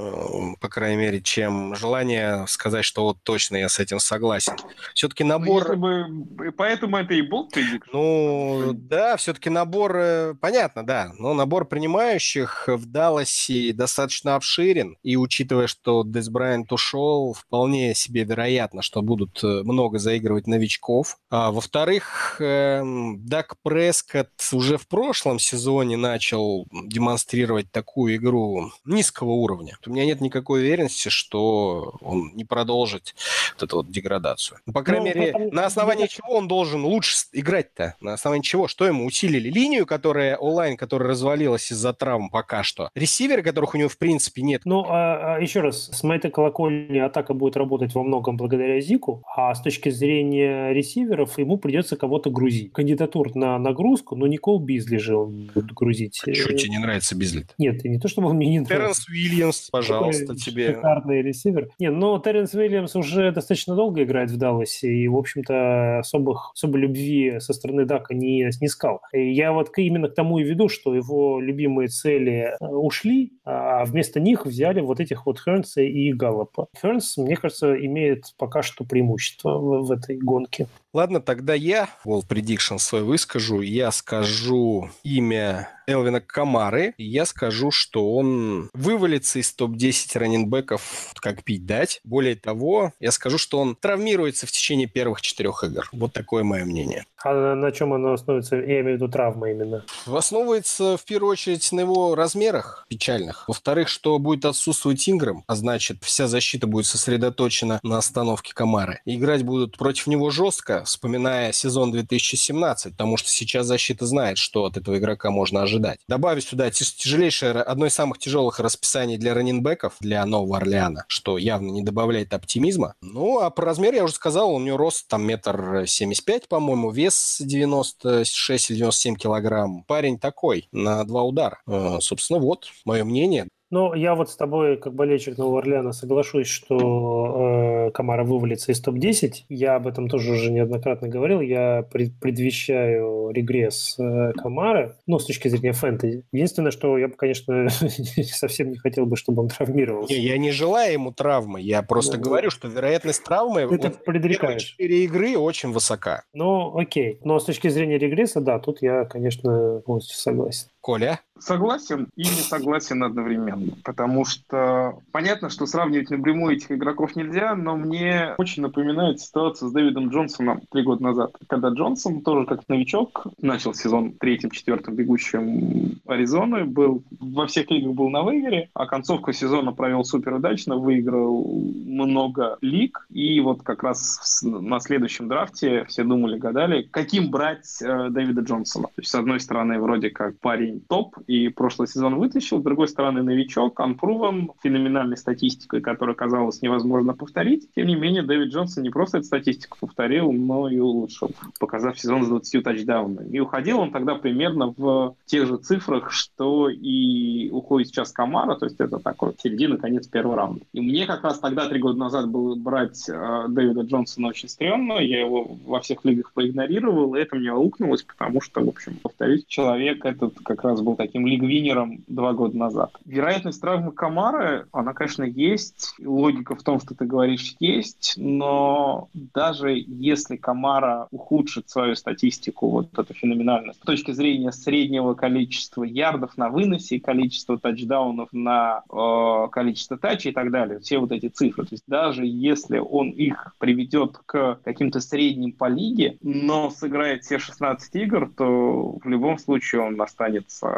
по 0.61 0.69
крайней 0.69 0.97
мере, 0.97 1.21
чем 1.23 1.75
желание 1.77 2.45
сказать, 2.49 2.85
что 2.85 3.05
вот 3.05 3.19
точно 3.23 3.57
я 3.57 3.69
с 3.69 3.79
этим 3.79 4.01
согласен. 4.01 4.55
Все-таки 4.95 5.23
ну, 5.23 5.31
набор... 5.31 5.77
Ну, 5.77 6.25
бы... 6.25 6.53
Поэтому 6.57 6.97
это 6.97 7.15
и 7.15 7.23
был 7.23 7.49
предикшн. 7.49 8.00
Ну, 8.01 8.73
да, 8.73 9.17
все-таки 9.17 9.51
набор, 9.51 9.97
э, 9.97 10.35
понятно, 10.41 10.87
да, 10.87 11.13
но 11.19 11.35
набор 11.35 11.67
принимающих 11.67 12.65
в 12.67 12.87
Далласе 12.87 13.73
достаточно 13.75 14.37
обширен, 14.37 14.97
и 15.03 15.17
учитывая, 15.17 15.67
что 15.67 16.03
Дес 16.07 16.31
Брайант 16.31 16.73
ушел, 16.73 17.35
вполне 17.35 17.95
себе 17.95 18.25
вероятно, 18.25 18.81
что 18.81 19.03
будут 19.03 19.45
э, 19.45 19.63
много 19.65 19.99
заигрывать 19.99 20.47
новичков. 20.47 21.19
А, 21.29 21.51
во-вторых, 21.51 22.37
эм, 22.41 23.25
Дак 23.27 23.57
Прескотт 23.63 24.31
уже 24.53 24.79
в 24.79 24.89
прошлом 24.89 25.39
сезоне 25.39 25.99
начал 25.99 26.67
демонстрировать 26.71 27.71
такую 27.71 28.17
игру 28.17 28.73
низкого 28.87 29.31
уровня. 29.31 29.77
У 29.87 29.91
меня 29.91 30.07
нет 30.07 30.23
никакой 30.23 30.61
уверенности, 30.61 31.11
что 31.11 31.95
он 32.01 32.33
не 32.35 32.45
продолжит 32.45 33.15
вот 33.55 33.63
эту 33.63 33.77
вот 33.77 33.91
деградацию. 33.91 34.59
По 34.73 34.83
крайней 34.83 35.13
ну, 35.15 35.21
мере, 35.21 35.51
на 35.53 35.67
основании 35.67 36.07
чего 36.07 36.37
он 36.37 36.49
должен 36.49 36.85
лучше 36.85 37.17
играть-то? 37.33 37.90
На 38.01 38.15
основании 38.15 38.43
чего? 38.43 38.69
Что 38.69 38.87
ему 38.87 39.05
усилили? 39.05 39.51
Линию, 39.51 39.87
которая 39.87 40.37
онлайн, 40.37 40.77
которая 40.77 41.09
развалилась 41.11 41.71
из-за 41.73 41.93
травм 41.93 42.31
пока 42.31 42.63
что. 42.63 42.91
Ресиверы, 42.95 43.43
которых 43.43 43.75
у 43.75 43.79
него 43.79 43.89
в 43.89 43.99
принципе 43.99 44.43
нет. 44.43 44.63
Ну, 44.65 44.85
а, 44.89 45.37
а 45.37 45.41
еще 45.41 45.61
раз, 45.61 45.91
с 45.93 46.03
моей 46.03 46.21
колокольни 46.21 46.99
атака 46.99 47.35
будет 47.35 47.57
работать 47.57 47.95
во 47.95 48.03
многом 48.03 48.37
благодаря 48.37 48.81
Зику, 48.81 49.23
а 49.37 49.55
с 49.55 49.63
точки 49.63 49.89
зрения 49.91 50.73
ресиверов 50.73 51.39
ему 51.39 51.59
придется 51.59 51.97
кого-то 51.97 52.31
грузить. 52.31 52.73
Кандидатур 52.73 53.35
на 53.35 53.59
нагрузку, 53.59 54.17
но 54.17 54.27
Никол 54.27 54.59
Бизли 54.61 54.99
же 54.99 55.17
он 55.17 55.51
будет 55.55 55.73
грузить. 55.73 56.17
Что, 56.17 56.33
тебе 56.33 56.71
не 56.71 56.79
нравится 56.79 57.17
Бизли? 57.17 57.47
Нет, 57.59 57.85
не 57.85 57.99
то, 57.99 58.09
чтобы 58.09 58.29
он 58.29 58.37
мне 58.37 58.51
не 58.51 58.61
нравится. 58.61 58.77
Терренс 58.77 59.09
Уильямс, 59.09 59.71
пожалуйста, 59.71 60.37
тебе. 60.37 60.75
Шикарный 60.75 61.23
ресивер. 61.23 61.69
Не, 61.79 61.91
но 61.91 62.19
Терренс 62.19 62.55
Уильямс 62.55 62.97
уже 62.97 63.33
достаточно 63.33 63.75
долго 63.75 64.03
играет 64.03 64.31
в 64.31 64.37
Далласе, 64.37 64.93
и, 64.93 65.09
в 65.09 65.17
общем-то, 65.17 66.01
особых, 66.01 66.53
особой 66.55 66.83
любви 66.83 67.41
со 67.41 67.53
стороны 67.53 67.80
Дака 67.85 68.15
не 68.15 68.51
снискал. 68.53 69.01
И 69.13 69.33
я 69.33 69.53
вот 69.53 69.71
именно 69.77 70.09
к 70.09 70.15
тому 70.15 70.39
и 70.39 70.45
веду, 70.45 70.69
что 70.69 70.95
его 70.95 71.41
любимые 71.41 71.89
цели 71.89 72.55
э, 72.61 72.67
ушли, 72.67 73.33
а 73.45 73.85
вместо 73.85 74.21
них 74.21 74.47
взяли 74.47 74.81
вот 74.81 75.01
этих 75.01 75.27
вот 75.27 75.41
Хернса 75.41 75.83
и 75.83 76.13
Галлопа. 76.13 76.69
Хернс, 76.81 77.17
мне 77.17 77.37
кажется, 77.37 77.75
имеет 77.75 78.25
пока 78.39 78.63
что 78.63 78.85
преимущество 78.85 79.59
в, 79.59 79.87
в 79.87 79.93
этой 79.93 80.19
гонке. 80.19 80.67
Ладно, 80.93 81.21
тогда 81.21 81.55
я 81.55 81.89
Wall 82.05 82.23
Prediction 82.29 82.79
свой 82.79 83.03
выскажу. 83.03 83.61
Я 83.61 83.93
скажу 83.93 84.91
имя 85.05 85.69
Элвина 85.87 86.21
Камары. 86.21 86.95
Я 86.99 87.27
скажу, 87.27 87.71
что 87.71 88.15
он 88.15 88.71
вывалится 88.75 89.39
из 89.39 89.53
топ-10 89.53 90.19
раненбеков 90.19 91.13
как 91.17 91.45
пить 91.45 91.67
дать. 91.67 92.01
Более 92.05 92.37
того, 92.37 92.93
я 93.01 93.13
скажу, 93.13 93.39
что 93.39 93.61
он 93.61 93.77
травмируется 93.77 94.47
в 94.47 94.53
течение 94.53 94.87
первых 94.87 95.21
четырех 95.21 95.63
игр. 95.65 95.89
Вот 95.93 96.13
такое 96.13 96.43
мое 96.43 96.65
мнение. 96.65 97.05
А 97.23 97.55
на 97.55 97.71
чем 97.73 97.93
оно 97.93 98.15
основывается? 98.15 98.57
Я 98.57 98.81
имею 98.81 98.99
в 98.99 99.01
виду 99.01 99.09
травма 99.09 99.51
именно. 99.51 99.85
Основывается 100.07 100.97
в 100.97 101.05
первую 101.05 101.33
очередь 101.33 101.71
на 101.73 101.81
его 101.81 102.15
размерах 102.15 102.87
печальных. 102.89 103.45
Во-вторых, 103.47 103.89
что 103.89 104.19
будет 104.19 104.45
отсутствовать 104.45 105.09
Инграм, 105.09 105.45
а 105.47 105.55
значит 105.55 105.99
вся 106.03 106.27
защита 106.27 106.67
будет 106.67 106.87
сосредоточена 106.87 107.81
на 107.83 107.99
остановке 107.99 108.55
Камары. 108.55 109.01
играть 109.05 109.43
будут 109.43 109.77
против 109.77 110.07
него 110.07 110.31
жестко, 110.31 110.80
вспоминая 110.85 111.53
сезон 111.53 111.93
2017, 111.93 112.93
потому 112.93 113.17
что 113.17 113.31
сейчас 113.31 113.67
защита 113.67 114.07
знает, 114.07 114.39
что 114.39 114.65
от 114.65 114.77
этого 114.77 114.99
игрока 114.99 115.31
можно 115.31 115.63
ожидать. 115.63 116.01
Добавить 116.09 116.45
сюда 116.45 116.71
тяжелейшее, 116.71 117.53
одно 117.53 117.87
из 117.87 117.95
самых 117.95 118.19
тяжелых 118.19 118.61
расписаний 118.61 119.17
для 119.17 119.35
раненбеков, 119.35 119.95
для 120.01 120.25
Нового 120.25 120.59
Орлеана, 120.59 121.05
что 121.09 121.39
явно 121.39 121.71
не 121.71 121.83
добавляет 121.83 122.33
оптимизма. 122.35 122.95
Ну, 123.01 123.41
а 123.41 123.51
по 123.51 123.63
размеру 123.63 123.97
я 123.97 124.05
уже 124.05 124.15
сказал, 124.15 124.55
у 124.55 124.61
него 124.61 124.77
рост 124.77 125.09
там 125.09 125.23
метр 125.25 125.85
семьдесят 125.87 126.25
пять, 126.25 126.49
по-моему, 126.49 126.91
вес 126.91 127.37
96 127.41 128.71
или 128.71 128.79
97 128.79 129.17
килограмм. 129.17 129.85
Парень 129.85 130.19
такой, 130.19 130.69
на 130.73 131.05
два 131.05 131.23
удара. 131.23 131.61
Э, 131.67 131.99
собственно, 132.01 132.39
вот 132.39 132.69
мое 132.85 133.05
мнение. 133.05 133.49
Ну, 133.71 133.95
я 133.95 134.17
вот 134.17 134.31
с 134.31 134.37
тобой, 134.37 134.77
как 134.77 134.95
болельщик 134.95 135.39
Нового 135.39 135.61
Орлеана, 135.61 135.93
соглашусь, 135.93 136.49
что 136.49 137.87
э, 137.87 137.91
Камара 137.93 138.25
вывалится 138.25 138.73
из 138.73 138.81
топ-10. 138.81 139.45
Я 139.49 139.77
об 139.77 139.87
этом 139.87 140.09
тоже 140.09 140.33
уже 140.33 140.51
неоднократно 140.51 141.07
говорил. 141.07 141.41
Я 141.41 141.87
пред, 141.91 142.19
предвещаю 142.19 143.31
регресс 143.31 143.97
э, 143.99 144.33
Камары, 144.33 144.97
ну, 145.07 145.21
с 145.21 145.27
точки 145.27 145.47
зрения 145.47 145.73
фэнтези. 145.73 146.25
Единственное, 146.33 146.73
что 146.73 146.99
я 146.99 147.07
бы, 147.07 147.15
конечно, 147.15 147.69
совсем 148.25 148.71
не 148.71 148.77
хотел 148.77 149.07
бы, 149.07 149.17
чтобы 149.17 149.43
он 149.43 149.49
травмировался. 149.49 150.15
Не, 150.15 150.21
я 150.21 150.37
не 150.37 150.51
желаю 150.51 150.93
ему 150.93 151.13
травмы. 151.13 151.61
Я 151.61 151.83
просто 151.83 152.17
ну, 152.17 152.25
говорю, 152.25 152.51
что 152.51 152.67
вероятность 152.67 153.23
травмы 153.23 153.61
это 153.61 153.91
предрекаешь. 153.91 154.63
четыре 154.63 155.05
игры 155.05 155.39
очень 155.39 155.71
высока. 155.71 156.25
Ну, 156.35 156.77
окей. 156.77 157.21
Но 157.23 157.39
с 157.39 157.45
точки 157.45 157.69
зрения 157.69 157.99
регресса, 157.99 158.41
да, 158.41 158.59
тут 158.59 158.83
я, 158.83 159.05
конечно, 159.05 159.81
полностью 159.87 160.17
согласен. 160.17 160.69
Коля? 160.81 161.21
Согласен 161.41 162.09
и 162.17 162.23
не 162.23 162.27
согласен 162.27 163.03
одновременно, 163.03 163.73
потому 163.85 164.25
что 164.25 164.99
понятно, 165.11 165.49
что 165.51 165.67
сравнивать 165.67 166.11
напрямую 166.11 166.57
этих 166.57 166.71
игроков 166.71 167.17
нельзя, 167.17 167.55
но 167.55 167.77
мне 167.77 168.35
очень 168.39 168.63
напоминает 168.63 169.21
ситуацию 169.21 169.71
с 169.71 169.73
Дэвидом 169.73 170.11
Джонсоном 170.11 170.61
три 170.71 170.83
года 170.83 171.03
назад, 171.03 171.33
когда 171.49 171.69
Джонсон 171.71 172.21
тоже 172.21 172.47
как 172.47 172.69
новичок 172.69 173.27
начал 173.41 173.75
сезон 173.75 174.13
третьим-четвертым 174.13 174.95
бегущим 174.95 176.01
Аризоны, 176.07 176.65
был 176.65 177.03
во 177.19 177.47
всех 177.47 177.71
лигах 177.71 177.95
был 177.95 178.11
на 178.11 178.23
выигре, 178.23 178.69
а 178.75 178.87
концовку 178.87 179.33
сезона 179.33 179.73
провел 179.73 180.05
супер 180.05 180.35
удачно, 180.35 180.77
выиграл 180.77 181.45
много 181.45 182.59
лиг, 182.61 183.07
и 183.11 183.41
вот 183.41 183.63
как 183.63 183.83
раз 183.83 184.41
на 184.43 184.79
следующем 184.81 185.29
драфте 185.29 185.85
все 185.87 186.05
думали, 186.05 186.39
гадали, 186.39 186.87
каким 186.91 187.31
брать 187.31 187.81
э, 187.83 188.09
Дэвида 188.11 188.43
Джонсона. 188.43 188.89
То 188.89 189.01
есть, 189.01 189.11
с 189.11 189.15
одной 189.15 189.41
стороны, 189.41 189.81
вроде 189.81 190.11
как 190.11 190.39
парень 190.39 190.81
топ, 190.81 191.17
и 191.31 191.49
прошлый 191.49 191.87
сезон 191.87 192.17
вытащил. 192.17 192.59
С 192.59 192.65
другой 192.65 192.89
стороны, 192.89 193.23
новичок, 193.23 193.79
unproven, 193.79 194.49
феноменальной 194.65 195.17
статистикой, 195.17 195.81
которую 195.81 196.17
казалось 196.17 196.61
невозможно 196.61 197.15
повторить. 197.15 197.69
Тем 197.77 197.87
не 197.87 197.95
менее, 197.95 198.25
Дэвид 198.25 198.49
Джонсон 198.49 198.83
не 198.83 198.91
просто 198.91 199.19
эту 199.19 199.29
статистику 199.29 199.79
повторил, 199.81 200.33
но 200.33 200.69
и 200.69 200.81
улучшил, 200.81 201.31
показав 201.61 201.97
сезон 202.01 202.25
с 202.25 202.29
20 202.29 202.65
тачдаунами. 202.65 203.29
И 203.31 203.39
уходил 203.39 203.79
он 203.79 203.93
тогда 203.93 204.17
примерно 204.17 204.75
в 204.77 205.15
тех 205.27 205.47
же 205.47 205.59
цифрах, 205.59 206.11
что 206.11 206.69
и 206.69 207.49
уходит 207.51 207.89
сейчас 207.89 208.11
Камара, 208.11 208.57
то 208.57 208.67
есть 208.67 208.81
это 208.81 208.99
такой 208.99 209.35
середина, 209.41 209.77
конец 209.77 210.09
первого 210.09 210.35
раунда. 210.35 210.65
И 210.73 210.81
мне 210.81 211.07
как 211.07 211.23
раз 211.23 211.39
тогда, 211.39 211.69
три 211.69 211.79
года 211.79 211.97
назад, 211.97 212.29
было 212.29 212.57
брать 212.57 213.09
э, 213.09 213.45
Дэвида 213.49 213.83
Джонсона 213.83 214.29
очень 214.29 214.49
стрёмно, 214.49 214.95
я 214.95 215.21
его 215.21 215.57
во 215.65 215.79
всех 215.79 216.05
лигах 216.05 216.33
проигнорировал, 216.33 217.15
и 217.15 217.21
это 217.21 217.37
мне 217.37 217.53
аукнулось, 217.53 218.03
потому 218.03 218.41
что, 218.41 218.65
в 218.65 218.69
общем, 218.69 218.97
повторюсь, 219.01 219.45
человек 219.47 220.05
этот 220.05 220.35
как 220.43 220.65
раз 220.65 220.81
был 220.81 220.97
таким 220.97 221.20
лигвинером 221.27 222.05
два 222.07 222.33
года 222.33 222.57
назад. 222.57 222.91
Вероятность 223.05 223.61
травмы 223.61 223.93
Камары, 223.93 224.67
она, 224.73 224.93
конечно, 224.93 225.25
есть. 225.25 225.95
Логика 225.99 226.55
в 226.55 226.63
том, 226.63 226.81
что 226.81 226.95
ты 226.95 227.05
говоришь, 227.05 227.57
есть. 227.59 228.15
Но 228.17 229.09
даже 229.35 229.73
если 229.87 230.37
Камара 230.37 231.09
ухудшит 231.11 231.69
свою 231.69 231.95
статистику, 231.95 232.69
вот 232.69 232.99
эту 232.99 233.15
феноменальную, 233.15 233.75
с 233.75 233.79
точки 233.79 234.13
зрения 234.13 234.53
среднего 234.53 235.15
количества 235.15 235.85
ярдов 235.85 236.37
на 236.37 236.49
выносе, 236.49 237.01
количества 237.01 237.59
тачдаунов 237.59 238.29
на 238.33 238.83
э, 238.91 239.49
количество 239.51 239.99
тачей 239.99 240.31
и 240.31 240.35
так 240.35 240.51
далее, 240.51 240.81
все 240.81 240.99
вот 240.99 241.13
эти 241.13 241.29
цифры. 241.29 241.65
То 241.65 241.75
есть 241.75 241.85
даже 241.87 242.25
если 242.25 242.79
он 242.79 243.11
их 243.11 243.55
приведет 243.59 244.19
к 244.27 244.61
каким-то 244.65 245.01
средним 245.01 245.53
по 245.53 245.69
лиге, 245.69 246.19
но 246.23 246.71
сыграет 246.71 247.25
все 247.25 247.39
16 247.39 247.95
игр, 247.97 248.31
то 248.37 248.99
в 249.03 249.09
любом 249.09 249.39
случае 249.39 249.83
он 249.83 250.01
останется 250.01 250.69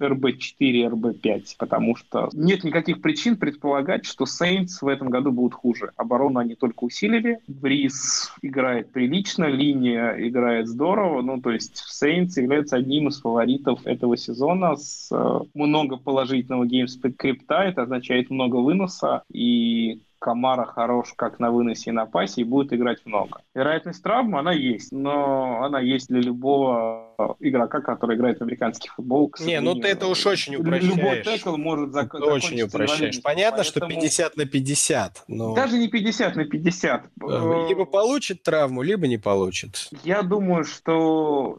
RB4, 0.00 0.90
RB5, 0.90 1.42
потому 1.58 1.96
что 1.96 2.28
нет 2.32 2.64
никаких 2.64 3.00
причин 3.00 3.36
предполагать, 3.36 4.04
что 4.04 4.24
Saints 4.24 4.78
в 4.80 4.88
этом 4.88 5.10
году 5.10 5.32
будут 5.32 5.54
хуже. 5.54 5.90
Оборону 5.96 6.40
они 6.40 6.54
только 6.54 6.84
усилили, 6.84 7.38
Брис 7.46 8.32
играет 8.42 8.92
прилично, 8.92 9.44
линия 9.44 10.14
играет 10.18 10.68
здорово, 10.68 11.22
ну 11.22 11.40
то 11.40 11.50
есть 11.50 11.82
Saints 12.02 12.40
является 12.40 12.76
одним 12.76 13.08
из 13.08 13.20
фаворитов 13.20 13.86
этого 13.86 14.16
сезона 14.16 14.76
с 14.76 15.08
э, 15.12 15.40
много 15.54 15.96
положительного 15.96 16.66
геймспэк 16.66 17.16
крипта, 17.16 17.62
это 17.62 17.82
означает 17.82 18.30
много 18.30 18.56
выноса, 18.56 19.22
и 19.32 20.00
Камара 20.24 20.64
хорош 20.64 21.12
как 21.16 21.38
на 21.38 21.50
выносе 21.50 21.90
и 21.90 21.92
на 21.92 22.06
пасе 22.06 22.40
и 22.40 22.44
будет 22.44 22.72
играть 22.72 23.04
много. 23.04 23.42
Вероятность 23.54 24.02
травмы, 24.02 24.38
она 24.38 24.52
есть, 24.52 24.90
но 24.90 25.62
она 25.62 25.80
есть 25.80 26.08
для 26.08 26.20
любого 26.20 27.03
игрока, 27.40 27.80
который 27.80 28.16
играет 28.16 28.38
в 28.38 28.42
американский 28.42 28.88
футбол. 28.88 29.32
Не, 29.40 29.60
ну 29.60 29.74
ты 29.74 29.88
это 29.88 30.06
уж 30.06 30.24
очень 30.26 30.56
упрощаешь. 30.56 30.96
Любой 30.96 31.22
текл 31.22 31.56
может 31.56 31.90
зак- 31.90 32.16
Очень 32.18 32.62
упрощаешь. 32.62 33.22
Понятно, 33.22 33.62
поэтому... 33.62 33.90
что 33.90 34.00
50 34.00 34.36
на 34.36 34.46
50. 34.46 35.24
Но... 35.28 35.54
Даже 35.54 35.78
не 35.78 35.88
50 35.88 36.36
на 36.36 36.44
50. 36.44 37.04
Э, 37.22 37.66
либо 37.68 37.84
получит 37.84 38.42
травму, 38.42 38.82
либо 38.82 39.06
не 39.06 39.18
получит. 39.18 39.88
Я 40.04 40.22
думаю, 40.22 40.64
что 40.64 41.58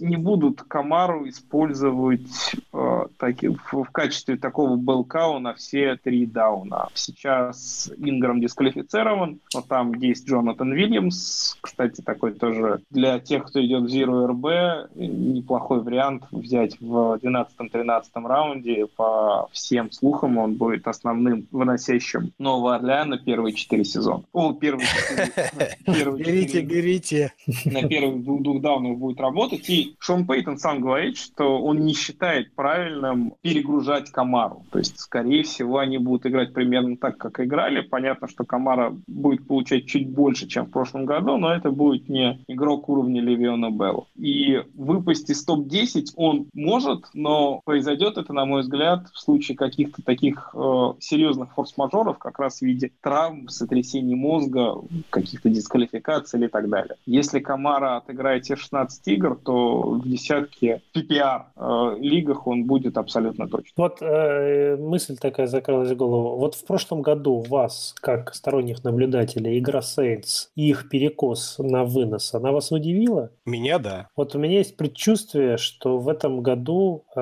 не 0.00 0.16
будут 0.16 0.62
Камару 0.62 1.28
использовать 1.28 2.54
э, 2.72 3.06
таки, 3.18 3.48
в, 3.48 3.84
в 3.84 3.90
качестве 3.90 4.36
такого 4.36 4.76
белкау 4.76 5.38
на 5.38 5.54
все 5.54 5.96
три 5.96 6.26
дауна. 6.26 6.88
Сейчас 6.94 7.90
Инграм 7.96 8.40
дисквалифицирован, 8.40 9.40
но 9.54 9.62
там 9.62 9.94
есть 9.94 10.28
Джонатан 10.28 10.72
Вильямс, 10.72 11.56
кстати, 11.60 12.00
такой 12.00 12.32
тоже 12.32 12.80
для 12.90 13.18
тех, 13.18 13.46
кто 13.46 13.64
идет 13.64 13.82
в 13.82 13.86
Zero 13.86 14.28
RB, 14.28 14.88
неплохой 14.96 15.82
вариант 15.82 16.24
взять 16.30 16.80
в 16.80 17.18
12-13 17.22 18.02
раунде. 18.14 18.86
По 18.96 19.48
всем 19.52 19.90
слухам 19.90 20.38
он 20.38 20.54
будет 20.54 20.86
основным 20.86 21.46
выносящим 21.50 22.32
Нового 22.38 22.76
Орлеана 22.76 23.18
первые 23.18 23.54
четыре 23.54 23.84
сезона. 23.84 24.24
О, 24.32 24.52
первые 24.52 24.86
четыре. 24.86 25.76
Берите, 26.16 26.60
берите. 26.60 27.32
На 27.64 27.86
первых 27.88 28.22
двух 28.22 28.60
даунах 28.60 28.98
будет 28.98 29.20
работать. 29.20 29.68
И 29.68 29.94
Шон 29.98 30.26
Пейтон 30.26 30.58
сам 30.58 30.80
говорит, 30.80 31.16
что 31.16 31.60
он 31.62 31.80
не 31.80 31.94
считает 31.94 32.54
правильным 32.54 33.34
перегружать 33.42 34.10
Камару. 34.10 34.64
То 34.70 34.78
есть, 34.78 34.98
скорее 34.98 35.42
всего, 35.42 35.78
они 35.78 35.98
будут 35.98 36.26
играть 36.26 36.52
примерно 36.52 36.96
так, 36.96 37.18
как 37.18 37.40
играли. 37.40 37.80
Понятно, 37.80 38.28
что 38.28 38.44
Камара 38.44 38.94
будет 39.06 39.46
получать 39.46 39.86
чуть 39.86 40.08
больше, 40.08 40.46
чем 40.46 40.66
в 40.66 40.70
прошлом 40.70 41.06
году, 41.06 41.36
но 41.36 41.52
это 41.52 41.70
будет 41.70 42.08
не 42.08 42.42
игрок 42.48 42.88
уровня 42.88 43.20
Левиона 43.20 43.70
Белла. 43.70 44.06
И 44.16 44.62
выпасть 44.86 45.28
из 45.30 45.44
топ-10 45.44 46.12
он 46.16 46.46
может, 46.54 47.06
но 47.14 47.60
произойдет 47.64 48.16
это, 48.16 48.32
на 48.32 48.44
мой 48.44 48.62
взгляд, 48.62 49.08
в 49.12 49.18
случае 49.18 49.56
каких-то 49.56 50.02
таких 50.02 50.50
э, 50.54 50.92
серьезных 51.00 51.52
форс-мажоров, 51.54 52.18
как 52.18 52.38
раз 52.38 52.58
в 52.58 52.62
виде 52.62 52.92
травм, 53.02 53.48
сотрясений 53.48 54.14
мозга, 54.14 54.76
каких-то 55.10 55.48
дисквалификаций 55.48 56.44
и 56.44 56.48
так 56.48 56.68
далее. 56.68 56.96
Если 57.06 57.40
Камара 57.40 57.96
отыграет 57.96 58.44
те 58.44 58.56
16 58.56 59.06
игр, 59.08 59.38
то 59.42 59.90
в 59.90 60.08
десятке 60.08 60.82
PPR 60.94 61.42
э, 61.56 61.96
лигах 62.00 62.46
он 62.46 62.64
будет 62.64 62.96
абсолютно 62.96 63.48
точно. 63.48 63.72
Вот 63.76 63.98
э, 64.00 64.76
мысль 64.76 65.16
такая 65.16 65.46
закралась 65.46 65.90
в 65.90 65.96
голову. 65.96 66.36
Вот 66.36 66.54
в 66.54 66.64
прошлом 66.64 67.02
году 67.02 67.44
вас, 67.48 67.94
как 68.00 68.34
сторонних 68.34 68.84
наблюдателей, 68.84 69.58
игра 69.58 69.82
Сейнс 69.82 70.50
и 70.54 70.70
их 70.70 70.88
перекос 70.88 71.56
на 71.58 71.84
вынос, 71.84 72.34
она 72.34 72.52
вас 72.52 72.70
удивила? 72.70 73.30
Меня, 73.44 73.78
да. 73.78 74.08
Вот 74.16 74.34
у 74.34 74.38
меня 74.38 74.58
есть 74.58 74.75
предчувствие, 74.76 75.56
что 75.56 75.98
в 75.98 76.08
этом 76.08 76.42
году 76.42 77.04
э, 77.14 77.20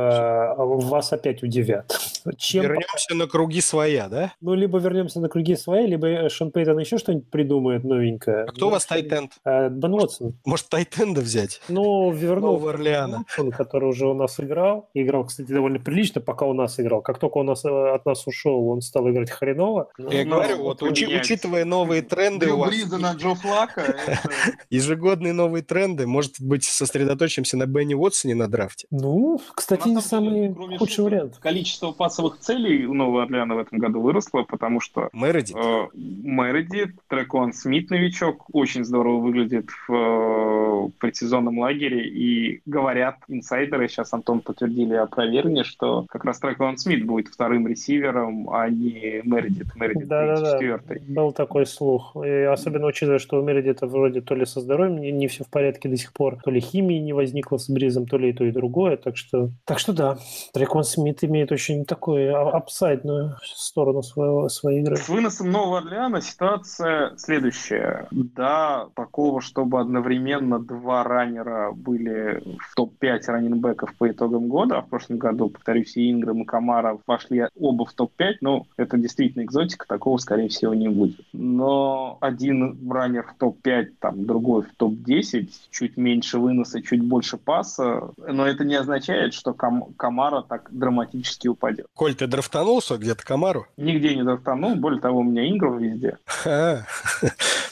вас 0.56 1.12
опять 1.12 1.42
удивят. 1.42 1.92
Чем 2.38 2.62
вернемся 2.62 3.14
на 3.14 3.26
круги 3.26 3.60
своя, 3.60 4.08
да? 4.08 4.32
Ну, 4.40 4.54
либо 4.54 4.78
вернемся 4.78 5.20
на 5.20 5.28
круги 5.28 5.56
своя, 5.56 5.86
либо 5.86 6.28
Шон 6.28 6.50
Пейтон 6.50 6.78
еще 6.78 6.98
что-нибудь 6.98 7.30
придумает 7.30 7.84
новенькое. 7.84 8.44
А 8.44 8.46
кто 8.46 8.68
у 8.68 8.70
вас 8.70 8.86
тайтенд? 8.86 9.32
Э, 9.44 9.68
Бен 9.68 9.94
Уотсон. 9.94 10.38
Может, 10.44 10.68
тайтенда 10.68 11.20
взять? 11.20 11.60
Ну, 11.68 12.10
вернул. 12.10 12.68
Орлеана. 12.68 13.24
который 13.56 13.88
уже 13.88 14.06
у 14.06 14.14
нас 14.14 14.38
играл. 14.40 14.88
Играл, 14.94 15.24
кстати, 15.24 15.48
довольно 15.48 15.78
прилично, 15.78 16.20
пока 16.20 16.46
у 16.46 16.52
нас 16.52 16.78
играл. 16.80 17.02
Как 17.02 17.18
только 17.18 17.38
у 17.38 17.42
нас 17.42 17.64
э, 17.64 17.68
от 17.68 18.06
нас 18.06 18.26
ушел, 18.26 18.68
он 18.68 18.80
стал 18.80 19.08
играть 19.10 19.30
хреново. 19.30 19.90
Я 19.98 20.24
ну, 20.24 20.36
говорю, 20.36 20.62
вот 20.62 20.82
учи, 20.82 21.06
учитывая 21.06 21.64
новые 21.64 22.02
тренды 22.02 22.52
у 22.52 22.58
вас... 22.58 22.70
Бриза 22.70 22.98
на 22.98 23.12
Джо 23.12 23.34
Флака. 23.34 23.96
Ежегодные 24.70 25.32
новые 25.32 25.62
тренды. 25.62 26.06
Может 26.06 26.40
быть, 26.40 26.64
сосредоточимся 26.64 27.56
на 27.56 27.66
Бенни 27.66 27.94
Уотсоне 27.94 28.34
на 28.34 28.48
драфте? 28.48 28.86
Ну, 28.90 29.40
кстати, 29.54 29.88
не 29.88 30.00
самый 30.00 30.54
худший 30.78 31.04
вариант. 31.04 31.38
Количество 31.38 31.92
пасовых 32.14 32.38
целей 32.38 32.86
у 32.86 32.94
Нового 32.94 33.24
Орлеана 33.24 33.56
в 33.56 33.58
этом 33.58 33.78
году 33.78 34.00
выросло, 34.00 34.42
потому 34.42 34.80
что... 34.80 35.08
Мередит. 35.12 35.56
Э, 35.56 35.86
Мередит, 35.94 36.90
Трекон 37.08 37.52
Смит 37.52 37.90
новичок, 37.90 38.44
очень 38.52 38.84
здорово 38.84 39.18
выглядит 39.18 39.68
в 39.88 39.92
э, 39.92 40.90
предсезонном 41.00 41.58
лагере. 41.58 42.06
И 42.06 42.60
говорят 42.66 43.16
инсайдеры, 43.26 43.88
сейчас 43.88 44.12
Антон 44.12 44.40
подтвердили, 44.40 44.94
опровергни, 44.94 45.64
что 45.64 46.06
как 46.08 46.24
раз 46.24 46.38
Трекон 46.38 46.78
Смит 46.78 47.04
будет 47.04 47.28
вторым 47.28 47.66
ресивером, 47.66 48.48
а 48.50 48.68
не 48.68 49.20
Мередит. 49.24 49.74
Мередит 49.74 50.06
да, 50.06 50.36
да, 50.36 50.52
четвертый. 50.52 51.02
Был 51.08 51.32
такой 51.32 51.66
слух. 51.66 52.16
И 52.24 52.28
особенно 52.28 52.86
учитывая, 52.86 53.18
что 53.18 53.40
у 53.40 53.42
Мередита 53.42 53.86
вроде 53.88 54.20
то 54.20 54.36
ли 54.36 54.46
со 54.46 54.60
здоровьем 54.60 55.00
не, 55.00 55.10
не 55.10 55.26
все 55.26 55.42
в 55.42 55.50
порядке 55.50 55.88
до 55.88 55.96
сих 55.96 56.12
пор, 56.12 56.38
то 56.44 56.52
ли 56.52 56.60
химии 56.60 56.98
не 56.98 57.12
возникло 57.12 57.58
с 57.58 57.68
Бризом, 57.68 58.06
то 58.06 58.18
ли 58.18 58.30
и 58.30 58.32
то, 58.32 58.44
и 58.44 58.52
другое. 58.52 58.96
Так 58.96 59.16
что, 59.16 59.50
так 59.64 59.80
что 59.80 59.92
да, 59.92 60.18
Трекон 60.52 60.84
Смит 60.84 61.24
имеет 61.24 61.50
очень 61.50 61.84
такую 62.04 62.54
апсайдную 62.54 63.36
сторону 63.42 64.02
своего, 64.02 64.50
своей 64.50 64.82
игры. 64.82 64.98
С 64.98 65.08
выносом 65.08 65.50
Нового 65.50 65.78
Орлеана 65.78 66.20
ситуация 66.20 67.16
следующая. 67.16 68.08
Да, 68.10 68.88
такого, 68.94 69.40
чтобы 69.40 69.80
одновременно 69.80 70.58
два 70.58 71.02
раннера 71.02 71.72
были 71.72 72.42
в 72.60 72.74
топ-5 72.74 73.20
раненбеков 73.28 73.94
по 73.96 74.10
итогам 74.10 74.48
года, 74.48 74.78
а 74.78 74.82
в 74.82 74.88
прошлом 74.88 75.16
году, 75.16 75.48
повторюсь, 75.48 75.96
и 75.96 76.12
Инграм, 76.12 76.42
и 76.42 76.44
Камара 76.44 76.98
вошли 77.06 77.46
оба 77.58 77.86
в 77.86 77.94
топ-5, 77.94 78.34
ну, 78.42 78.66
это 78.76 78.98
действительно 78.98 79.44
экзотика, 79.44 79.86
такого, 79.88 80.18
скорее 80.18 80.48
всего, 80.48 80.74
не 80.74 80.90
будет. 80.90 81.20
Но 81.32 82.18
один 82.20 82.78
раннер 82.90 83.24
в 83.26 83.38
топ-5, 83.38 83.94
там, 83.98 84.26
другой 84.26 84.64
в 84.64 84.76
топ-10, 84.76 85.48
чуть 85.70 85.96
меньше 85.96 86.38
выноса, 86.38 86.82
чуть 86.82 87.02
больше 87.02 87.38
паса, 87.38 88.10
но 88.18 88.46
это 88.46 88.62
не 88.64 88.74
означает, 88.74 89.32
что 89.32 89.54
Кам 89.54 89.84
Камара 89.96 90.42
так 90.42 90.68
драматически 90.70 91.48
упадет. 91.48 91.86
Коль, 91.94 92.16
ты 92.16 92.26
драфтанулся 92.26 92.96
где-то 92.96 93.24
Камару? 93.24 93.68
Нигде 93.76 94.16
не 94.16 94.24
драфтанул, 94.24 94.74
более 94.74 95.00
того, 95.00 95.20
у 95.20 95.22
меня 95.22 95.48
Инграм 95.48 95.78
везде. 95.78 96.18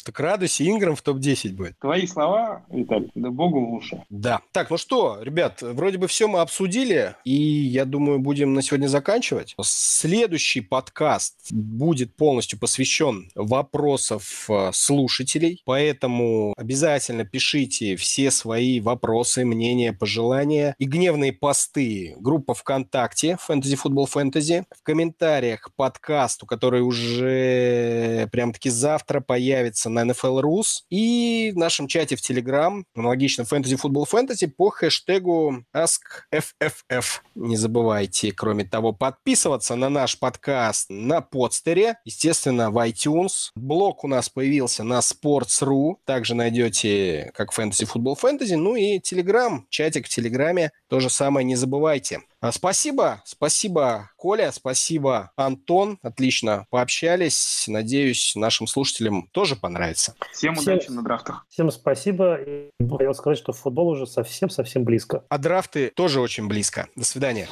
Так 0.05 0.19
радуйся, 0.19 0.69
Инграм 0.69 0.97
в 0.97 1.03
топ-10 1.03 1.53
будет. 1.53 1.79
Твои 1.79 2.09
слова, 2.09 2.65
Виталий, 2.71 3.11
да 3.15 3.31
богу 3.31 3.77
уши. 3.77 4.03
Да. 4.11 4.41
Так, 4.51 4.71
ну 4.71 4.77
что, 4.77 5.19
ребят, 5.23 5.63
вроде 5.63 5.99
бы 5.99 6.09
все 6.09 6.27
мы 6.27 6.41
обсудили, 6.41 7.15
и 7.25 7.33
я 7.33 7.85
думаю, 7.85 8.19
будем 8.19 8.53
на 8.53 8.63
сегодня 8.63 8.89
заканчивать. 8.89 9.55
Следующий 9.63 10.61
подкаст 10.61 11.53
будет 11.53 12.17
полностью 12.17 12.59
посвящен 12.59 13.31
вопросов 13.37 14.47
э, 14.51 14.71
слушателей, 14.73 15.63
поэтому 15.65 16.53
обязательно 16.57 17.25
пишите 17.25 17.95
все 17.95 18.33
свои 18.33 18.81
вопросы, 18.81 19.45
мнения, 19.45 19.93
пожелания 19.93 20.75
и 20.81 20.85
гневные 20.85 21.33
посты. 21.33 22.17
Группа 22.19 22.55
ВКонтакте 22.55 23.39
Fantasy 23.49 23.79
Football 23.81 24.12
Fantasy. 24.13 24.65
В 24.77 24.83
комментариях 24.83 25.71
подкасту, 25.77 26.47
который 26.47 26.81
уже 26.81 28.29
прям-таки 28.33 28.71
завтра 28.71 29.21
появится 29.21 29.91
на 29.91 30.05
NFL 30.05 30.43
Rus. 30.43 30.83
И 30.91 31.53
в 31.55 31.59
нашем 31.59 31.89
чате 31.89 32.17
в 32.17 32.21
Telegram, 32.21 32.83
аналогично 32.95 33.43
Fantasy 33.43 33.81
Football 33.81 34.07
Fantasy, 34.11 34.49
по 34.49 34.71
хэштегу 34.71 35.65
AskFFF. 35.75 37.05
Не 37.35 37.57
забывайте, 37.57 38.33
кроме 38.33 38.65
того, 38.65 38.93
подписываться 38.93 39.77
на 39.77 39.89
наш 39.89 40.19
подкаст 40.19 40.87
на 40.89 41.21
подстере, 41.21 41.97
естественно, 42.05 42.71
в 42.71 42.79
iTunes. 42.79 43.51
Блог 43.55 44.05
у 44.05 44.09
нас 44.09 44.29
появился 44.29 44.85
на 44.85 44.99
Sports.ru. 45.01 45.97
Также 46.05 46.35
найдете 46.35 47.33
как 47.35 47.57
Fantasy 47.57 47.89
Football 47.91 48.19
Fantasy. 48.21 48.57
Ну 48.57 48.77
и 48.77 48.99
Telegram, 48.99 49.61
чатик 49.69 50.07
в 50.07 50.09
Телеграме. 50.09 50.73
То 50.89 51.01
же 51.01 51.11
самое 51.11 51.45
не 51.45 51.57
забывайте. 51.57 52.21
А, 52.43 52.51
спасибо, 52.51 53.23
спасибо, 53.25 54.11
Коля, 54.17 54.51
спасибо, 54.51 55.31
Антон. 55.37 56.01
Отлично 56.03 56.67
пообщались. 56.71 57.67
Надеюсь, 57.69 58.33
нашим 58.35 58.67
слушателям 58.67 59.29
тоже 59.31 59.55
понравится. 59.55 60.17
Всем, 60.33 60.57
всем 60.57 60.75
удачи 60.75 60.91
на 60.91 61.05
драфтах. 61.05 61.47
Всем 61.49 61.71
спасибо. 61.71 62.35
И 62.35 62.71
хотел 62.81 63.15
сказать, 63.15 63.39
что 63.39 63.53
футбол 63.53 63.91
уже 63.91 64.09
совсем-совсем 64.09 64.83
близко. 64.83 65.23
А 65.29 65.39
драфты 65.39 65.93
тоже 65.95 66.21
очень 66.21 66.49
близко. 66.49 66.89
До 66.97 67.05
свидания. 67.05 67.47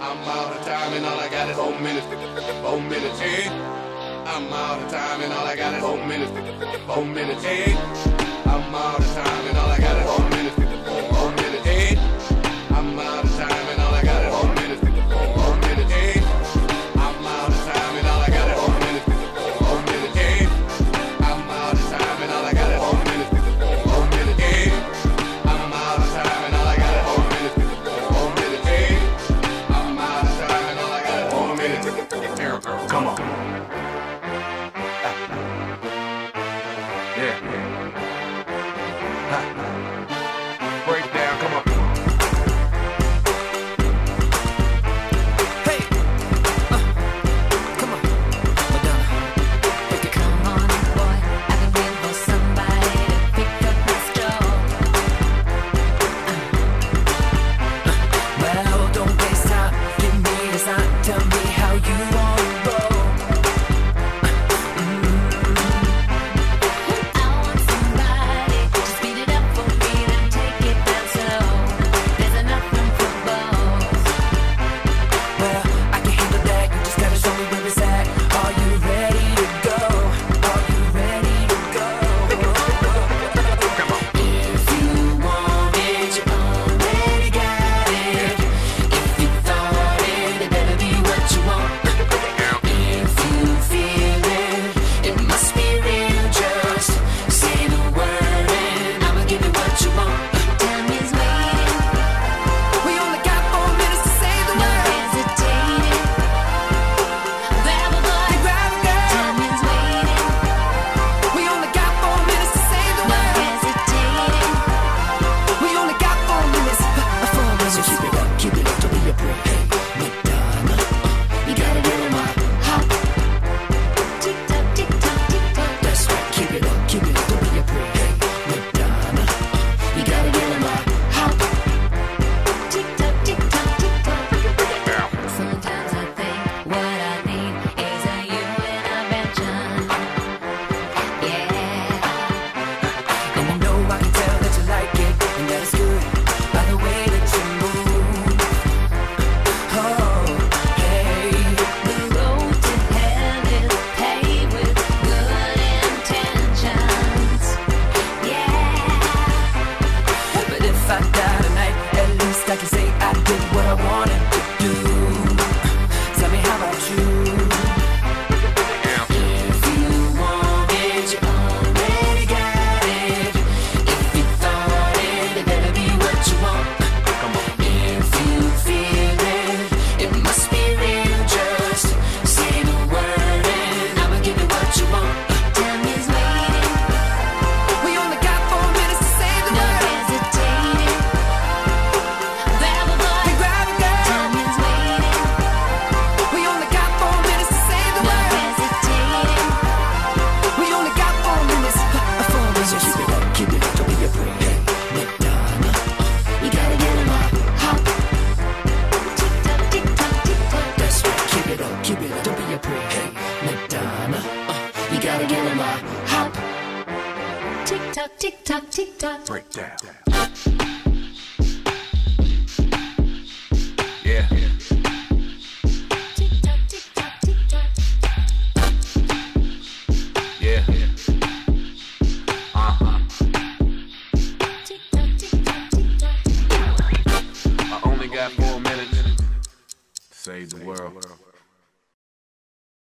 I'm 0.00 0.16
out 0.28 0.52
of 0.52 0.64
time 0.64 0.92
and 0.92 1.04
all 1.04 1.18
I 1.18 1.28
got 1.28 1.50
is 1.50 1.56
four 1.56 1.76
minutes. 1.80 2.06
Four 2.62 2.80
minutes, 2.80 3.18
hey. 3.18 3.48
I'm 4.26 4.52
out 4.52 4.80
of 4.80 4.90
time 4.92 5.22
and 5.22 5.32
all 5.32 5.44
I 5.44 5.56
got 5.56 5.74
is 5.74 5.80
four 5.80 6.06
minutes. 6.06 6.30
Four 6.86 7.04
minutes, 7.04 7.42
hey. 7.42 8.13